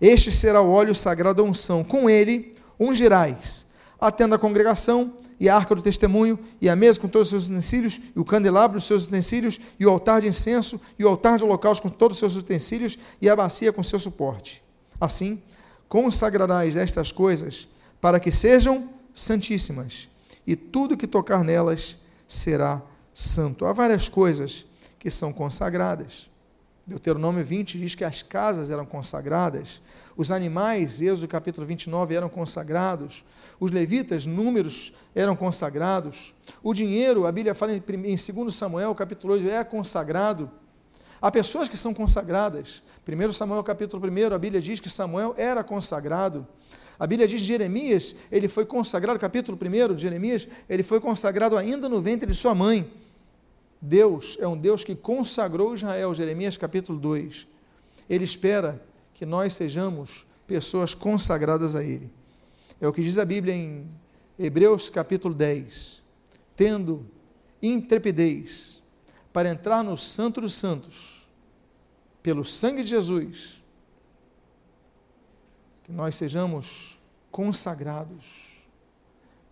este 0.00 0.32
será 0.32 0.62
o 0.62 0.70
óleo 0.70 0.94
sagrado 0.94 1.42
da 1.42 1.48
unção. 1.48 1.84
Com 1.84 2.08
ele 2.08 2.54
ungirás 2.78 3.66
a 4.00 4.10
tenda 4.10 4.36
da 4.36 4.38
congregação 4.38 5.14
e 5.38 5.48
a 5.48 5.56
arca 5.56 5.74
do 5.74 5.80
testemunho, 5.80 6.38
e 6.60 6.68
a 6.68 6.76
mesa 6.76 7.00
com 7.00 7.08
todos 7.08 7.28
os 7.28 7.30
seus 7.30 7.46
utensílios, 7.46 7.98
e 8.14 8.20
o 8.20 8.24
candelabro 8.24 8.78
dos 8.78 8.86
seus 8.86 9.04
utensílios, 9.04 9.58
e 9.78 9.86
o 9.86 9.90
altar 9.90 10.20
de 10.20 10.28
incenso, 10.28 10.78
e 10.98 11.04
o 11.04 11.08
altar 11.08 11.38
de 11.38 11.44
holocausto 11.44 11.82
com 11.82 11.88
todos 11.88 12.16
os 12.16 12.18
seus 12.18 12.36
utensílios, 12.36 12.98
e 13.22 13.28
a 13.28 13.34
bacia 13.34 13.72
com 13.72 13.82
seu 13.82 13.98
suporte. 13.98 14.62
Assim, 15.00 15.42
consagrarás 15.88 16.76
estas 16.76 17.10
coisas 17.10 17.66
para 18.02 18.20
que 18.20 18.30
sejam 18.30 18.90
santíssimas, 19.14 20.10
e 20.46 20.54
tudo 20.54 20.96
que 20.96 21.06
tocar 21.06 21.42
nelas 21.42 21.96
será 22.28 22.82
santo. 23.14 23.64
Há 23.64 23.72
várias 23.72 24.10
coisas 24.10 24.66
que 24.98 25.10
são 25.10 25.32
consagradas. 25.32 26.29
Deuteronômio 26.90 27.44
20 27.44 27.78
diz 27.78 27.94
que 27.94 28.02
as 28.02 28.20
casas 28.20 28.68
eram 28.68 28.84
consagradas, 28.84 29.80
os 30.16 30.32
animais, 30.32 31.00
Êxodo 31.00 31.28
capítulo 31.28 31.64
29, 31.64 32.16
eram 32.16 32.28
consagrados, 32.28 33.24
os 33.60 33.70
levitas, 33.70 34.26
números, 34.26 34.92
eram 35.14 35.36
consagrados, 35.36 36.34
o 36.60 36.74
dinheiro, 36.74 37.28
a 37.28 37.32
Bíblia 37.32 37.54
fala 37.54 37.74
em 37.74 37.80
2 37.80 38.52
Samuel 38.52 38.92
capítulo 38.96 39.34
8, 39.34 39.48
é 39.48 39.62
consagrado. 39.62 40.50
Há 41.22 41.30
pessoas 41.30 41.68
que 41.68 41.76
são 41.76 41.94
consagradas. 41.94 42.82
1 43.06 43.32
Samuel 43.34 43.62
capítulo 43.62 44.02
1, 44.04 44.34
a 44.34 44.38
Bíblia 44.38 44.60
diz 44.60 44.80
que 44.80 44.90
Samuel 44.90 45.32
era 45.38 45.62
consagrado. 45.62 46.44
A 46.98 47.06
Bíblia 47.06 47.28
diz 47.28 47.40
que 47.40 47.46
Jeremias, 47.46 48.16
ele 48.32 48.48
foi 48.48 48.66
consagrado, 48.66 49.16
capítulo 49.16 49.56
1 49.56 49.94
de 49.94 50.02
Jeremias, 50.02 50.48
ele 50.68 50.82
foi 50.82 50.98
consagrado 50.98 51.56
ainda 51.56 51.88
no 51.88 52.02
ventre 52.02 52.28
de 52.28 52.36
sua 52.36 52.52
mãe. 52.52 52.90
Deus 53.80 54.36
é 54.38 54.46
um 54.46 54.56
Deus 54.56 54.84
que 54.84 54.94
consagrou 54.94 55.74
Israel, 55.74 56.14
Jeremias 56.14 56.56
capítulo 56.56 56.98
2. 56.98 57.46
Ele 58.08 58.24
espera 58.24 58.82
que 59.14 59.24
nós 59.24 59.54
sejamos 59.54 60.26
pessoas 60.46 60.94
consagradas 60.94 61.74
a 61.74 61.82
Ele. 61.82 62.10
É 62.80 62.86
o 62.86 62.92
que 62.92 63.02
diz 63.02 63.16
a 63.18 63.24
Bíblia 63.24 63.54
em 63.54 63.86
Hebreus 64.38 64.90
capítulo 64.90 65.34
10. 65.34 66.02
Tendo 66.56 67.06
intrepidez 67.62 68.82
para 69.32 69.48
entrar 69.48 69.82
no 69.82 69.96
Santo 69.96 70.40
dos 70.40 70.54
Santos, 70.54 71.26
pelo 72.22 72.44
sangue 72.44 72.82
de 72.82 72.90
Jesus, 72.90 73.62
que 75.84 75.92
nós 75.92 76.16
sejamos 76.16 76.98
consagrados, 77.30 78.48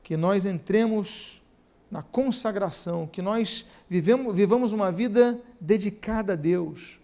que 0.03 0.17
nós 0.17 0.45
entremos 0.45 1.43
na 1.91 2.03
consagração, 2.03 3.07
que 3.07 3.23
nós 3.23 3.67
vivemos, 3.89 4.35
vivamos 4.35 4.73
uma 4.73 4.93
vida 4.93 5.41
dedicada 5.61 6.35
a 6.35 6.37
Deus, 6.37 6.99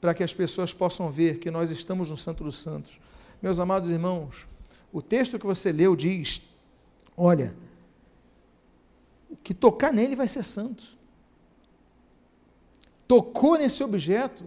para 0.00 0.14
que 0.14 0.22
as 0.22 0.34
pessoas 0.34 0.74
possam 0.74 1.10
ver 1.10 1.38
que 1.38 1.50
nós 1.50 1.70
estamos 1.70 2.10
no 2.10 2.16
Santo 2.16 2.44
dos 2.44 2.58
Santos. 2.58 3.00
Meus 3.40 3.58
amados 3.58 3.90
irmãos, 3.90 4.46
o 4.92 5.00
texto 5.00 5.38
que 5.38 5.46
você 5.46 5.72
leu 5.72 5.96
diz: 5.96 6.42
olha, 7.16 7.54
que 9.42 9.54
tocar 9.54 9.92
nele 9.92 10.14
vai 10.14 10.28
ser 10.28 10.42
santo. 10.42 10.84
Tocou 13.08 13.58
nesse 13.58 13.82
objeto, 13.82 14.44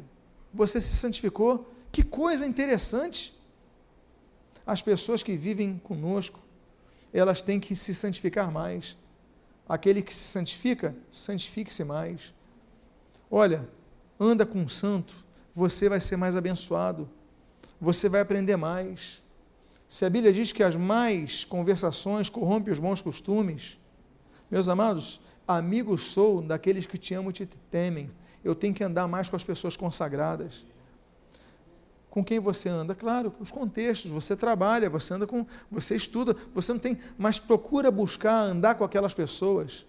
você 0.54 0.80
se 0.80 0.94
santificou. 0.94 1.72
Que 1.92 2.04
coisa 2.04 2.46
interessante. 2.46 3.34
As 4.66 4.82
pessoas 4.82 5.22
que 5.22 5.38
vivem 5.38 5.78
conosco, 5.78 6.40
elas 7.14 7.42
têm 7.42 7.60
que 7.60 7.76
se 7.76 7.94
santificar 7.94 8.52
mais 8.52 8.98
Aquele 9.68 10.02
que 10.02 10.14
se 10.14 10.26
santifica, 10.26 10.96
santifique-se 11.10 11.84
mais. 11.84 12.34
Olha, 13.30 13.68
anda 14.20 14.46
com 14.46 14.60
um 14.60 14.68
santo, 14.68 15.14
você 15.54 15.90
vai 15.90 16.00
ser 16.00 16.18
mais 16.18 16.36
abençoado, 16.36 17.10
você 17.82 18.08
vai 18.08 18.22
aprender 18.22 18.56
mais. 18.56 19.22
Se 19.88 20.06
a 20.06 20.10
Bíblia 20.10 20.34
diz 20.34 20.52
que 20.52 20.64
as 20.64 20.76
mais 20.76 21.44
conversações 21.44 22.30
corrompem 22.30 22.72
os 22.72 22.80
bons 22.80 23.02
costumes, 23.02 23.78
meus 24.50 24.70
amados, 24.70 25.22
amigo 25.48 25.98
sou 25.98 26.42
daqueles 26.42 26.86
que 26.86 26.98
te 26.98 27.14
amam 27.14 27.32
e 27.32 27.34
te 27.34 27.46
temem. 27.46 28.12
Eu 28.44 28.54
tenho 28.54 28.74
que 28.74 28.84
andar 28.84 29.08
mais 29.08 29.28
com 29.30 29.36
as 29.36 29.44
pessoas 29.44 29.76
consagradas 29.76 30.66
com 32.16 32.24
quem 32.24 32.40
você 32.40 32.70
anda? 32.70 32.96
Claro, 32.96 33.34
os 33.42 33.52
contextos, 33.52 34.10
você 34.10 34.38
trabalha, 34.38 34.90
você 34.90 35.14
anda 35.14 35.28
com, 35.28 35.46
você 35.70 35.98
estuda, 35.98 36.34
você 36.54 36.72
não 36.72 36.80
tem, 36.80 36.98
mas 37.18 37.40
procura 37.40 37.92
buscar 37.92 38.40
andar 38.40 38.76
com 38.76 38.86
aquelas 38.86 39.14
pessoas 39.14 39.86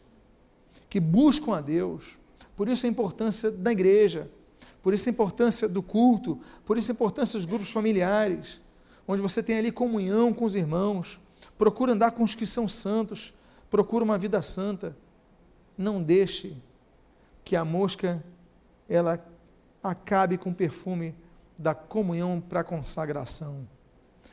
que 0.90 0.98
buscam 0.98 1.56
a 1.56 1.60
Deus. 1.60 2.18
Por 2.56 2.68
isso 2.68 2.84
a 2.84 2.88
importância 2.88 3.48
da 3.48 3.70
igreja, 3.70 4.28
por 4.82 4.92
isso 4.92 5.08
a 5.08 5.12
importância 5.12 5.68
do 5.68 5.80
culto, 5.80 6.40
por 6.64 6.76
isso 6.76 6.90
a 6.90 6.94
importância 6.94 7.38
dos 7.38 7.46
grupos 7.46 7.70
familiares, 7.70 8.60
onde 9.06 9.22
você 9.22 9.40
tem 9.40 9.58
ali 9.58 9.70
comunhão 9.70 10.34
com 10.34 10.44
os 10.44 10.56
irmãos. 10.56 11.20
Procura 11.56 11.92
andar 11.92 12.10
com 12.10 12.24
os 12.24 12.34
que 12.34 12.44
são 12.44 12.66
santos, 12.66 13.32
procura 13.70 14.02
uma 14.02 14.18
vida 14.18 14.42
santa. 14.42 14.96
Não 15.78 16.02
deixe 16.02 16.56
que 17.44 17.54
a 17.54 17.64
mosca 17.64 18.20
ela 18.88 19.24
acabe 19.80 20.36
com 20.36 20.50
o 20.50 20.54
perfume 20.54 21.14
da 21.58 21.74
comunhão 21.74 22.40
para 22.40 22.60
a 22.60 22.64
consagração. 22.64 23.68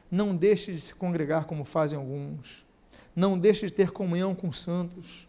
Não 0.10 0.36
deixe 0.36 0.74
de 0.74 0.80
se 0.80 0.94
congregar 0.96 1.46
como 1.46 1.64
fazem 1.64 1.98
alguns. 1.98 2.66
Não 3.16 3.38
deixe 3.38 3.68
de 3.68 3.74
ter 3.74 3.92
comunhão 3.92 4.36
com 4.36 4.48
os 4.48 4.62
santos. 4.62 5.28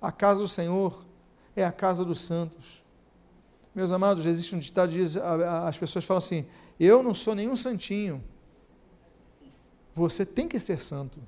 A 0.00 0.12
casa 0.12 0.40
do 0.40 0.48
Senhor 0.48 1.04
é 1.56 1.64
a 1.64 1.72
casa 1.72 2.04
dos 2.04 2.20
santos. 2.20 2.82
Meus 3.74 3.90
amados, 3.90 4.24
existe 4.24 4.54
um 4.54 4.58
ditado 4.58 4.92
que 4.92 4.98
diz, 4.98 5.16
as 5.16 5.76
pessoas 5.76 6.04
falam 6.04 6.18
assim: 6.18 6.46
"Eu 6.78 7.02
não 7.02 7.12
sou 7.12 7.34
nenhum 7.34 7.56
santinho". 7.56 8.22
Você 9.94 10.24
tem 10.24 10.48
que 10.48 10.58
ser 10.58 10.82
santo, 10.82 11.20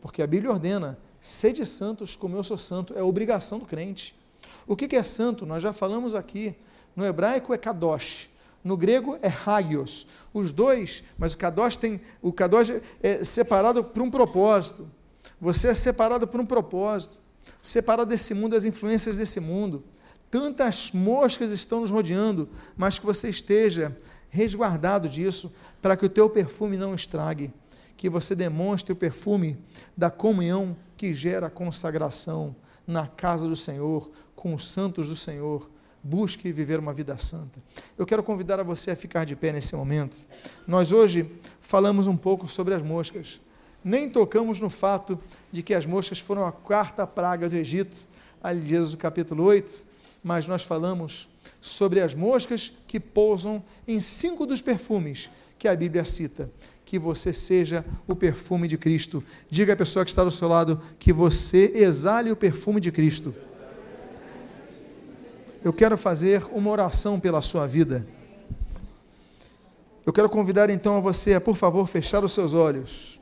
porque 0.00 0.22
a 0.22 0.26
Bíblia 0.26 0.50
ordena: 0.52 0.98
"Sede 1.20 1.64
santos 1.64 2.14
como 2.14 2.36
eu 2.36 2.42
sou 2.42 2.58
santo", 2.58 2.92
é 2.96 3.02
obrigação 3.02 3.58
do 3.58 3.66
crente. 3.66 4.14
O 4.66 4.76
que 4.76 4.94
é 4.94 5.02
santo? 5.02 5.46
Nós 5.46 5.62
já 5.62 5.72
falamos 5.72 6.14
aqui. 6.14 6.54
No 6.94 7.04
hebraico 7.04 7.52
é 7.52 7.58
kadosh, 7.58 8.28
no 8.66 8.76
grego 8.76 9.16
é 9.22 9.32
hagios. 9.46 10.08
Os 10.34 10.50
dois, 10.50 11.04
mas 11.16 11.34
o 11.34 11.38
kadosh 11.38 11.76
tem, 11.76 12.00
o 12.20 12.32
kadosh 12.32 12.72
é 13.00 13.22
separado 13.22 13.84
por 13.84 14.02
um 14.02 14.10
propósito. 14.10 14.90
Você 15.40 15.68
é 15.68 15.74
separado 15.74 16.26
por 16.26 16.40
um 16.40 16.44
propósito, 16.46 17.18
separado 17.62 18.10
desse 18.10 18.34
mundo, 18.34 18.52
das 18.52 18.64
influências 18.64 19.18
desse 19.18 19.38
mundo. 19.38 19.84
Tantas 20.28 20.90
moscas 20.90 21.52
estão 21.52 21.82
nos 21.82 21.92
rodeando, 21.92 22.48
mas 22.76 22.98
que 22.98 23.06
você 23.06 23.28
esteja 23.28 23.96
resguardado 24.30 25.08
disso, 25.08 25.54
para 25.80 25.96
que 25.96 26.04
o 26.04 26.10
teu 26.10 26.28
perfume 26.28 26.76
não 26.76 26.92
estrague, 26.92 27.52
que 27.96 28.10
você 28.10 28.34
demonstre 28.34 28.92
o 28.92 28.96
perfume 28.96 29.56
da 29.96 30.10
comunhão 30.10 30.76
que 30.96 31.14
gera 31.14 31.48
consagração 31.48 32.56
na 32.84 33.06
casa 33.06 33.46
do 33.46 33.54
Senhor, 33.54 34.10
com 34.34 34.52
os 34.52 34.68
santos 34.68 35.08
do 35.08 35.14
Senhor 35.14 35.70
busque 36.06 36.52
viver 36.52 36.78
uma 36.78 36.94
vida 36.94 37.18
santa. 37.18 37.60
Eu 37.98 38.06
quero 38.06 38.22
convidar 38.22 38.60
a 38.60 38.62
você 38.62 38.92
a 38.92 38.96
ficar 38.96 39.24
de 39.24 39.34
pé 39.34 39.52
nesse 39.52 39.74
momento. 39.74 40.16
Nós 40.66 40.92
hoje 40.92 41.28
falamos 41.60 42.06
um 42.06 42.16
pouco 42.16 42.46
sobre 42.46 42.74
as 42.74 42.82
moscas. 42.82 43.40
Nem 43.84 44.08
tocamos 44.08 44.60
no 44.60 44.70
fato 44.70 45.18
de 45.50 45.62
que 45.62 45.74
as 45.74 45.84
moscas 45.84 46.20
foram 46.20 46.46
a 46.46 46.52
quarta 46.52 47.06
praga 47.06 47.48
do 47.48 47.56
Egito, 47.56 48.06
ali 48.40 48.74
Êxodo 48.74 48.98
capítulo 48.98 49.44
8, 49.44 49.84
mas 50.22 50.46
nós 50.46 50.62
falamos 50.62 51.28
sobre 51.60 52.00
as 52.00 52.14
moscas 52.14 52.72
que 52.86 53.00
pousam 53.00 53.62
em 53.86 54.00
cinco 54.00 54.46
dos 54.46 54.62
perfumes 54.62 55.28
que 55.58 55.66
a 55.66 55.74
Bíblia 55.74 56.04
cita. 56.04 56.50
Que 56.84 57.00
você 57.00 57.32
seja 57.32 57.84
o 58.06 58.14
perfume 58.14 58.68
de 58.68 58.78
Cristo. 58.78 59.24
Diga 59.50 59.72
à 59.72 59.76
pessoa 59.76 60.04
que 60.04 60.10
está 60.12 60.22
do 60.22 60.30
seu 60.30 60.46
lado 60.46 60.80
que 61.00 61.12
você 61.12 61.72
exale 61.74 62.30
o 62.30 62.36
perfume 62.36 62.80
de 62.80 62.92
Cristo 62.92 63.34
eu 65.66 65.72
quero 65.72 65.98
fazer 65.98 66.44
uma 66.52 66.70
oração 66.70 67.18
pela 67.18 67.40
sua 67.40 67.66
vida. 67.66 68.06
Eu 70.06 70.12
quero 70.12 70.30
convidar 70.30 70.70
então 70.70 70.96
a 70.96 71.00
você 71.00 71.34
a, 71.34 71.40
por 71.40 71.56
favor, 71.56 71.88
fechar 71.88 72.22
os 72.22 72.30
seus 72.30 72.54
olhos. 72.54 73.20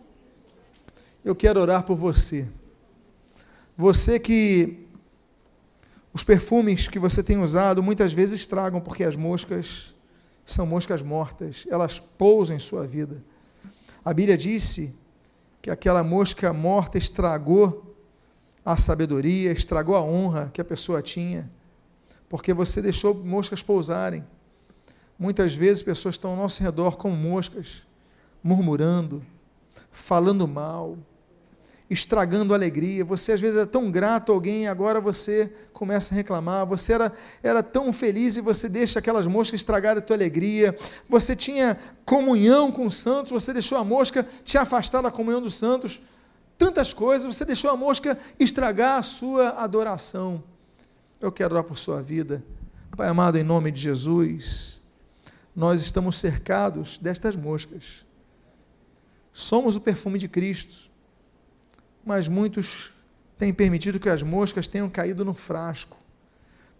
Eu 1.25 1.35
quero 1.35 1.59
orar 1.59 1.85
por 1.85 1.97
você. 1.97 2.47
Você 3.75 4.21
que 4.21 4.87
os 6.13 6.23
perfumes 6.23 6.87
que 6.87 6.99
você 6.99 7.23
tem 7.23 7.43
usado 7.43 7.83
muitas 7.83 8.13
vezes 8.13 8.41
estragam 8.41 8.79
porque 8.79 9.05
as 9.05 9.17
moscas 9.17 9.95
são 10.45 10.67
moscas 10.67 11.01
mortas, 11.01 11.65
elas 11.71 11.99
pousam 11.99 12.57
em 12.57 12.61
sua 12.61 12.87
vida. 12.87 13.25
A 14.05 14.13
Bíblia 14.13 14.37
disse 14.37 14.95
que 15.63 15.71
aquela 15.71 16.05
mosca 16.05 16.53
morta 16.53 16.99
estragou 16.99 17.97
a 18.63 18.77
sabedoria, 18.77 19.51
estragou 19.51 19.97
a 19.97 20.03
honra 20.03 20.51
que 20.53 20.61
a 20.61 20.65
pessoa 20.65 21.01
tinha, 21.01 21.51
porque 22.29 22.53
você 22.53 22.81
deixou 22.83 23.15
moscas 23.15 23.63
pousarem. 23.63 24.25
Muitas 25.19 25.55
vezes 25.55 25.83
pessoas 25.83 26.17
estão 26.17 26.33
ao 26.33 26.37
nosso 26.37 26.63
redor 26.63 26.97
como 26.97 27.17
moscas, 27.17 27.87
murmurando, 28.43 29.25
falando 29.91 30.47
mal, 30.49 30.99
estragando 31.89 32.53
a 32.53 32.57
alegria. 32.57 33.05
Você 33.05 33.33
às 33.33 33.41
vezes 33.41 33.57
era 33.57 33.67
tão 33.67 33.91
grato 33.91 34.33
a 34.33 34.35
alguém, 34.35 34.67
agora 34.67 35.01
você 35.01 35.53
começa 35.73 36.15
a 36.15 36.17
reclamar. 36.17 36.67
Você 36.67 36.93
era, 36.93 37.13
era 37.43 37.63
tão 37.63 37.93
feliz 37.93 38.37
e 38.37 38.41
você 38.41 38.69
deixa 38.69 38.99
aquelas 38.99 39.27
moscas 39.27 39.61
estragar 39.61 39.97
a 39.97 40.01
tua 40.01 40.17
alegria. 40.17 40.77
Você 41.09 41.37
tinha 41.37 41.79
comunhão 42.05 42.73
com 42.73 42.87
os 42.87 42.97
santos, 42.97 43.33
você 43.33 43.53
deixou 43.53 43.79
a 43.79 43.85
mosca 43.85 44.27
te 44.45 44.59
afastar 44.59 45.03
da 45.03 45.11
comunhão 45.11 45.41
dos 45.41 45.55
santos. 45.55 46.01
Tantas 46.57 46.93
coisas, 46.93 47.35
você 47.35 47.45
deixou 47.45 47.71
a 47.71 47.77
mosca 47.77 48.19
estragar 48.39 48.99
a 48.99 49.03
sua 49.03 49.51
adoração. 49.51 50.43
Eu 51.25 51.33
quero 51.33 51.55
orar 51.55 51.65
por 51.65 51.77
sua 51.77 52.03
vida. 52.03 52.45
Pai 52.97 53.09
amado, 53.09 53.37
em 53.37 53.43
nome 53.43 53.71
de 53.71 53.81
Jesus, 53.81 54.81
nós 55.55 55.83
estamos 55.83 56.17
cercados 56.19 56.99
destas 56.99 57.35
moscas. 57.35 58.05
Somos 59.33 59.75
o 59.77 59.81
perfume 59.81 60.19
de 60.19 60.29
Cristo 60.29 60.85
mas 62.05 62.29
muitos 62.29 62.93
têm 63.39 63.53
permitido 63.53 63.99
que 63.99 64.09
as 64.09 64.23
moscas 64.23 64.69
tenham 64.69 64.89
caído 64.89 65.25
no 65.25 65.33
frasco. 65.33 65.97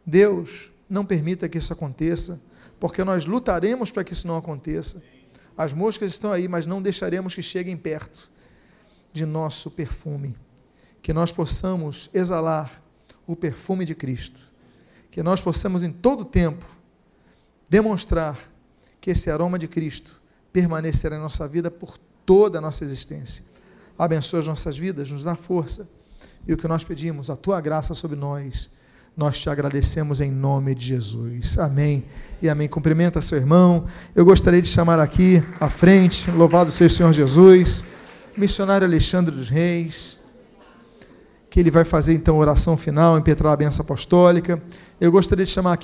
Deus, 0.05 0.71
não 0.89 1.05
permita 1.05 1.49
que 1.49 1.59
isso 1.59 1.73
aconteça, 1.73 2.43
porque 2.79 3.03
nós 3.03 3.25
lutaremos 3.25 3.91
para 3.91 4.05
que 4.05 4.13
isso 4.13 4.27
não 4.27 4.37
aconteça. 4.37 5.03
As 5.57 5.73
moscas 5.73 6.13
estão 6.13 6.31
aí, 6.31 6.47
mas 6.47 6.67
não 6.67 6.83
deixaremos 6.83 7.35
que 7.35 7.43
cheguem 7.43 7.77
perto 7.77 8.31
de 9.13 9.25
nosso 9.25 9.71
perfume. 9.71 10.37
Que 11.01 11.13
nós 11.13 11.33
possamos 11.33 12.11
exalar 12.13 12.83
o 13.27 13.35
perfume 13.35 13.85
de 13.85 13.95
Cristo. 13.95 14.41
Que 15.11 15.23
nós 15.23 15.41
possamos 15.41 15.83
em 15.83 15.93
todo 15.93 16.25
tempo 16.25 16.65
demonstrar 17.69 18.39
que 19.01 19.11
esse 19.11 19.31
aroma 19.31 19.59
de 19.59 19.69
Cristo 19.69 20.21
permanecerá 20.53 21.17
em 21.17 21.21
nossa 21.21 21.47
vida 21.49 21.71
por 21.71 21.99
toda 22.25 22.59
a 22.59 22.61
nossa 22.61 22.85
existência 22.85 23.55
abençoa 23.99 24.41
as 24.41 24.47
nossas 24.47 24.77
vidas, 24.77 25.11
nos 25.11 25.25
dá 25.25 25.37
força. 25.37 25.89
E 26.47 26.53
o 26.53 26.57
que 26.57 26.69
nós 26.69 26.85
pedimos, 26.85 27.31
a 27.31 27.37
tua 27.37 27.61
graça 27.61 27.95
sobre 27.95 28.17
nós, 28.17 28.69
nós 29.17 29.39
te 29.39 29.49
agradecemos 29.49 30.21
em 30.21 30.31
nome 30.31 30.75
de 30.75 30.87
Jesus. 30.87 31.59
Amém 31.59 32.05
e 32.43 32.49
amém. 32.49 32.69
Cumprimenta 32.69 33.21
seu 33.21 33.39
irmão. 33.39 33.87
Eu 34.15 34.25
gostaria 34.25 34.61
de 34.61 34.69
chamar 34.69 34.99
aqui 34.99 35.43
à 35.61 35.71
frente, 35.71 36.31
louvado 36.31 36.71
seja 36.71 36.93
o 36.93 36.97
Senhor 36.97 37.13
Jesus, 37.13 37.85
missionário 38.37 38.87
Alexandre 38.87 39.35
dos 39.35 39.49
Reis, 39.49 40.19
que 41.55 41.61
ele 41.61 41.71
vai 41.71 41.85
fazer 41.85 42.15
então 42.15 42.35
a 42.35 42.39
oração 42.41 42.77
final, 42.77 43.17
impetrar 43.17 43.53
a 43.53 43.57
benção 43.57 43.85
apostólica. 43.85 44.61
Eu 45.01 45.13
gostaria 45.13 45.45
de 45.45 45.53
chamar 45.53 45.75
aqui 45.75 45.83